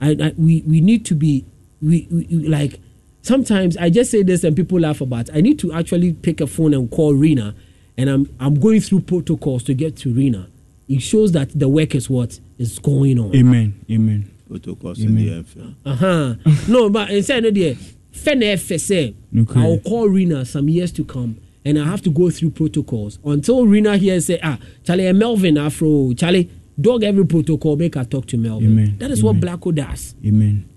I, 0.00 0.10
I 0.20 0.32
we, 0.38 0.62
we 0.66 0.80
need 0.80 1.04
to 1.06 1.14
be 1.14 1.44
we, 1.82 2.08
we 2.10 2.26
we- 2.30 2.48
like 2.48 2.80
sometimes 3.22 3.76
I 3.76 3.90
just 3.90 4.10
say 4.10 4.22
this 4.22 4.44
and 4.44 4.56
people 4.56 4.80
laugh 4.80 5.00
about. 5.00 5.28
it. 5.28 5.34
I 5.36 5.40
need 5.42 5.58
to 5.60 5.72
actually 5.72 6.12
pick 6.14 6.40
a 6.40 6.46
phone 6.46 6.72
and 6.74 6.90
call 6.90 7.14
Rena, 7.14 7.54
and 7.98 8.08
I'm 8.08 8.30
I'm 8.40 8.54
going 8.58 8.80
through 8.80 9.00
protocols 9.00 9.62
to 9.64 9.74
get 9.74 9.96
to 9.98 10.12
Rena. 10.12 10.48
It 10.88 11.00
shows 11.02 11.32
that 11.32 11.50
the 11.58 11.68
work 11.68 11.94
is 11.94 12.08
what 12.10 12.40
is 12.58 12.78
going 12.78 13.18
on. 13.18 13.34
Amen. 13.36 13.74
Amen. 13.90 14.30
Protocols 14.48 14.98
in 15.00 15.14
the 15.14 15.28
FM. 15.28 15.74
Uh-huh. 15.84 16.34
no, 16.66 16.88
but 16.90 17.10
instead 17.10 17.44
of 17.44 17.54
the 17.54 17.76
FNFSA, 18.12 19.14
Okay. 19.38 19.60
I'll 19.60 19.78
call 19.78 20.08
Rena 20.08 20.44
some 20.44 20.68
years 20.68 20.90
to 20.92 21.04
come 21.04 21.36
and 21.64 21.78
I 21.78 21.84
have 21.84 22.02
to 22.02 22.10
go 22.10 22.30
through 22.30 22.50
protocols 22.50 23.18
until 23.24 23.66
Rena 23.66 23.96
here 23.96 24.20
say, 24.20 24.38
ah, 24.42 24.58
Charlie, 24.84 25.06
eh, 25.06 25.12
Melvin 25.12 25.58
Afro, 25.58 26.12
Charlie, 26.14 26.50
dog 26.80 27.02
every 27.04 27.26
protocol, 27.26 27.76
make 27.76 27.94
her 27.94 28.04
talk 28.04 28.26
to 28.26 28.38
Melvin. 28.38 28.70
Amen. 28.72 28.96
That 28.98 29.10
is 29.10 29.22
what 29.22 29.36
Amen. 29.36 29.58
Blacko 29.58 29.74
does. 29.74 30.14
Amen. 30.24 30.68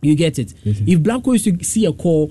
You 0.00 0.14
get 0.14 0.38
it? 0.38 0.54
Yes, 0.62 0.78
sir. 0.78 0.84
if 0.86 1.00
Blacko 1.00 1.34
is 1.34 1.42
to 1.44 1.64
see 1.64 1.84
a 1.86 1.92
call, 1.92 2.30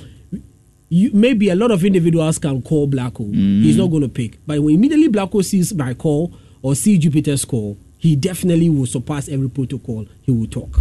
you, 0.90 1.12
maybe 1.14 1.50
a 1.50 1.56
lot 1.56 1.72
of 1.72 1.84
individuals 1.84 2.40
can 2.40 2.62
call 2.62 2.88
Blacko. 2.88 3.30
Mm. 3.30 3.64
He's 3.64 3.76
not 3.78 3.88
going 3.88 4.04
to 4.04 4.10
pick. 4.10 4.38
But 4.48 4.60
when 4.62 4.76
immediately 4.76 5.10
Blacko 5.10 5.44
sees 5.44 5.74
my 5.74 5.94
call 5.94 6.34
or 6.62 6.76
see 6.76 6.98
Jupiter's 6.98 7.44
call, 7.44 7.78
he 7.98 8.16
definitely 8.16 8.70
will 8.70 8.86
surpass 8.86 9.28
every 9.28 9.50
protocol. 9.50 10.06
He 10.22 10.32
will 10.32 10.48
talk. 10.48 10.80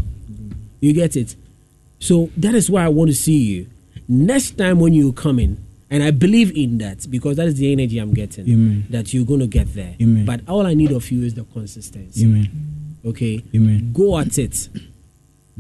You 0.81 0.93
get 0.93 1.16
it? 1.16 1.35
So 1.99 2.31
that 2.37 2.55
is 2.55 2.70
why 2.70 2.85
I 2.85 2.89
want 2.89 3.11
to 3.11 3.16
see 3.16 3.39
you. 3.39 3.66
Next 4.09 4.57
time 4.57 4.79
when 4.79 4.93
you 4.95 5.12
come 5.12 5.39
in, 5.41 5.65
and 5.91 6.03
I 6.03 6.11
believe 6.11 6.57
in 6.57 6.78
that 6.78 7.07
because 7.11 7.37
that 7.37 7.47
is 7.47 7.55
the 7.57 7.70
energy 7.72 7.99
I'm 7.99 8.12
getting, 8.12 8.47
Amen. 8.49 8.87
that 8.91 9.14
you're 9.14 9.24
going 9.26 9.41
to 9.41 9.47
get 9.47 9.72
there. 9.74 9.95
Amen. 10.01 10.24
But 10.24 10.41
all 10.49 10.66
I 10.66 10.74
need 10.74 10.91
of 10.93 11.09
you 11.11 11.22
is 11.24 11.34
the 11.34 11.45
consistency. 11.45 12.24
Amen. 12.24 12.51
Okay? 13.05 13.45
Amen. 13.55 13.93
Go 13.93 14.18
at 14.18 14.37
it. 14.39 14.68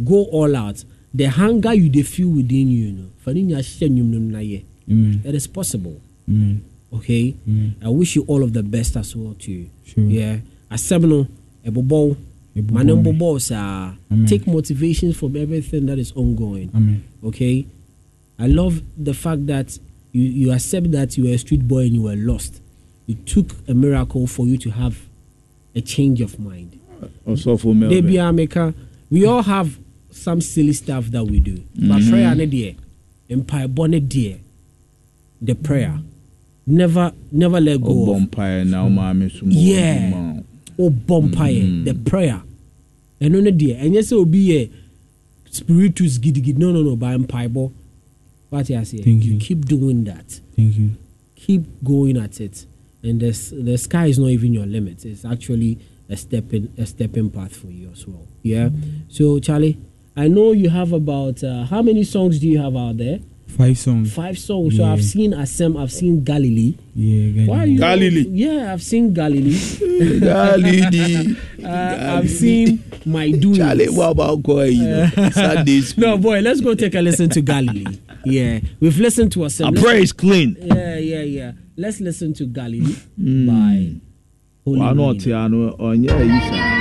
Go 0.04 0.24
all 0.24 0.54
out. 0.56 0.84
The 1.14 1.26
hunger 1.26 1.72
you 1.74 2.02
feel 2.04 2.28
within 2.28 2.68
you, 2.68 2.86
you 2.86 2.92
know, 2.92 3.08
for 3.18 3.32
nya 3.32 3.56
hyehyɛ 3.58 3.88
nnwom 3.88 4.10
no 4.10 4.18
na 4.18 4.38
yɛ. 4.38 4.64
Amen. 4.90 5.22
It 5.24 5.34
is 5.34 5.46
possible. 5.46 6.00
Amen. 6.28 6.62
Okay? 6.92 7.36
Amen. 7.48 7.76
I 7.82 7.88
wish 7.88 8.16
you 8.16 8.24
all 8.26 8.42
of 8.42 8.52
the 8.52 8.62
best 8.62 8.96
as 8.96 9.14
well 9.16 9.34
too. 9.38 9.68
Sure. 9.84 10.04
Yeah. 10.04 10.38
Asɛm 10.70 11.08
no, 11.08 11.28
ɛbobɔ 11.64 12.16
Ɛbobɔ 12.56 12.70
ma 12.72 12.82
no 12.82 12.96
me. 12.96 13.12
mbobɔ 13.12 13.40
saa. 13.40 13.94
Amen. 14.10 14.26
Take 14.26 14.46
motivation 14.46 15.12
from 15.12 15.36
everything 15.36 15.86
that 15.86 15.98
is 15.98 16.10
ongoing. 16.12 16.70
Amen. 16.74 17.04
Okay? 17.24 17.66
I 18.38 18.48
love 18.48 18.82
the 18.98 19.14
fact 19.14 19.46
that 19.46 19.78
you, 20.16 20.46
you 20.46 20.52
accept 20.52 20.90
that 20.92 21.16
you 21.18 21.24
were 21.24 21.30
a 21.30 21.38
street 21.38 21.66
boy 21.68 21.80
and 21.80 21.94
you 21.94 22.02
were 22.02 22.16
lost. 22.16 22.60
It 23.06 23.26
took 23.26 23.50
a 23.68 23.74
miracle 23.74 24.26
for 24.26 24.46
you 24.46 24.56
to 24.58 24.70
have 24.70 24.98
a 25.74 25.80
change 25.80 26.20
of 26.22 26.38
mind. 26.38 26.78
Also 27.26 27.56
for 27.56 27.74
be 27.74 27.80
Melvin. 27.80 28.16
America. 28.18 28.74
We 29.10 29.26
all 29.26 29.42
have 29.42 29.78
some 30.10 30.40
silly 30.40 30.72
stuff 30.72 31.06
that 31.08 31.24
we 31.24 31.38
do. 31.40 31.62
But 31.74 32.00
Mhm. 32.00 32.10
prayer 32.10 32.34
ne 32.34 32.46
dear, 32.46 32.74
empire 33.28 33.68
bonnet 33.68 34.08
dear. 34.08 34.38
The 35.42 35.54
prayer. 35.54 36.00
Never 36.66 37.12
never 37.30 37.60
let 37.60 37.80
go 37.82 38.18
na 38.18 38.88
ɔmaame 38.88 39.30
so 39.30 39.44
ma 39.46 39.52
Yeah. 39.52 40.40
Oh 40.78 40.90
bompire. 40.90 41.62
Mhm. 41.62 41.84
The 41.84 41.94
prayer. 41.94 42.42
And 43.20 43.32
no 43.34 43.50
dear. 43.50 43.76
And 43.78 43.94
yes, 43.94 44.10
it 44.10 44.14
will 44.16 44.24
be 44.24 44.56
a 44.56 44.70
spiritus 45.50 46.18
gidi 46.18 46.42
gidi. 46.42 46.56
No, 46.58 46.72
no, 46.72 46.82
no, 46.82 46.96
by 46.96 47.12
empire. 47.14 47.48
Bo. 48.50 48.56
What 48.56 48.68
you 48.70 48.84
say? 48.84 48.98
Thank 48.98 49.24
you. 49.24 49.38
keep 49.38 49.64
doing 49.64 50.04
that. 50.04 50.40
Thank 50.54 50.76
you. 50.76 50.90
Keep 51.34 51.84
going 51.84 52.16
at 52.16 52.40
it. 52.40 52.66
And 53.02 53.20
the, 53.20 53.30
the 53.62 53.78
sky 53.78 54.06
is 54.06 54.18
not 54.18 54.28
even 54.28 54.52
your 54.52 54.66
limit. 54.66 55.04
It's 55.04 55.24
actually 55.24 55.78
a 56.08 56.16
stepping 56.16 56.72
a 56.78 56.86
stepping 56.86 57.30
path 57.30 57.54
for 57.54 57.68
you 57.68 57.90
as 57.92 58.06
well. 58.06 58.26
Yeah. 58.42 58.70
So 59.08 59.38
Charlie, 59.38 59.78
I 60.16 60.28
know 60.28 60.52
you 60.52 60.70
have 60.70 60.92
about 60.92 61.42
uh, 61.44 61.64
how 61.64 61.82
many 61.82 62.04
songs 62.04 62.38
do 62.38 62.48
you 62.48 62.58
have 62.60 62.76
out 62.76 62.96
there? 62.96 63.20
Five 63.48 63.78
songs. 63.78 64.12
Five 64.12 64.38
songs. 64.38 64.76
So 64.76 64.84
I've 64.84 65.02
seen 65.04 65.32
Asem, 65.32 65.80
I've 65.80 65.92
seen 65.92 66.22
Galilee. 66.24 66.74
Yeah. 66.94 67.30
Galilee. 67.30 67.46
Why 67.46 67.58
are 67.58 67.66
you? 67.66 67.78
Galilee. 67.78 68.26
Yeah, 68.28 68.72
I've 68.72 68.82
seen 68.82 69.14
Galilee. 69.14 69.58
Galilee. 70.20 71.36
Uh, 71.66 72.18
I've 72.22 72.30
seen 72.30 72.84
my 73.04 73.32
doings. 73.32 73.58
Charlie, 73.58 73.88
what 73.88 74.10
about 74.10 74.40
going? 74.40 74.74
You 74.74 74.84
know, 75.16 75.30
Sundays. 75.30 75.98
No, 75.98 76.16
boy, 76.16 76.38
let's 76.38 76.60
go 76.60 76.76
take 76.76 76.94
a 76.94 77.00
listen 77.00 77.28
to 77.30 77.40
Galilee. 77.40 77.98
Yeah, 78.26 78.60
we've 78.80 78.98
listened 78.98 79.30
to 79.32 79.40
Asem. 79.40 79.66
I 79.66 79.70
Let's- 79.70 79.82
pray 79.82 80.06
clean. 80.06 80.56
Yeah, 80.60 80.96
yeah, 80.98 81.22
yeah. 81.22 81.52
Let's 81.76 82.00
listen 82.00 82.34
to 82.34 82.46
Galilee 82.46 82.96
mm. 83.20 83.46
by 83.46 84.00
Holy 84.64 84.80
Why 84.80 84.92
not? 84.92 85.16
Name. 85.18 85.28
Yeah, 85.28 85.46
no, 85.46 85.68
on 85.68 85.78
oh, 85.78 85.92
yeah, 85.92 86.22
you 86.22 86.40
say. 86.40 86.76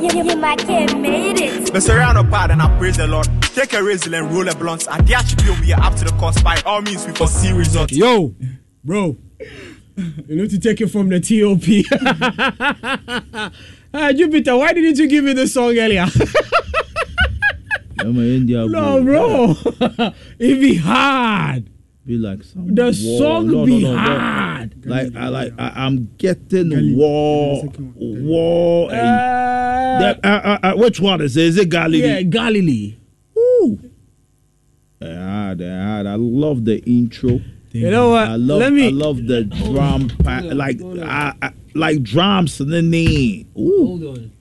You 0.00 0.36
my 0.36 0.56
kid 0.56 0.98
made 0.98 1.38
it. 1.38 1.72
But 1.72 1.82
surround 1.82 2.16
a 2.16 2.24
pad 2.24 2.50
and 2.50 2.62
I 2.62 2.78
praise 2.78 2.96
the 2.96 3.06
Lord. 3.06 3.28
Take 3.60 3.74
a 3.74 3.82
razor 3.82 4.14
and 4.14 4.32
roll 4.32 4.48
a 4.48 4.54
blunt. 4.54 4.86
And 4.90 5.06
the 5.06 5.12
attribute 5.14 5.60
we 5.60 5.70
are 5.74 5.82
up 5.82 5.94
to 5.96 6.04
the 6.06 6.12
cost. 6.12 6.42
By 6.42 6.62
all 6.64 6.80
means, 6.80 7.06
we 7.06 7.12
foresee 7.12 7.52
results. 7.52 7.92
Yo, 7.92 8.34
bro, 8.82 9.18
you 9.98 10.24
need 10.36 10.48
to 10.48 10.58
take 10.58 10.80
it 10.80 10.86
from 10.86 11.10
the 11.10 11.20
TOP. 11.20 11.66
Uh, 13.92 14.12
Jupiter, 14.14 14.56
why 14.56 14.72
didn't 14.72 14.96
you 14.96 15.06
give 15.08 15.24
me 15.24 15.34
the 15.34 15.46
song 15.46 15.76
earlier? 15.78 16.06
I'm 17.98 18.16
an 18.16 18.34
India 18.34 18.64
no, 18.66 19.04
bro. 19.04 19.54
it 20.38 20.58
be 20.58 20.76
hard. 20.76 21.68
Be 22.06 22.16
like 22.16 22.42
some 22.42 22.74
The 22.74 22.84
war. 22.84 22.92
song 22.94 23.46
No, 23.48 23.52
no, 23.58 23.66
be 23.66 23.82
no, 23.82 23.92
no. 23.92 23.98
hard. 23.98 24.86
Like 24.86 25.14
I 25.14 25.28
like 25.28 25.52
I, 25.58 25.68
I'm 25.84 26.10
getting 26.16 26.96
war, 26.96 27.62
war. 27.94 28.90
and- 28.90 29.00
Uh, 29.00 29.98
That- 30.00 30.20
uh, 30.24 30.28
uh, 30.28 30.58
uh, 30.62 30.72
which 30.76 30.98
one 30.98 31.20
is 31.20 31.36
it? 31.36 31.44
Is 31.44 31.58
it 31.58 31.68
Galilee? 31.68 31.98
yeah, 32.06 32.22
Galilee. 32.22 32.96
Ooh. 33.60 33.90
They're 34.98 35.20
hard, 35.20 35.58
they're 35.58 35.82
hard. 35.82 36.06
I 36.06 36.16
love 36.16 36.64
the 36.64 36.78
intro. 36.84 37.40
You 37.72 37.90
know 37.90 38.10
what? 38.10 38.28
I 38.28 38.36
love, 38.36 38.60
Let 38.60 38.72
me. 38.72 38.88
I 38.88 38.90
love 38.90 39.26
the 39.26 39.44
drum, 39.44 40.08
pa- 40.24 40.42
like, 40.44 40.80
I, 40.82 41.34
I, 41.40 41.52
like 41.74 42.02
drums 42.02 42.60
in 42.60 42.70
the 42.70 42.80
they. 42.80 43.46
Ooh. 43.60 43.86
Hold 43.86 44.04
on. 44.04 44.32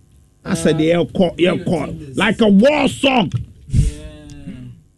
I 0.44 0.54
said 0.56 0.78
they 0.78 0.94
are 0.94 1.06
caught, 1.06 1.40
yeah, 1.40 1.56
caught, 1.64 1.94
like 2.16 2.42
a 2.42 2.48
war 2.48 2.88
song. 2.88 3.32
Yeah. 3.68 4.04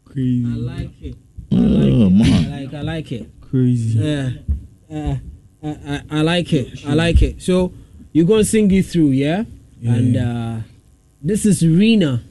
Crazy. 0.05 0.45
I 0.45 0.55
like 0.55 1.01
it. 1.01 1.17
Oh 1.51 2.05
I 2.05 2.09
man, 2.09 2.51
like. 2.63 2.73
I 2.73 2.81
like 2.81 3.11
it. 3.11 3.29
Crazy. 3.41 3.99
Yeah. 3.99 4.29
Uh, 4.89 5.15
I, 5.63 5.69
I, 5.69 6.01
I 6.09 6.21
like 6.21 6.53
it. 6.53 6.85
I 6.85 6.93
like 6.93 7.21
it. 7.21 7.41
So 7.41 7.73
you're 8.13 8.25
gonna 8.25 8.45
sing 8.45 8.71
it 8.71 8.85
through, 8.85 9.09
yeah? 9.09 9.43
And 9.83 10.15
uh, 10.15 10.57
this 11.21 11.45
is 11.45 11.65
Rena. 11.65 12.23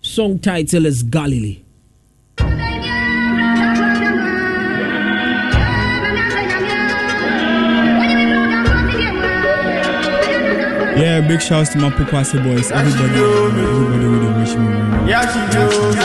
Song 0.00 0.38
title 0.38 0.86
is 0.86 1.02
Galilee. 1.02 1.62
Yeah, 10.96 11.20
big 11.26 11.40
shouts 11.40 11.70
to 11.70 11.78
my 11.78 11.90
Pokuase 11.90 12.42
boys. 12.42 12.70
Everybody, 12.72 13.20
everybody 13.20 14.06
really 14.06 14.32
wish 14.40 14.54
me. 14.54 14.66
Yeah, 15.08 15.22
she 15.30 15.38
knows 15.56 15.96
me. 15.96 16.02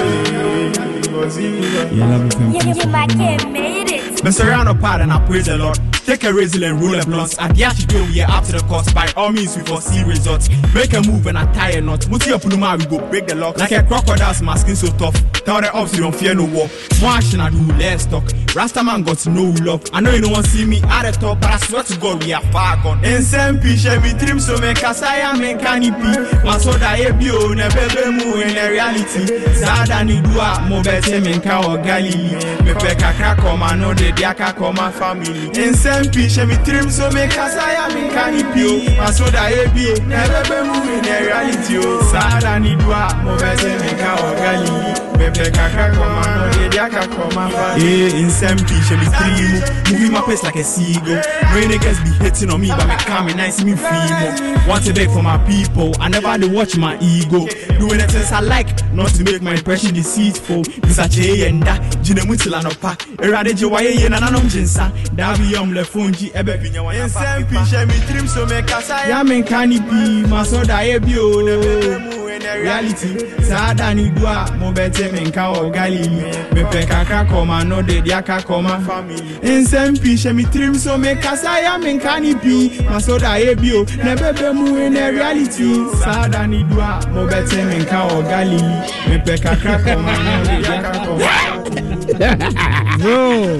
Yeah, 1.98 2.10
love 2.10 2.24
you, 2.26 2.32
fam. 2.32 2.52
Yeah, 2.52 2.74
yeah, 2.74 2.86
my 2.88 3.08
kid 3.08 3.50
made 3.52 3.90
it. 3.92 4.24
Mess 4.24 4.40
around 4.40 4.68
a 4.68 4.76
pad 4.76 5.02
and 5.02 5.12
I 5.12 5.26
praise 5.26 5.46
the 5.46 5.58
Lord. 5.58 5.80
Take 6.06 6.26
a 6.26 6.34
razor 6.34 6.66
and 6.66 6.82
roll 6.82 7.00
a 7.00 7.06
blunt. 7.06 7.42
At 7.42 7.56
the 7.56 7.64
actual 7.64 8.04
we 8.08 8.22
are 8.22 8.30
up 8.30 8.44
to 8.46 8.52
the 8.54 8.60
cost. 8.60 8.94
By 8.94 9.12
all 9.16 9.32
means, 9.32 9.56
we 9.56 9.64
foresee 9.64 10.04
results. 10.04 10.50
Make 10.74 10.94
a 10.94 11.02
move 11.02 11.28
and 11.28 11.38
I 11.38 11.52
tie 11.54 11.72
a 11.72 11.82
knot. 11.82 12.10
Muti 12.10 12.34
up 12.34 12.42
Puluma, 12.42 12.78
we 12.78 12.86
go 12.86 13.00
break 13.10 13.28
the 13.28 13.36
lock. 13.36 13.58
Like 13.58 13.72
a 13.72 13.84
crocodile's 13.84 14.42
my 14.42 14.58
skin 14.58 14.76
so 14.76 14.88
tough. 14.98 15.16
Tell 15.46 15.62
the 15.62 15.72
ops 15.72 15.94
you 15.96 16.02
don't 16.02 16.16
fear 16.16 16.36
no 16.36 16.46
war. 16.46 16.70
More 17.00 17.12
action 17.12 17.40
I 17.40 17.50
do, 17.50 17.62
less 17.74 18.06
talk. 18.06 18.24
Rastaman 18.54 19.04
got 19.04 19.26
no 19.26 19.50
love. 19.66 19.82
I 19.94 20.00
know 20.00 20.14
you 20.14 20.22
don't 20.22 20.32
want 20.32 20.46
to 20.46 20.52
see 20.52 20.64
me 20.64 20.80
at 20.84 21.10
the 21.10 21.20
top, 21.20 21.42
but 21.42 21.50
I 21.50 21.58
swear 21.58 21.82
to 21.84 21.98
God, 21.98 22.24
we 22.24 22.34
are 22.34 22.42
far 22.54 22.78
gone. 22.84 23.04
In 23.04 23.24
some 23.24 23.60
piece, 23.60 23.86
me 23.86 24.14
trim 24.14 24.40
so 24.40 24.54
me 24.58 24.76
kasaya 24.76 25.34
me 25.34 25.56
kanipi. 25.56 26.14
Masoda 26.46 26.94
ebio, 26.96 27.56
ne 27.56 27.68
bebe 27.74 28.12
mu 28.12 28.42
in 28.42 28.56
a 28.56 28.70
reality. 28.70 29.26
Sada 29.58 30.04
ni 30.04 30.22
dua, 30.22 30.62
mo 30.70 30.84
bete 30.84 31.20
me 31.24 31.34
nka 31.34 31.66
o 31.66 31.78
Galilee. 31.78 32.36
Me 32.64 32.74
pe 32.76 32.94
kakra 32.94 33.36
koma, 33.42 33.76
no 33.76 33.92
de 33.96 34.12
diaka 34.12 34.56
koma 34.56 34.92
family. 34.92 35.50
In 35.58 35.74
some 35.74 36.06
piece, 36.12 36.38
me 36.38 36.56
trim 36.64 36.92
so 36.92 37.10
me 37.10 37.26
kasaya 37.26 37.90
me 37.90 38.10
kanipi. 38.14 38.86
Masoda 38.98 39.50
ebio, 39.50 39.98
ne 40.06 40.22
bebe 40.30 40.62
mu 40.62 40.78
in 40.94 41.06
a 41.06 41.26
reality. 41.26 41.82
Sada 42.12 42.60
ni 42.60 42.76
dua, 42.76 43.18
mo 43.24 43.36
bete 43.36 43.74
me 43.82 43.90
nka 43.98 44.14
o 44.22 44.36
Galilee. 44.36 45.18
Me 45.18 45.32
pe 45.32 45.50
kakra 45.50 45.90
koma, 45.98 46.22
no 46.38 46.52
de 46.54 46.70
diaka 46.70 47.08
koma 47.10 47.50
family. 47.50 48.43
Eh, 48.44 48.56
piece, 48.56 48.92
me 48.92 49.06
trim 49.08 49.34
mu. 49.40 49.94
Moving 49.94 50.12
my 50.12 50.22
pace 50.22 50.44
like 50.44 50.58
a 50.58 50.64
seagull. 50.64 51.16
Rain 51.56 51.70
niggas 51.70 52.04
be 52.04 52.12
hating 52.24 52.50
on 52.52 52.60
me, 52.60 52.68
but 52.68 52.88
me 52.88 52.96
calm 52.98 53.28
and 53.28 53.38
nice 53.38 53.64
me 53.64 53.74
feel. 53.74 54.68
Want 54.68 54.84
to 54.84 54.94
beg 54.94 55.10
for 55.12 55.24
my 55.24 55.38
people, 55.48 55.94
I 56.02 56.10
never 56.10 56.38
do 56.38 56.52
watch 56.52 56.76
my 56.76 56.98
ego. 57.00 57.48
Doing 57.80 58.00
the 58.00 58.08
things 58.12 58.34
I 58.34 58.42
like, 58.42 58.68
not 58.92 59.12
to 59.16 59.24
make 59.24 59.42
my 59.42 59.54
impression 59.54 59.94
deceitful. 59.94 60.64
Bisa 60.84 61.08
che 61.08 61.38
yenda, 61.38 61.80
jine 62.04 62.24
mutila 62.28 62.62
no 62.62 62.72
pa. 62.82 62.98
Erade 63.22 63.56
je 63.56 63.66
waye 63.66 63.96
ye 63.96 64.10
na 64.10 64.20
nanom 64.20 64.50
jinsa. 64.50 64.92
Davi 65.16 65.52
yom 65.52 65.74
le 65.74 65.86
funji 65.86 66.32
ebe 66.36 66.58
pinya 66.58 66.84
wa 66.84 66.94
ya 66.94 67.08
pa. 67.08 67.40
Nsem 67.40 67.88
mi 67.88 68.00
trim 68.08 68.28
so 68.28 68.46
me 68.46 68.62
kasa 68.64 69.08
ya 69.08 69.24
men 69.24 69.44
kani 69.44 69.80
bi, 69.80 70.28
maso 70.28 70.64
da 70.66 70.82
ye 70.82 71.00
bi 71.00 71.18
o 71.18 72.33
ne 72.40 72.40
bebe 72.40 72.50
mu 72.50 72.56
in 72.56 72.64
reality. 72.64 73.44
Sada 73.44 73.94
ni 73.94 74.10
dua, 74.10 74.48
mo 74.58 74.72
bete 74.72 75.12
men 75.12 75.32
ka 75.32 75.52
o 75.54 75.70
Galilee. 75.70 76.32
Me 76.54 76.64
pe 76.72 76.86
kakra 76.86 77.28
koma 77.30 77.64
no 77.64 77.82
de 77.82 78.02
diaka 78.02 78.44
koma 78.46 78.80
family. 78.82 79.22
Nsem 79.42 80.02
pi 80.02 80.16
she 80.16 80.34
mi 80.34 80.44
trim 80.46 80.76
so 80.76 80.98
me 80.98 81.16
kasa 81.16 81.62
ya 81.62 81.78
men 81.78 82.00
kani 82.00 82.34
bi, 82.42 82.84
maso 82.86 83.18
da 83.18 83.36
ye 83.36 83.56
bi 83.56 83.72
o 83.74 83.84
ne 84.04 84.16
bebe 84.16 84.54
mu 84.54 84.76
in 84.78 84.94
reality. 84.94 85.86
Sada 86.00 86.48
ni 86.48 86.64
dua, 86.64 87.02
mo 87.12 87.28
bete 87.28 87.64
men 87.66 87.86
ka 87.86 88.08
o 88.12 88.22
Galilee. 88.22 89.10
Me 89.10 89.18
pe 89.20 89.38
kakra 89.38 89.78
koma 89.84 90.14
no 90.24 90.44
de 90.44 90.62
diaka 90.64 91.06
koma. 91.06 91.64
Bro, 93.00 93.60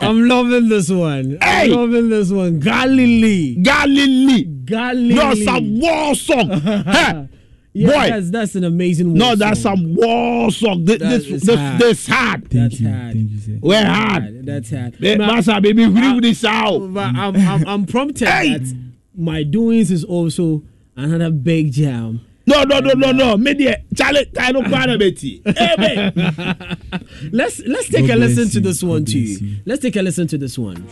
I'm 0.00 0.28
loving 0.28 0.68
this 0.68 0.90
one. 0.90 1.38
Hey! 1.42 1.64
I'm 1.64 1.70
loving 1.70 2.10
this 2.10 2.30
one. 2.30 2.58
Galilee. 2.60 3.56
Galilee. 3.62 4.44
Galilee. 4.44 5.14
No, 5.14 5.34
some 5.34 5.80
war 5.80 6.14
song. 6.14 6.50
hey, 6.60 7.28
yeah, 7.74 7.86
boy. 7.88 8.10
That's, 8.10 8.30
that's 8.30 8.54
an 8.54 8.64
amazing 8.64 9.12
no, 9.14 9.34
that's 9.34 9.60
song. 9.60 9.76
some 9.76 9.94
war 9.94 10.50
song. 10.50 10.84
This, 10.84 10.98
That 11.00 11.08
this, 11.10 11.26
is 11.26 11.42
this, 11.42 11.56
hard. 11.58 11.80
this 11.80 12.06
hard. 12.06 12.44
That's 12.50 12.80
you, 12.80 12.88
hard. 12.88 13.12
thank 13.12 13.30
you, 13.30 13.38
sir. 13.40 13.58
We're 13.60 13.84
hard. 13.84 14.46
That's 14.46 14.70
hard. 14.70 14.96
But- 15.00 15.18
Massa, 15.18 15.60
baby, 15.60 15.86
we 15.86 16.20
this 16.20 16.44
out. 16.44 16.78
but 16.94 17.14
I'm, 17.14 17.36
I'm, 17.36 17.68
I'm 17.68 17.84
prompted 17.86 18.28
Hey! 18.28 18.56
that 18.56 18.76
my 19.16 19.42
doings 19.42 19.90
is 19.90 20.04
also 20.04 20.62
another 20.96 21.30
big 21.30 21.72
jam. 21.72 22.20
No, 22.46 22.62
no, 22.62 22.78
no, 22.78 22.92
no, 22.92 23.10
no. 23.10 23.32
Uh, 23.32 23.36
Media, 23.38 23.82
Charlie, 23.96 24.30
I 24.38 24.52
don't 24.52 24.70
want 24.70 24.90
to 24.90 24.98
Betty. 24.98 25.40
Hey, 25.46 25.76
man. 25.78 26.76
Let's 27.32 27.58
let's 27.60 27.88
take 27.88 28.06
God 28.06 28.16
a 28.16 28.20
listen 28.20 28.42
bless 28.44 28.52
to 28.52 28.60
this 28.60 28.82
one 28.82 28.98
God 29.04 29.06
too. 29.12 29.18
you. 29.18 29.56
Let's 29.64 29.80
take 29.80 29.96
a 29.96 30.02
listen 30.02 30.26
to 30.28 30.36
this 30.36 30.58
one. 30.58 30.86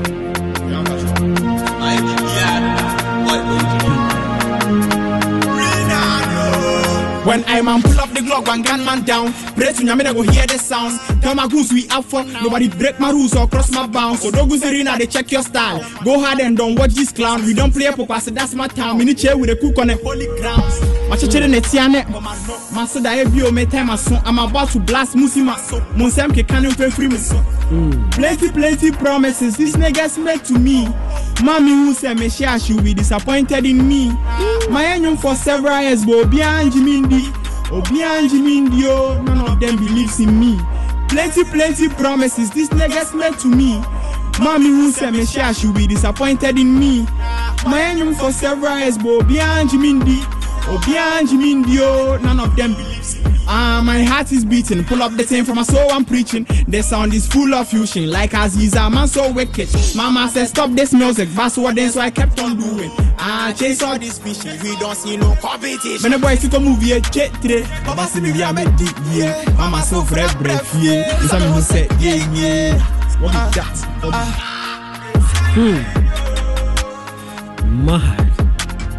When 7.28 7.44
I 7.44 7.62
man 7.62 7.82
pull 7.82 8.00
up 8.00 8.10
the 8.12 8.22
Glock, 8.22 8.48
one 8.48 8.62
gunman 8.62 9.04
down. 9.04 9.34
Pray 9.56 9.74
to 9.74 9.84
they 9.84 10.14
go 10.14 10.22
hear 10.22 10.48
the 10.48 10.58
sounds. 10.58 10.98
Tell 11.22 11.36
my 11.36 11.46
goons 11.46 11.74
we 11.74 11.86
up 11.90 12.06
for. 12.06 12.24
Nobody 12.24 12.70
break 12.70 13.02
my 13.02 13.12
rules 13.12 13.36
or 13.36 13.50
cross 13.50 13.70
my 13.70 13.86
bounds. 13.86 14.22
So 14.22 14.32
don't 14.32 14.48
go 14.48 14.56
serena, 14.56 14.98
they 14.98 15.08
check 15.08 15.30
your 15.30 15.44
style. 15.44 15.80
Go 16.06 16.22
hard 16.22 16.40
and 16.40 16.56
don't 16.56 16.80
watch 16.80 16.94
this 16.94 17.12
clown. 17.12 17.44
We 17.44 17.54
don't 17.54 17.74
play 17.74 17.92
poker, 17.92 18.20
so 18.22 18.32
that's 18.32 18.54
my 18.54 18.70
town. 18.70 18.98
Mini 19.00 19.14
chair 19.14 19.38
with 19.38 19.50
a 19.50 19.58
cook 19.58 19.78
on 19.78 19.88
the 19.88 19.98
holy 19.98 20.28
grounds. 20.40 20.97
My 21.10 21.16
church 21.16 21.36
in 21.36 21.52
the 21.52 21.62
tiane. 21.62 22.04
Masoda 22.74 23.16
ebio 23.24 23.52
me 23.54 23.66
time 23.66 23.88
aso. 23.88 24.22
I'm 24.26 24.40
about 24.40 24.70
to 24.72 24.80
blast 24.80 25.16
Musima. 25.16 25.56
Monsem 25.96 26.32
ke 26.32 26.46
kanu 26.46 26.76
pe 26.76 26.90
free 26.90 27.08
me 27.08 27.18
so. 27.18 27.42
Plenty, 28.12 28.52
plenty 28.52 28.92
promises 28.92 29.56
these 29.56 29.76
niggas 29.76 30.22
made 30.22 30.44
to 30.46 30.60
me. 30.60 30.88
Mommy 31.44 31.72
who 31.72 31.94
said 31.94 32.20
me 32.20 32.30
share 32.30 32.60
she 32.60 32.74
will 32.74 32.84
be 32.84 32.94
disappointed 32.94 33.66
in 33.66 33.88
me. 33.88 34.10
My 34.70 34.86
engine 34.86 35.18
for 35.18 35.36
several 35.36 35.80
years, 35.82 36.06
but 36.06 36.26
Obian 36.28 36.70
Jimindi, 36.72 37.22
Obian 37.70 38.28
Jimindi, 38.30 38.84
oh, 38.86 39.22
none 39.22 39.48
of 39.48 39.60
them 39.60 39.78
believes 39.78 40.20
in 40.20 40.38
me. 40.40 40.60
Plenty, 41.08 41.44
plenty 41.46 41.88
promises 41.88 42.52
these 42.52 42.70
niggas 42.70 43.18
made 43.18 43.38
to 43.40 43.48
me. 43.48 43.82
Mommy 44.40 44.68
who 44.68 44.92
said 44.92 45.12
me 45.14 45.26
share 45.26 45.54
she 45.54 45.68
will 45.68 45.74
be 45.74 45.88
disappointed 45.88 46.60
in 46.60 46.78
me. 46.78 47.04
My 47.66 47.82
engine 47.82 48.14
for 48.14 48.32
several 48.32 48.78
years, 48.78 48.98
but 48.98 49.06
Obian 49.22 49.68
Jimindi, 49.68 50.20
Obian 50.22 50.37
Jimindi, 50.68 51.80
oh, 51.80 52.18
none 52.18 52.40
of 52.40 52.56
them 52.56 52.74
believes. 52.74 53.18
Ah, 53.50 53.82
my 53.84 54.04
heart 54.04 54.32
is 54.34 54.44
beating. 54.44 54.84
Pull 54.84 55.02
up 55.02 55.14
the 55.14 55.24
thing 55.24 55.46
from 55.46 55.56
my 55.56 55.64
soul, 55.64 55.90
I'm 55.92 56.04
preaching. 56.04 56.46
The 56.68 56.82
sound 56.84 57.14
is 57.14 57.26
full 57.28 57.54
of 57.54 57.70
fusion, 57.70 58.12
like 58.12 58.32
Aziza, 58.32 58.92
man 58.92 59.08
so 59.08 59.32
wicked. 59.32 59.70
Mama 59.96 60.30
said, 60.30 60.48
Stop 60.48 60.72
this 60.72 60.94
music, 60.94 61.30
that's 61.30 61.58
what 61.58 61.76
then, 61.76 61.90
so 61.90 62.02
I 62.02 62.10
kept 62.10 62.40
on 62.40 62.58
doing. 62.58 62.92
Ah, 63.20 63.54
chase 63.58 63.82
all 63.82 63.98
these 63.98 64.16
species, 64.16 64.62
we 64.62 64.76
don't 64.78 64.96
see 64.96 65.16
no 65.16 65.36
competition. 65.36 66.04
When 66.04 66.12
the 66.12 66.20
boys 66.20 66.42
took 66.42 66.54
a 66.54 66.60
movie, 66.60 66.92
a 66.92 67.00
jet 67.00 67.34
today. 67.42 67.64
Baba 67.86 68.06
see 68.06 68.20
me, 68.20 68.44
I'm 68.44 68.58
a 68.58 68.66
deep, 68.78 68.96
yeah. 69.12 69.44
Mama 69.58 69.82
so 69.82 70.02
fresh 70.02 70.36
breath, 70.36 70.76
yeah. 70.82 71.18
It's 71.24 71.32
a 71.32 71.40
me 71.40 71.46
who 71.46 71.62
said, 71.62 71.90
Yeah, 72.02 72.34
yeah. 72.34 72.80
What 73.22 73.34
is 73.34 73.56
that? 73.56 73.78
What 74.04 74.14
Mad. 77.68 78.27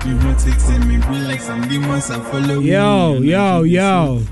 You 0.09 0.17
want 0.25 0.39
to 0.41 0.51
tell 0.53 0.79
me 0.87 0.97
be 0.97 1.19
like 1.29 1.41
some 1.43 1.69
demons 1.69 2.09
and 2.09 2.23
follow. 2.29 2.61
Yo, 2.61 3.17
and 3.17 3.25
yo, 3.27 3.63
yo. 3.65 4.23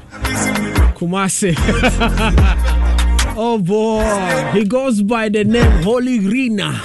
Kumasi. 0.97 1.55
oh 3.37 3.59
boy. 3.59 4.51
He 4.55 4.64
goes 4.64 5.03
by 5.03 5.29
the 5.29 5.45
name 5.45 5.83
Holy 5.83 6.18
Rina. 6.20 6.81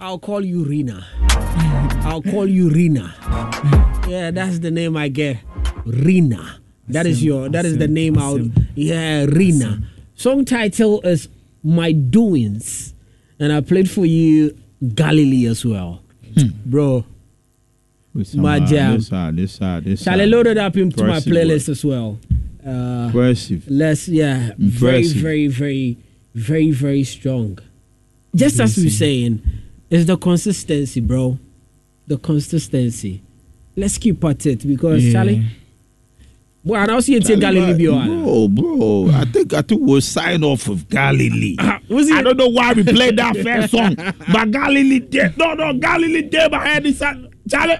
I'll 0.00 0.18
call 0.18 0.44
you 0.44 0.64
Rina. 0.64 1.06
I'll 2.02 2.22
call 2.22 2.48
you 2.48 2.70
Rina. 2.70 3.14
Yeah, 4.08 4.32
that's 4.32 4.58
the 4.58 4.72
name 4.72 4.96
I 4.96 5.06
get. 5.06 5.36
Rina. 5.86 6.58
That 6.88 7.06
is 7.06 7.22
your 7.22 7.48
that 7.50 7.64
is 7.64 7.78
the 7.78 7.86
name 7.86 8.18
I'll 8.18 8.40
yeah, 8.74 9.26
Rina. 9.26 9.78
Song 10.16 10.44
title 10.44 11.00
is 11.02 11.28
My 11.62 11.92
Doings. 11.92 12.94
and 13.38 13.52
I 13.52 13.60
played 13.60 13.88
for 13.88 14.04
you 14.04 14.58
Galilee 14.96 15.46
as 15.46 15.64
well, 15.64 16.02
hmm. 16.36 16.48
bro. 16.66 17.04
My 18.34 18.56
uh, 18.56 18.66
jam. 18.66 18.94
This 18.96 19.06
side, 19.08 19.36
this 19.36 19.52
side, 19.52 19.84
this 19.84 20.02
Shall 20.02 20.14
I 20.14 20.18
side. 20.24 20.28
load 20.28 20.46
it 20.48 20.58
up 20.58 20.76
into 20.76 20.96
my 21.04 21.16
Impressive 21.18 21.32
playlist 21.32 21.68
as 21.68 21.84
well? 21.84 22.18
Uh, 22.66 23.06
Impressive. 23.06 23.64
let's 23.68 24.08
yeah, 24.08 24.50
very 24.58 24.96
Impressive. 24.98 25.22
very 25.22 25.46
very 25.46 25.96
very 26.34 26.70
very 26.72 27.04
strong. 27.04 27.58
Just 28.34 28.60
as 28.60 28.76
we 28.76 28.84
were 28.84 28.90
saying, 28.90 29.42
it's 29.90 30.04
the 30.06 30.16
consistency, 30.16 31.00
bro. 31.00 31.38
The 32.06 32.18
consistency. 32.18 33.22
Let's 33.76 33.96
keep 33.98 34.22
at 34.24 34.44
it 34.46 34.66
because 34.66 35.04
Yeah. 35.04 35.12
Charlie. 35.12 35.44
Well, 36.64 36.82
and 36.82 36.90
I 36.90 36.94
also 36.94 37.18
take 37.20 37.40
Galilee 37.40 37.74
be 37.74 37.88
on. 37.88 38.24
Bro, 38.24 38.48
bro, 38.48 39.10
I 39.14 39.24
think 39.26 39.54
I 39.54 39.62
think 39.62 39.80
we'll 39.84 40.00
sign 40.00 40.42
off 40.42 40.68
with 40.68 40.88
Galilee. 40.88 41.56
Was 41.88 42.10
I 42.10 42.20
don't 42.22 42.36
know 42.36 42.48
why 42.48 42.72
we 42.72 42.82
played 42.82 43.16
that 43.16 43.36
first 43.36 43.70
song, 43.70 43.94
but 44.32 44.50
Galilee 44.50 44.98
did. 44.98 45.38
No, 45.38 45.54
no, 45.54 45.72
Galilee 45.74 46.22
did. 46.22 46.50
My 46.50 46.66
head 46.66 46.84
is 46.84 46.98
Charlie. 47.48 47.78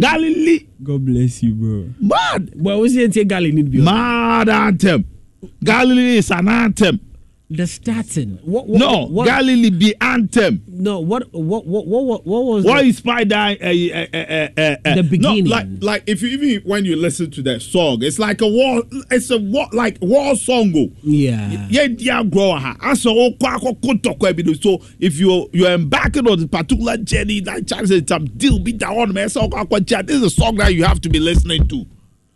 Galilee, 0.00 0.66
God 0.82 1.04
bless 1.06 1.42
you, 1.42 1.54
bro. 1.54 1.90
mad, 2.00 2.52
Well, 2.54 2.80
was 2.80 2.94
he 2.94 3.08
take 3.08 3.28
Galilee 3.28 3.62
mad 3.62 4.48
anthem. 4.48 5.04
Galilee 5.62 6.18
is 6.18 6.30
an 6.30 6.48
anthem. 6.48 7.00
The 7.50 7.66
starting. 7.66 8.38
What? 8.42 8.66
what 8.66 8.78
No, 8.78 9.06
What, 9.06 9.24
Galilee 9.26 9.70
the 9.70 9.96
anthem. 10.02 10.62
no. 10.68 11.00
What? 11.00 11.32
What? 11.32 11.64
What? 11.66 11.86
What? 11.86 12.04
What, 12.04 12.26
what 12.26 12.44
was? 12.44 12.64
What 12.66 12.82
the, 12.82 12.88
inspired 12.88 13.30
that? 13.30 13.62
Uh, 13.62 13.66
uh, 13.66 14.06
uh, 14.12 14.60
uh, 14.60 14.76
uh, 14.90 14.94
the 14.96 15.02
beginning? 15.02 15.44
No, 15.44 15.50
like, 15.50 15.66
like 15.80 16.02
if 16.06 16.20
you 16.20 16.28
even 16.28 16.62
when 16.68 16.84
you 16.84 16.94
listen 16.96 17.30
to 17.30 17.42
that 17.44 17.62
song, 17.62 18.02
it's 18.02 18.18
like 18.18 18.42
a 18.42 18.46
war. 18.46 18.82
It's 19.10 19.30
a 19.30 19.38
war, 19.38 19.66
like 19.72 19.96
war 20.02 20.36
song. 20.36 20.74
oh. 20.76 20.90
yeah. 21.02 21.66
yeah, 21.70 21.86
yeah, 21.96 22.22
grow 22.22 22.52
ha. 22.52 22.76
Aso 22.80 23.14
o 23.16 23.30
kwa 23.40 23.58
kwa 23.58 23.72
kotoko 23.76 24.44
do. 24.44 24.54
So 24.54 24.84
if 25.00 25.18
you 25.18 25.48
you're 25.54 25.70
embarking 25.70 26.28
on 26.28 26.36
this 26.40 26.48
particular 26.48 26.98
journey, 26.98 27.40
like 27.40 27.66
Charles 27.66 27.88
said, 27.88 28.06
some 28.06 28.26
deal 28.26 28.58
be 28.58 28.72
that 28.72 28.94
one 28.94 29.14
man. 29.14 29.30
So 29.30 29.48
kwa 29.48 29.64
kwa 29.64 29.80
chat. 29.80 30.06
This 30.06 30.16
is 30.16 30.22
a 30.24 30.30
song 30.30 30.56
that 30.56 30.74
you 30.74 30.84
have 30.84 31.00
to 31.00 31.08
be 31.08 31.18
listening 31.18 31.66
to. 31.68 31.86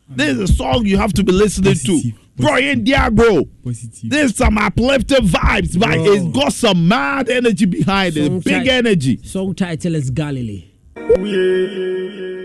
This 0.09 0.39
is 0.39 0.51
a 0.51 0.55
song 0.55 0.87
you 0.87 0.97
have 0.97 1.13
to 1.13 1.23
be 1.23 1.33
listening 1.33 1.75
to. 1.75 2.13
Positive, 2.37 2.37
Bro, 2.37 2.57
in 2.57 2.85
there, 2.85 3.11
bro. 3.11 3.45
Positive. 3.65 4.11
There's 4.11 4.37
some 4.37 4.57
uplifting 4.59 5.27
vibes, 5.27 5.79
but 5.79 5.91
Bro. 5.91 6.05
it's 6.13 6.37
got 6.37 6.53
some 6.53 6.89
mad 6.89 7.29
energy 7.29 7.67
behind 7.67 8.17
it. 8.17 8.45
Big 8.45 8.65
ti- 8.65 8.71
energy. 8.71 9.21
Song 9.23 9.55
title 9.55 9.95
is 9.95 10.11
Galilee. 10.11 10.65
You 10.97 12.42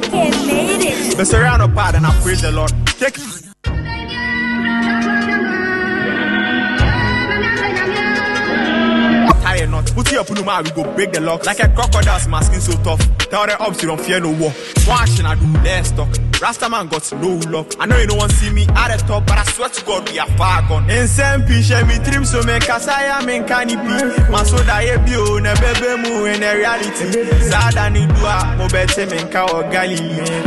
my 0.00 0.08
kid 0.08 0.46
made 0.46 0.82
it. 0.82 1.16
The 1.16 1.24
surround 1.24 1.74
part 1.74 1.94
and 1.94 2.06
I 2.06 2.20
praise 2.20 2.42
the 2.42 2.52
Lord. 2.52 2.72
Take 2.98 3.18
a 3.18 3.20
knot. 9.66 9.90
Put 9.94 10.12
you 10.12 10.20
up 10.20 10.28
in 10.28 10.34
the 10.36 10.44
mouth, 10.44 10.64
we 10.64 10.70
go 10.70 10.84
break 10.94 11.12
the 11.12 11.20
lock. 11.20 11.46
Like 11.46 11.60
a 11.60 11.68
crocodile's 11.68 12.28
my 12.28 12.42
skin 12.42 12.60
so 12.60 12.72
tough. 12.82 13.00
Tell 13.30 13.46
the 13.46 13.58
ops 13.58 13.82
you 13.82 13.88
don't 13.88 14.00
fear 14.00 14.20
no 14.20 14.30
war. 14.32 14.52
Washing 14.86 15.26
I 15.26 15.34
do 15.34 15.46
less 15.62 15.90
talk. 15.92 16.08
Rasta 16.40 16.68
man 16.68 16.86
got 16.88 17.10
no 17.14 17.40
love. 17.48 17.66
I 17.80 17.86
know 17.86 17.96
you 17.96 18.06
don't 18.06 18.18
want 18.18 18.30
to 18.30 18.36
see 18.36 18.50
me 18.50 18.66
at 18.76 18.94
the 18.94 19.02
top, 19.06 19.26
but 19.26 19.38
I 19.38 19.44
swear 19.44 19.70
to 19.70 19.84
God 19.86 20.08
we 20.10 20.18
are 20.18 20.28
far 20.36 20.60
gone. 20.68 20.88
In 20.90 21.08
same 21.08 21.42
piece, 21.42 21.70
me 21.70 21.96
trim 22.04 22.24
so 22.26 22.42
me 22.42 22.58
kasaya 22.60 23.24
men 23.24 23.46
can 23.48 23.68
be. 23.68 24.30
Man 24.30 24.44
so 24.44 24.62
da 24.64 24.80
ye 24.80 24.96
bio 24.98 25.38
na 25.38 25.54
bebe 25.56 25.96
mu 26.02 26.26
in 26.26 26.42
a 26.42 26.56
reality. 26.56 27.24
Sada 27.48 27.88
ni 27.88 28.06
dua 28.06 28.54
mo 28.58 28.68
bete 28.68 29.08
men 29.08 29.28
ka 29.32 29.46
o 29.48 29.62
gali. 29.72 29.96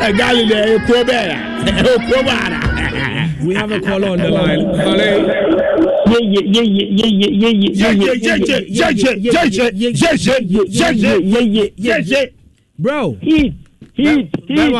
Eh, 0.00 0.12
Galilee, 0.12 0.54
eh. 0.54 0.78
Eh. 1.10 1.34
We 3.44 3.54
have 3.54 3.70
a 3.70 3.80
caller 3.80 4.08
on 4.08 4.18
the 4.18 4.30
line. 4.30 4.60
Hello. 4.74 5.97
bro 12.78 13.16
heat 13.20 13.54
heat 13.94 14.28
heat 14.48 14.72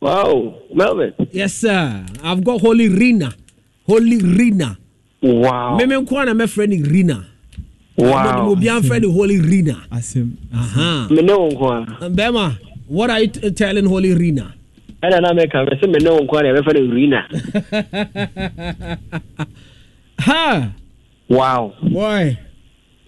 wow 0.00 0.54
melvin 0.74 1.12
yes 1.32 1.52
sir 1.60 2.04
i've 2.24 2.42
got 2.44 2.60
holy 2.60 2.88
rina 2.88 3.32
holy 3.86 4.18
rina 4.38 4.76
wow 5.22 5.76
mímí 5.78 5.94
nkọ́ 6.02 6.24
na 6.24 6.32
mẹ́fẹ́ 6.34 6.66
ni 6.68 6.82
rina 6.82 7.24
wow 7.98 8.52
obi 8.52 8.68
anfẹ́ 8.68 9.00
ni 9.00 9.06
holy 9.12 9.38
rina 9.40 9.76
mẹ́nẹ́ 11.10 11.36
wọn 11.40 11.52
kọ́ 11.60 11.70
a. 12.00 12.08
bẹ́ẹ̀ma 12.08 12.52
what 12.88 13.10
are 13.10 13.20
you 13.22 13.26
t- 13.28 13.50
telling 13.50 13.86
holy 13.88 14.14
rina. 14.14 14.52
ẹ̀rọ 15.02 15.18
náà 15.24 15.32
mẹ́ka 15.38 15.58
mẹ́sẹ̀ 15.68 15.88
mẹ́nẹ́ 15.92 16.12
wọn 16.16 16.26
kọ́ 16.30 16.38
a 16.38 16.42
na 16.42 16.50
mẹ́fẹ́ 16.56 16.74
ni 16.76 16.82
rina 16.96 17.20
ha 20.18 20.72
wow. 21.28 21.72
Why? 21.82 22.38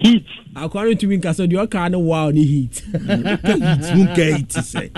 heat. 0.01 0.27
Akwari 0.55 0.97
tumi 0.97 1.17
nkasa 1.17 1.47
deɛ 1.47 1.61
ɔka 1.67 1.91
ne 1.91 1.97
wow 1.97 2.31
the 2.33 2.43
heat. 2.45 2.83
Nka 2.93 3.55
heat 3.55 3.97
mu 3.97 4.05
nka 4.05 4.25
heat 4.37 4.49
sɛ 4.49 4.91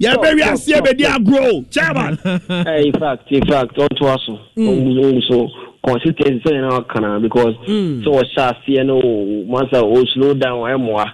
yɛbɛwi 0.00 0.42
ase 0.52 0.72
ɛbɛdi 0.72 1.24
grow. 1.24 1.64
chairman. 1.70 2.18
Eh, 2.66 2.82
in 2.86 2.92
fact 2.92 3.30
in 3.32 3.44
fact 3.46 3.76
ɔntoa 3.76 4.18
so 4.26 4.38
ɔmu 4.58 5.22
so 5.28 5.48
consistency 5.86 6.40
sɛ 6.44 6.72
our 6.72 6.84
canal 6.84 7.20
because 7.20 7.54
hmm. 7.66 8.02
so 8.02 8.10
ɔhyɛ 8.10 8.52
aseɛ 8.52 8.86
no 8.86 9.00
o 9.00 9.44
masa 9.48 9.82
o 9.82 10.04
slow 10.14 10.34
down 10.34 10.80
more. 10.82 11.06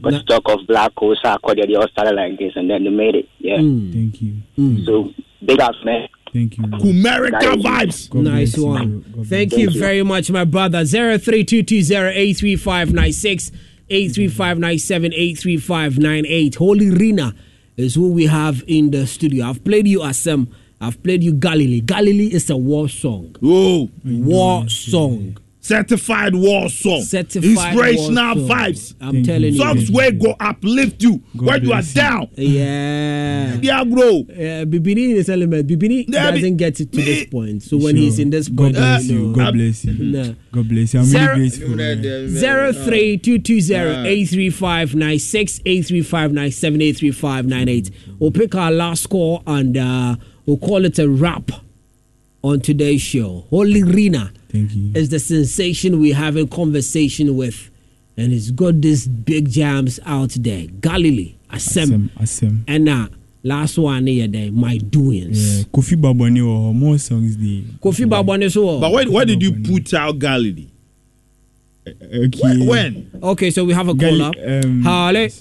But 0.00 0.10
to 0.10 0.22
talk 0.24 0.42
of 0.46 0.66
Black 0.68 0.92
Hole, 0.96 1.16
Sarkodie, 1.16 1.66
they 1.66 1.74
all 1.74 1.88
started 1.88 2.14
like 2.14 2.38
this 2.38 2.52
and 2.54 2.70
then 2.70 2.84
they 2.84 2.90
made 2.90 3.16
it. 3.16 3.28
Yeah. 3.38 3.56
Mm. 3.56 3.92
Thank 3.92 4.22
you. 4.22 4.84
So, 4.84 5.12
big 5.44 5.60
ups, 5.60 5.78
man. 5.84 6.08
Thank 6.36 6.58
you. 6.58 6.64
Kumerica 6.64 7.54
vibes. 7.62 8.12
nice 8.12 8.58
one. 8.58 9.02
Thank 9.24 9.56
you 9.56 9.70
very 9.70 10.02
much, 10.02 10.30
my 10.30 10.44
brother. 10.44 10.80
0322083596, 10.80 13.52
83597, 13.88 15.14
83598. 15.14 16.54
Holy 16.56 16.90
Rina 16.90 17.34
is 17.78 17.94
who 17.94 18.12
we 18.12 18.26
have 18.26 18.62
in 18.66 18.90
the 18.90 19.06
studio. 19.06 19.46
I've 19.46 19.64
played 19.64 19.88
you 19.88 20.00
Asem. 20.00 20.48
I've 20.78 21.02
played 21.02 21.24
you 21.24 21.32
Galilee. 21.32 21.80
Galilee 21.80 22.34
is 22.34 22.50
a 22.50 22.56
war 22.58 22.90
song. 22.90 23.34
Whoa. 23.40 23.88
War 24.04 24.68
song. 24.68 25.38
Certified 25.66 26.34
war 26.34 26.68
song. 26.68 27.02
Certified 27.02 27.50
Inspirational 27.50 28.36
war 28.36 28.48
song. 28.48 28.58
vibes. 28.58 28.94
I'm 29.00 29.22
telling 29.24 29.52
you. 29.54 29.58
Songs 29.58 29.90
where 29.90 30.12
go 30.12 30.34
uplift 30.38 31.02
you 31.02 31.22
God 31.36 31.46
when 31.46 31.64
you 31.64 31.72
are 31.72 31.82
down. 31.82 32.28
Yeah. 32.36 33.58
Yeah, 33.60 33.84
bro. 33.84 34.20
Uh, 34.20 34.64
Bibini 34.64 35.10
in 35.10 35.16
his 35.16 35.28
element. 35.28 35.66
Bibini 35.68 36.04
Yeah, 36.08 36.30
doesn't 36.30 36.42
be- 36.52 36.56
get 36.56 36.80
it 36.80 36.92
to 36.92 37.02
this 37.02 37.26
point. 37.26 37.62
So 37.62 37.76
when 37.78 37.96
Sure. 37.96 38.04
he's 38.04 38.18
in 38.18 38.30
this 38.30 38.48
God 38.48 38.56
point, 38.64 38.74
bless 38.76 39.08
you 39.08 39.18
you. 39.28 39.32
God 39.34 39.54
bless 39.54 39.84
you. 39.84 39.92
Nah. 40.04 40.28
God 40.52 40.68
bless 40.68 40.94
you. 40.94 41.00
I'm 41.00 41.06
Sarah- 41.06 41.36
really 41.36 41.48
grateful. 41.50 41.76
man. 41.76 42.28
Zero 42.28 42.72
three 42.72 43.18
two 43.18 43.38
two 43.38 43.60
zero 43.60 44.04
eight 44.06 44.26
three 44.28 44.50
five 44.50 44.94
nine 44.94 45.18
six 45.18 45.60
eight 45.66 45.86
three 45.86 46.02
five 46.02 46.32
nine 46.32 46.50
seven 46.52 46.80
eight 46.80 46.96
three 46.98 47.10
five 47.10 47.46
nine 47.46 47.68
eight. 47.68 47.90
We'll 48.18 48.30
pick 48.30 48.54
our 48.54 48.70
last 48.70 49.02
score 49.02 49.42
and 49.46 49.76
uh, 49.76 50.16
we'll 50.46 50.58
call 50.58 50.84
it 50.84 50.98
a 50.98 51.08
wrap 51.08 51.50
on 52.46 52.60
today's 52.60 53.02
show. 53.02 53.44
Holy 53.50 53.82
Rina 53.82 54.32
Thank 54.52 54.72
you. 54.74 54.92
is 54.94 55.08
the 55.08 55.18
sensation 55.18 55.98
we 55.98 56.12
have 56.12 56.36
a 56.36 56.46
conversation 56.46 57.36
with, 57.36 57.70
and 58.16 58.30
he's 58.32 58.50
got 58.52 58.80
these 58.80 59.08
big 59.08 59.50
jams 59.50 59.98
out 60.06 60.30
there. 60.38 60.66
Galilee, 60.80 61.34
Asem, 61.50 62.08
Asem. 62.10 62.10
Asem. 62.20 62.64
and 62.68 62.84
now 62.84 63.08
last 63.42 63.78
one 63.78 64.06
here, 64.06 64.28
there, 64.28 64.52
my 64.52 64.76
doings. 64.78 65.58
Yeah. 65.58 65.64
Kofi 65.64 65.96
Baboni 66.00 66.38
or 66.46 66.72
more 66.72 66.98
songs 66.98 67.36
there. 67.36 67.62
Kofi 67.82 68.06
Babone 68.08 68.50
so. 68.52 68.78
But 68.80 68.92
why, 68.92 69.04
why 69.06 69.24
did 69.24 69.42
you 69.42 69.52
put 69.64 69.92
out 69.94 70.18
Galilee? 70.20 70.68
Okay. 71.88 72.38
When? 72.42 72.66
when? 72.66 73.10
Okay, 73.22 73.50
so 73.50 73.64
we 73.64 73.72
have 73.72 73.88
a 73.88 73.94
Gali- 73.94 74.32
caller. 74.34 74.60
um, 74.64 74.82
Harley. 74.82 75.32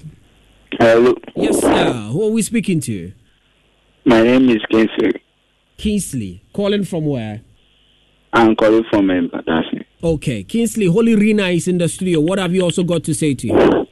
Hello. 0.79 1.15
Yes, 1.35 1.59
sir. 1.61 1.91
Who 2.11 2.27
are 2.27 2.31
we 2.31 2.41
speaking 2.41 2.79
to? 2.81 3.11
My 4.05 4.21
name 4.23 4.49
is 4.49 4.61
Kingsley. 4.69 5.11
Kingsley. 5.77 6.41
Calling 6.55 6.85
from 6.85 7.05
where? 7.05 7.41
I'm 8.31 8.55
calling 8.55 8.85
from 8.89 9.07
Mpatasi. 9.07 9.83
Okay. 10.01 10.41
Kingsley, 10.43 10.85
Holy 10.85 11.13
Rina 11.13 11.49
is 11.49 11.67
in 11.67 11.77
the 11.77 11.89
studio. 11.89 12.21
What 12.21 12.39
have 12.39 12.55
you 12.55 12.61
also 12.61 12.81
got 12.85 13.03
to 13.03 13.13
say 13.13 13.33
to 13.33 13.47
you? 13.47 13.87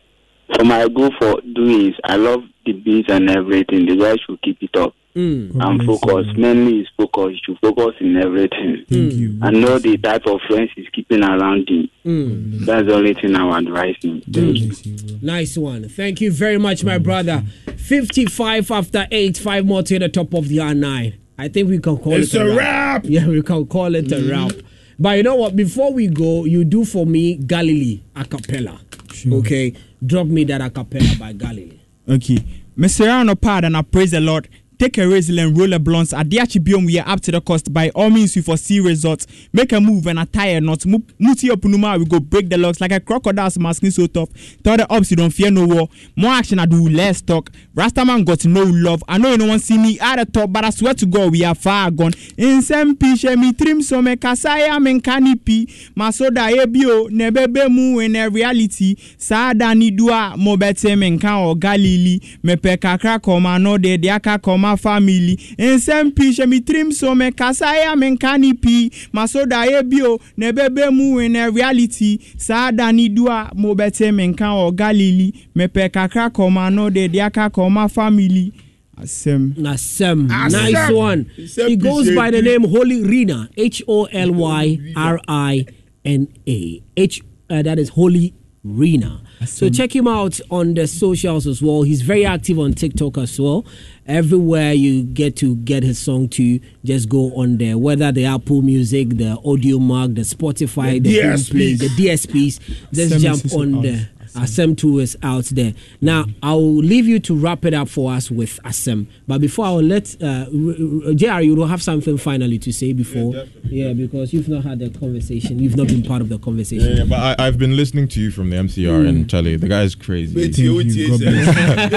For 0.56 0.64
my 0.64 0.88
goal 0.88 1.10
for 1.20 1.42
doing 1.42 1.90
is 1.90 1.96
I 2.06 2.16
love 2.16 2.40
the 2.66 2.72
beats 2.72 3.10
and 3.12 3.30
everything. 3.30 3.86
The 3.86 3.98
guys 3.98 4.18
should 4.26 4.42
keep 4.42 4.64
it 4.64 4.78
up. 4.78 4.94
Mm. 5.14 5.58
God 5.58 5.68
and 5.72 5.78
bless 5.80 6.00
focus. 6.00 6.28
Mainly 6.38 6.80
is 6.80 6.88
focus. 6.96 7.32
You 7.34 7.40
should 7.44 7.60
focus 7.60 7.96
in 8.00 8.16
everything. 8.16 8.86
Thank 8.90 9.14
you. 9.14 9.40
I 9.42 9.52
know 9.52 9.78
the 9.78 9.98
type 9.98 10.26
of 10.26 10.40
friends 10.48 10.70
he's 10.74 10.88
keeping 10.94 11.22
around 11.22 11.68
him. 11.68 11.90
Mm. 12.06 12.66
That's 12.66 12.88
the 12.88 12.94
only 12.96 13.14
thing 13.14 13.36
I 13.36 13.44
would 13.44 13.68
advise 13.68 13.98
him. 14.02 14.22
Thank 14.22 14.58
you. 14.58 14.72
you. 14.84 15.20
Nice 15.22 15.58
one. 15.58 15.90
Thank 15.90 16.22
you 16.22 16.32
very 16.32 16.58
much, 16.58 16.86
my 16.86 16.98
brother. 16.98 17.44
55 17.76 18.72
after 18.72 19.06
8, 19.12 19.38
5 19.38 19.66
more 19.66 19.84
to 19.84 20.00
the 20.00 20.08
top 20.08 20.34
of 20.34 20.48
the 20.48 20.60
R9. 20.60 21.16
I 21.38 21.48
think 21.48 21.70
we 21.70 21.80
can 21.80 21.98
call 21.98 22.14
It's 22.14 22.34
it 22.34 22.42
a 22.42 22.56
wrap. 22.56 23.06
Yeah, 23.06 23.28
we 23.28 23.42
can 23.42 23.66
call 23.66 23.96
it 23.96 24.12
a 24.12 24.16
mm-hmm. 24.16 24.30
wrap. 24.30 24.52
But 25.00 25.18
you 25.18 25.24
know 25.24 25.36
what? 25.36 25.56
Before 25.56 25.92
we 25.92 26.08
go, 26.08 26.46
you 26.46 26.64
do 26.64 26.86
for 26.86 27.06
me 27.06 27.36
Galilee 27.36 28.02
a 28.16 28.24
cappella. 28.26 28.80
Sure. 29.12 29.36
Okay? 29.40 29.74
Drop 30.06 30.28
me 30.28 30.44
that 30.46 30.62
a 30.62 30.70
cappella 30.70 31.16
by 31.20 31.34
Galilee. 31.34 31.80
Okay. 32.08 32.38
Mr. 32.78 33.06
Rano 33.08 33.40
pad 33.40 33.66
and 33.66 33.78
I 33.78 33.82
praise 33.82 34.12
the 34.12 34.20
Lord. 34.20 34.48
Take 34.80 34.98
a 34.98 35.08
resilient 35.08 35.58
roller 35.58 35.80
blunts. 35.80 36.14
Adiachi 36.14 36.60
biom 36.64 36.86
we 36.86 37.00
are 37.00 37.08
up 37.08 37.22
to 37.22 37.32
the 37.32 37.40
cost. 37.42 37.72
By 37.72 37.90
all 37.96 38.10
means, 38.10 38.36
we 38.36 38.42
foresee 38.42 38.80
results. 38.80 39.28
Make 39.54 39.72
a 39.72 39.80
move 39.80 40.08
and 40.08 40.20
a 40.20 40.26
tire 40.26 40.60
not. 40.62 40.86
Mu- 40.86 41.00
Muti 41.20 41.48
opunuma, 41.50 41.98
we 41.98 42.06
go 42.06 42.20
break 42.20 42.50
the 42.50 42.58
locks 42.58 42.82
like 42.82 42.92
a 42.92 43.00
crocodile's 43.00 43.58
masking 43.60 43.92
so 43.92 44.08
tough. 44.08 44.30
Tell 44.64 44.76
the 44.78 44.90
ops 44.94 45.12
you 45.12 45.18
don't 45.18 45.30
fear 45.32 45.52
no 45.52 45.66
war. 45.66 45.90
More 46.18 46.32
action 46.32 46.60
I 46.60 46.66
do 46.66 46.90
less 46.90 47.22
talk. 47.22 47.50
Rastaman 47.76 48.26
got 48.26 48.46
no 48.46 48.64
love. 48.64 49.04
I 49.08 49.18
know 49.18 49.32
you 49.32 49.38
no 49.38 49.48
one 49.48 49.60
see 49.60 49.78
me 49.78 50.00
at 50.00 50.18
the 50.18 50.26
top, 50.26 50.52
but 50.52 50.66
I 50.66 50.70
swear 50.72 50.94
to 50.96 51.06
God 51.06 51.32
we 51.32 51.44
are 51.46 51.56
far 51.56 51.90
gone. 51.92 52.14
In 52.38 52.62
some 52.62 52.96
pishe 52.98 53.38
me 53.38 53.54
trim 53.54 53.82
so 53.82 54.02
me 54.02 54.16
kasaya 54.16 54.82
men 54.82 55.00
kanipi. 55.02 55.66
Masoda 55.96 56.50
ebio 56.52 57.10
nebebe 57.10 57.70
mu 57.70 58.00
in 58.00 58.16
a 58.16 58.28
reality. 58.30 58.96
Sada 59.18 59.74
ni 59.76 59.92
dua 59.92 60.36
mo 60.38 60.58
bete 60.58 60.98
men 60.98 61.20
kan 61.20 61.44
o 61.46 61.56
galili. 61.56 62.22
Me 62.44 62.56
pe 62.56 62.76
kakra 62.78 63.22
koma 63.22 63.58
no 63.60 63.78
de 63.78 63.98
diaka 63.98 64.42
koma 64.42 64.63
family. 64.78 65.38
In 65.58 65.80
some 65.80 66.12
pishe 66.12 66.48
me 66.48 66.62
trim 66.62 66.92
so 66.92 67.14
me 67.16 67.32
kasaya 67.32 67.96
men 67.98 68.18
kanipi. 68.18 68.90
Masoda 69.14 69.66
ebio 69.66 70.20
nebebe 70.38 70.92
mu 70.92 71.20
in 71.20 71.36
a 71.36 71.50
reality. 71.52 72.20
Sada 72.38 72.92
ni 72.92 73.10
dua 73.10 73.52
mo 73.56 73.76
bete 73.76 74.14
men 74.14 74.34
kan 74.34 74.52
o 74.52 74.72
galili. 74.72 75.34
Me 75.54 75.68
pe 75.68 75.90
kakra 75.90 76.34
koma 76.34 76.70
no 76.70 76.90
de 76.90 77.08
diaka 77.08 77.52
koma 77.52 77.88
family. 77.90 78.54
Asem. 78.98 79.56
Nasem. 79.58 80.28
Asem. 80.30 80.52
Nice 80.72 80.92
one. 80.94 81.26
Asem 81.38 81.68
He 81.70 81.76
goes 81.76 82.14
by 82.16 82.30
the 82.32 82.42
name 82.42 82.64
Holy 82.64 83.02
Rina. 83.04 83.50
H 83.58 83.82
O 83.88 84.06
L 84.06 84.32
Y 84.32 84.94
R 84.96 85.20
I 85.28 85.66
N 86.06 86.28
A. 86.48 86.84
H. 86.96 87.22
Uh, 87.50 87.62
that 87.64 87.80
is 87.80 87.90
Holy 87.90 88.34
Rina. 88.64 89.23
So 89.46 89.70
check 89.70 89.96
him 89.96 90.08
out 90.08 90.40
on 90.52 90.74
the 90.74 90.88
socials 90.88 91.48
as 91.48 91.62
well. 91.62 91.84
He's 91.84 92.02
very 92.02 92.26
active 92.26 92.60
on 92.60 92.74
TikTok 92.74 93.18
as 93.18 93.40
well. 93.40 93.66
Everywhere 94.06 94.74
you 94.74 95.04
get 95.04 95.36
to 95.38 95.56
get 95.56 95.84
his 95.84 95.98
song 95.98 96.28
to, 96.30 96.60
just 96.84 97.08
go 97.08 97.34
on 97.36 97.58
there. 97.58 97.78
Whether 97.78 98.12
the 98.12 98.26
Apple 98.26 98.62
Music, 98.62 99.10
the 99.10 99.38
Audiomack, 99.46 100.16
the 100.16 100.22
Spotify, 100.22 101.02
the, 101.02 101.10
The 101.12 101.20
Boomplay, 101.20 101.78
DSPs. 101.78 101.80
the 101.80 101.88
DSPs, 102.08 102.60
just 102.92 103.20
jump 103.22 103.54
on 103.54 103.82
there. 103.82 104.10
Asem 104.34 104.78
2 104.78 105.00
is 105.00 105.18
out 105.24 105.46
there. 105.46 105.74
Now, 106.02 106.26
I'll 106.42 106.76
leave 106.76 107.06
you 107.08 107.20
to 107.22 107.36
wrap 107.36 107.66
it 107.66 107.74
up 107.74 107.88
for 107.90 108.12
us 108.12 108.30
with 108.32 108.60
Asem. 108.64 109.08
But 109.28 109.42
before 109.42 109.66
I'll 109.66 109.82
let 109.82 110.16
uh, 110.22 110.46
R- 110.54 111.08
R- 111.10 111.14
JR, 111.14 111.42
you 111.42 111.56
will 111.56 111.68
have 111.68 111.82
something 111.82 112.18
finally 112.18 112.58
to 112.60 112.72
say 112.72 112.94
before. 112.94 113.46
Yeah, 113.64 113.94
because 113.94 114.34
you've 114.34 114.50
not 114.50 114.64
had 114.64 114.80
the 114.80 114.90
conversation. 114.90 115.60
You've 115.60 115.78
not 115.78 115.88
been 115.88 116.04
part 116.04 116.22
of 116.22 116.30
the 116.30 116.40
conversation. 116.40 116.90
Yeah, 116.90 116.96
yeah, 116.98 117.04
but 117.06 117.40
I, 117.40 117.48
I've 117.48 117.58
been 117.58 117.76
listening 117.76 118.08
to 118.10 118.22
you 118.22 118.32
from 118.32 118.50
the 118.50 118.58
MCR 118.58 119.08
and 119.08 119.30
Charlie, 119.30 119.56
the 119.56 119.68
guy's 119.68 119.96
crazy. 119.96 120.36
Wait, 120.36 120.58
you, 120.58 120.80
you. 120.80 121.16
you, 121.16 121.18
no, 121.20 121.88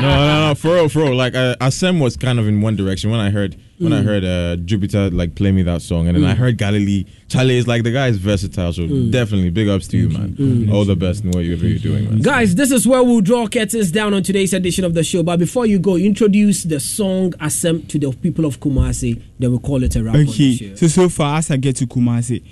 no, 0.00 0.48
no, 0.48 0.54
for 0.56 0.74
real, 0.74 0.88
for 0.88 1.00
real. 1.02 1.14
Like 1.14 1.34
uh, 1.34 1.56
Asem 1.60 2.00
was 2.00 2.16
kind 2.16 2.38
of 2.38 2.48
in 2.48 2.60
one 2.60 2.76
direction 2.76 3.10
when 3.10 3.20
I 3.20 3.30
heard 3.30 3.56
when 3.82 3.92
I 3.92 4.00
mm. 4.00 4.04
heard 4.04 4.24
uh, 4.24 4.56
Jupiter 4.64 5.10
like 5.10 5.34
play 5.34 5.50
me 5.52 5.62
that 5.62 5.82
song, 5.82 6.06
and 6.08 6.16
then 6.16 6.24
I 6.24 6.34
mm. 6.34 6.36
heard 6.36 6.56
Galilee. 6.58 7.04
Charlie 7.28 7.56
is 7.58 7.66
like 7.66 7.82
the 7.82 7.90
guy 7.92 8.08
is 8.08 8.18
versatile, 8.18 8.72
so 8.72 8.82
mm. 8.82 9.10
definitely 9.10 9.50
big 9.50 9.68
ups 9.68 9.88
to 9.88 9.96
you, 9.96 10.08
man. 10.08 10.70
All 10.72 10.84
the 10.84 10.96
best 10.96 11.24
in 11.24 11.30
whatever 11.30 11.66
you're 11.66 11.78
doing, 11.78 12.04
man. 12.04 12.18
Guys, 12.20 12.54
this 12.54 12.70
is 12.70 12.86
where 12.86 13.02
we'll 13.02 13.20
draw 13.20 13.46
curtains 13.46 13.90
down 13.90 14.14
on 14.14 14.22
today's 14.22 14.52
edition 14.52 14.84
of 14.84 14.94
the 14.94 15.02
show. 15.02 15.22
But 15.22 15.38
before 15.38 15.66
you 15.66 15.78
go, 15.78 15.96
introduce 15.96 16.62
the 16.62 16.80
song 16.80 17.32
Asem 17.32 17.88
to 17.88 17.98
the 17.98 18.12
people 18.12 18.44
of 18.44 18.60
Kumasi. 18.60 19.20
Then 19.38 19.50
we'll 19.50 19.60
call 19.60 19.82
it 19.82 19.96
a 19.96 20.02
wrap. 20.02 20.14
on 20.14 20.24
the 20.24 20.30
Okay, 20.30 20.54
show. 20.54 20.74
so 20.76 20.86
so 20.86 21.08
far 21.08 21.38
as 21.38 21.50
I 21.50 21.56
get 21.56 21.76
to 21.76 21.86
Kumasi, 21.86 22.42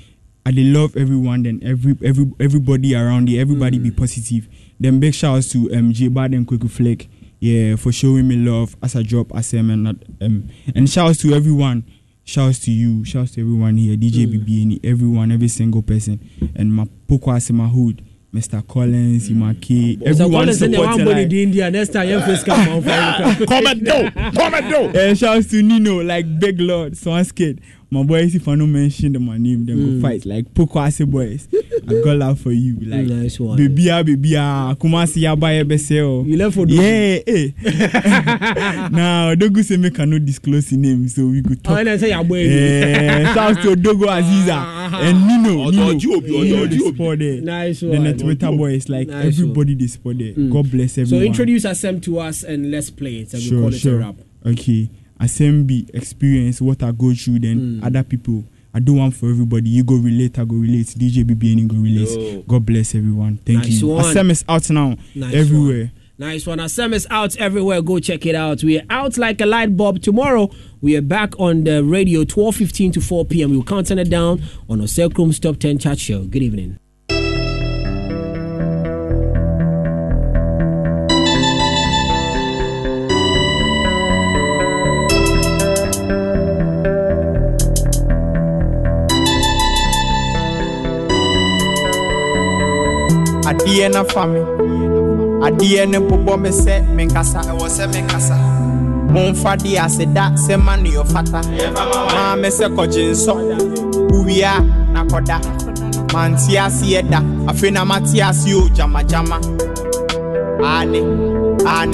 I 0.45 0.51
dey 0.53 0.65
love 0.65 0.97
everyone. 0.97 1.43
Then 1.45 1.61
every 1.63 1.97
every 2.03 2.31
everybody 2.41 2.95
around 2.95 3.29
here, 3.29 3.41
everybody 3.41 3.79
be 3.79 3.91
positive. 3.91 4.49
Then 4.79 4.99
big 4.99 5.15
shouts 5.15 5.51
to 5.53 5.71
um 5.75 5.93
J 5.93 6.09
Bad 6.09 6.33
and 6.35 6.47
Kweku 6.47 6.71
Flick, 6.71 7.09
yeah, 7.41 7.77
for 7.77 7.91
showing 7.93 8.29
me 8.29 8.37
love 8.37 8.77
as 8.83 8.95
I 8.97 9.03
drop 9.03 9.33
SM 9.41 9.71
and 9.71 9.89
um 10.21 10.49
and 10.75 10.89
shouts 10.89 11.19
to 11.23 11.35
everyone. 11.35 11.85
Shouts 12.25 12.61
to 12.61 12.71
you, 12.71 13.05
shouts 13.05 13.33
to 13.33 13.41
everyone 13.41 13.77
here, 13.77 13.97
DJ 13.97 14.27
BB, 14.27 14.81
everyone, 14.85 15.33
every 15.33 15.49
single 15.49 15.83
person, 15.83 16.21
and 16.55 16.73
my 16.73 16.87
Pokuase, 17.09 17.51
my 17.51 17.67
hood, 17.67 18.05
Mr. 18.33 18.65
Collins, 18.69 19.29
Imake, 19.31 19.99
So 19.99 20.05
everyone 20.07 20.33
Collins 20.33 20.63
in 20.63 20.71
the 20.71 20.79
one 20.79 20.99
the 20.99 21.05
body 21.07 21.21
line. 21.23 21.29
the 21.29 21.43
India. 21.43 21.71
Next 21.71 21.89
time, 21.93 22.09
your 22.09 22.21
face 22.21 22.45
come 22.45 22.69
on 22.69 22.83
fire. 22.83 23.35
Commando, 23.47 24.11
commando. 24.33 24.91
And 25.01 25.19
shouts 25.19 25.47
to 25.49 25.63
Nino, 25.63 26.03
like 26.05 26.39
Big 26.39 26.61
Lord, 26.61 26.97
so 26.97 27.11
I'm 27.13 27.25
scared. 27.25 27.61
My 27.93 28.05
boys, 28.05 28.37
if 28.37 28.47
I 28.47 28.55
don't 28.55 28.71
mention 28.71 29.13
them, 29.15 29.25
my 29.25 29.37
name, 29.37 29.67
them 29.67 29.77
Mm. 29.77 30.01
go 30.01 30.09
fight. 30.09 30.25
Like 30.25 30.55
Pokwase 30.55 31.05
boys. 31.11 31.49
I 31.89 31.95
got 32.05 32.17
love 32.19 32.39
for 32.39 32.53
you. 32.53 32.77
Like, 32.87 33.07
Nice 33.07 33.41
one. 33.41 33.57
baby, 33.57 33.91
ah, 33.91 34.03
baby, 34.05 34.37
ah, 34.37 34.75
Kumasi, 34.79 35.23
ya 35.23 35.35
buy 35.35 35.53
a 35.55 35.65
You 35.65 36.37
left 36.37 36.55
for. 36.55 36.67
Yeah, 36.69 37.19
eh. 37.27 37.49
now, 38.93 39.35
Dogu 39.35 39.65
say 39.65 39.75
I 39.99 40.05
no 40.05 40.19
disclose 40.21 40.69
his 40.69 40.79
name, 40.79 41.09
so 41.09 41.27
we 41.27 41.43
could 41.43 41.59
Oh, 41.67 41.71
talk. 41.71 41.79
and 41.81 41.89
I 41.91 41.97
say, 41.97 42.09
yeah, 42.11 42.23
boy. 42.23 42.45
Yeah, 42.45 43.35
shouts 43.35 43.61
to 43.65 43.75
Dogo 43.75 44.07
Aziza 44.07 44.53
and 44.93 45.27
Nino. 45.27 45.71
Nino, 45.71 45.89
Ojo 45.91 46.13
Obi, 46.17 46.31
Odo 46.31 46.43
Nino, 46.45 46.57
Ojo 46.63 46.67
the 46.67 46.77
Obi. 46.77 46.79
support 46.91 47.19
there. 47.19 47.41
Nice 47.41 47.81
Then 47.81 47.91
one. 47.91 48.05
the 48.05 48.15
Twitter 48.15 48.53
boys, 48.53 48.89
like 48.89 49.09
Nice 49.09 49.27
everybody 49.39 49.75
they 49.75 49.87
support 49.89 50.19
there. 50.19 50.33
God 50.33 50.71
bless 50.71 50.93
So 50.95 51.03
everyone. 51.03 51.27
introduce 51.27 51.65
Asem 51.65 52.01
to 52.03 52.19
us 52.21 52.45
and 52.45 52.71
let's 52.71 52.91
play 52.91 53.17
it. 53.17 53.33
And 53.35 53.43
we 53.43 53.49
sure, 53.49 53.61
call 53.63 53.75
it 53.75 53.79
sure. 53.79 53.97
a 53.97 53.99
wrap. 53.99 54.15
Okay, 54.47 54.89
assembly 55.21 55.87
experience 55.95 56.61
what 56.61 56.83
I 56.83 56.91
go 56.93 57.13
through, 57.15 57.41
then 57.41 57.59
Mm. 57.81 57.85
other 57.87 58.03
people 58.03 58.45
I 58.73 58.79
do 58.79 58.93
one 58.95 59.11
for 59.11 59.29
everybody. 59.29 59.69
You 59.69 59.83
go 59.83 59.97
relate, 59.97 60.39
I 60.39 60.45
go 60.45 60.55
relate. 60.55 60.87
DJ 60.97 61.25
BBN 61.25 61.67
go 61.67 61.77
relate. 61.77 62.09
Yo. 62.35 62.43
God 62.47 62.65
bless 62.65 62.95
everyone. 62.95 63.39
Thank 63.45 63.65
Nice 63.65 63.81
you. 63.81 63.89
one. 63.89 64.05
Asem 64.05 64.31
is 64.31 64.45
out 64.49 64.71
now. 64.71 64.97
Nice 65.15 65.35
everywhere. 65.35 65.91
Nice 66.19 66.47
one. 66.47 66.59
Asem 66.61 66.93
is 66.93 67.05
out 67.11 67.35
everywhere. 67.39 67.83
Go 67.83 67.99
check 67.99 68.25
it 68.27 68.37
out. 68.37 68.63
We 68.63 68.79
are 68.79 68.85
out 68.89 69.19
like 69.19 69.41
a 69.41 69.47
light 69.47 69.77
bulb. 69.77 70.01
Tomorrow, 70.03 70.51
we 70.81 70.95
are 70.97 71.03
back 71.03 71.35
on 71.41 71.65
the 71.65 71.83
radio 71.83 72.23
12.15 72.25 72.93
to 72.93 73.01
4 73.01 73.25
p.m. 73.25 73.51
We'll 73.51 73.65
count 73.65 73.91
it 73.91 74.09
down 74.09 74.41
on 74.69 74.81
Osekrum's 74.81 75.41
Top 75.41 75.59
10 75.59 75.79
Chat 75.79 75.99
Show. 75.99 76.25
Good 76.27 76.43
evening. 76.45 76.79
Adeɛ 93.71 93.89
na 93.93 94.05
fa 94.05 94.27
me. 94.27 94.41
Adeɛ 95.47 95.87
ne 95.91 95.99
bobɔ 95.99 96.39
me 96.43 96.51
sɛ 96.51 96.75
menkasa. 96.97 97.41
Ɛwɔ 97.51 97.67
sɛ 97.69 97.85
menkasa. 97.93 98.37
Momfa 99.13 99.57
de 99.57 99.79
ase 99.79 100.05
da 100.15 100.31
sɛ 100.35 100.57
ma 100.63 100.77
ne 100.77 100.91
ɔfata 100.91 101.41
maa 102.15 102.37
me 102.37 102.49
sɛ 102.49 102.67
kɔgye 102.75 103.11
nsɔ. 103.11 103.35
Wowia 104.11 104.53
na 104.93 105.05
kɔda. 105.05 105.39
Mante 106.13 106.57
aseɛ 106.59 107.09
da. 107.11 107.21
Afei 107.47 107.73
na 107.73 107.85
mate 107.85 108.21
ase 108.21 108.53
o 108.55 108.69
gyamagyama 108.69 109.39
ane 110.63 111.01
ane 111.67 111.89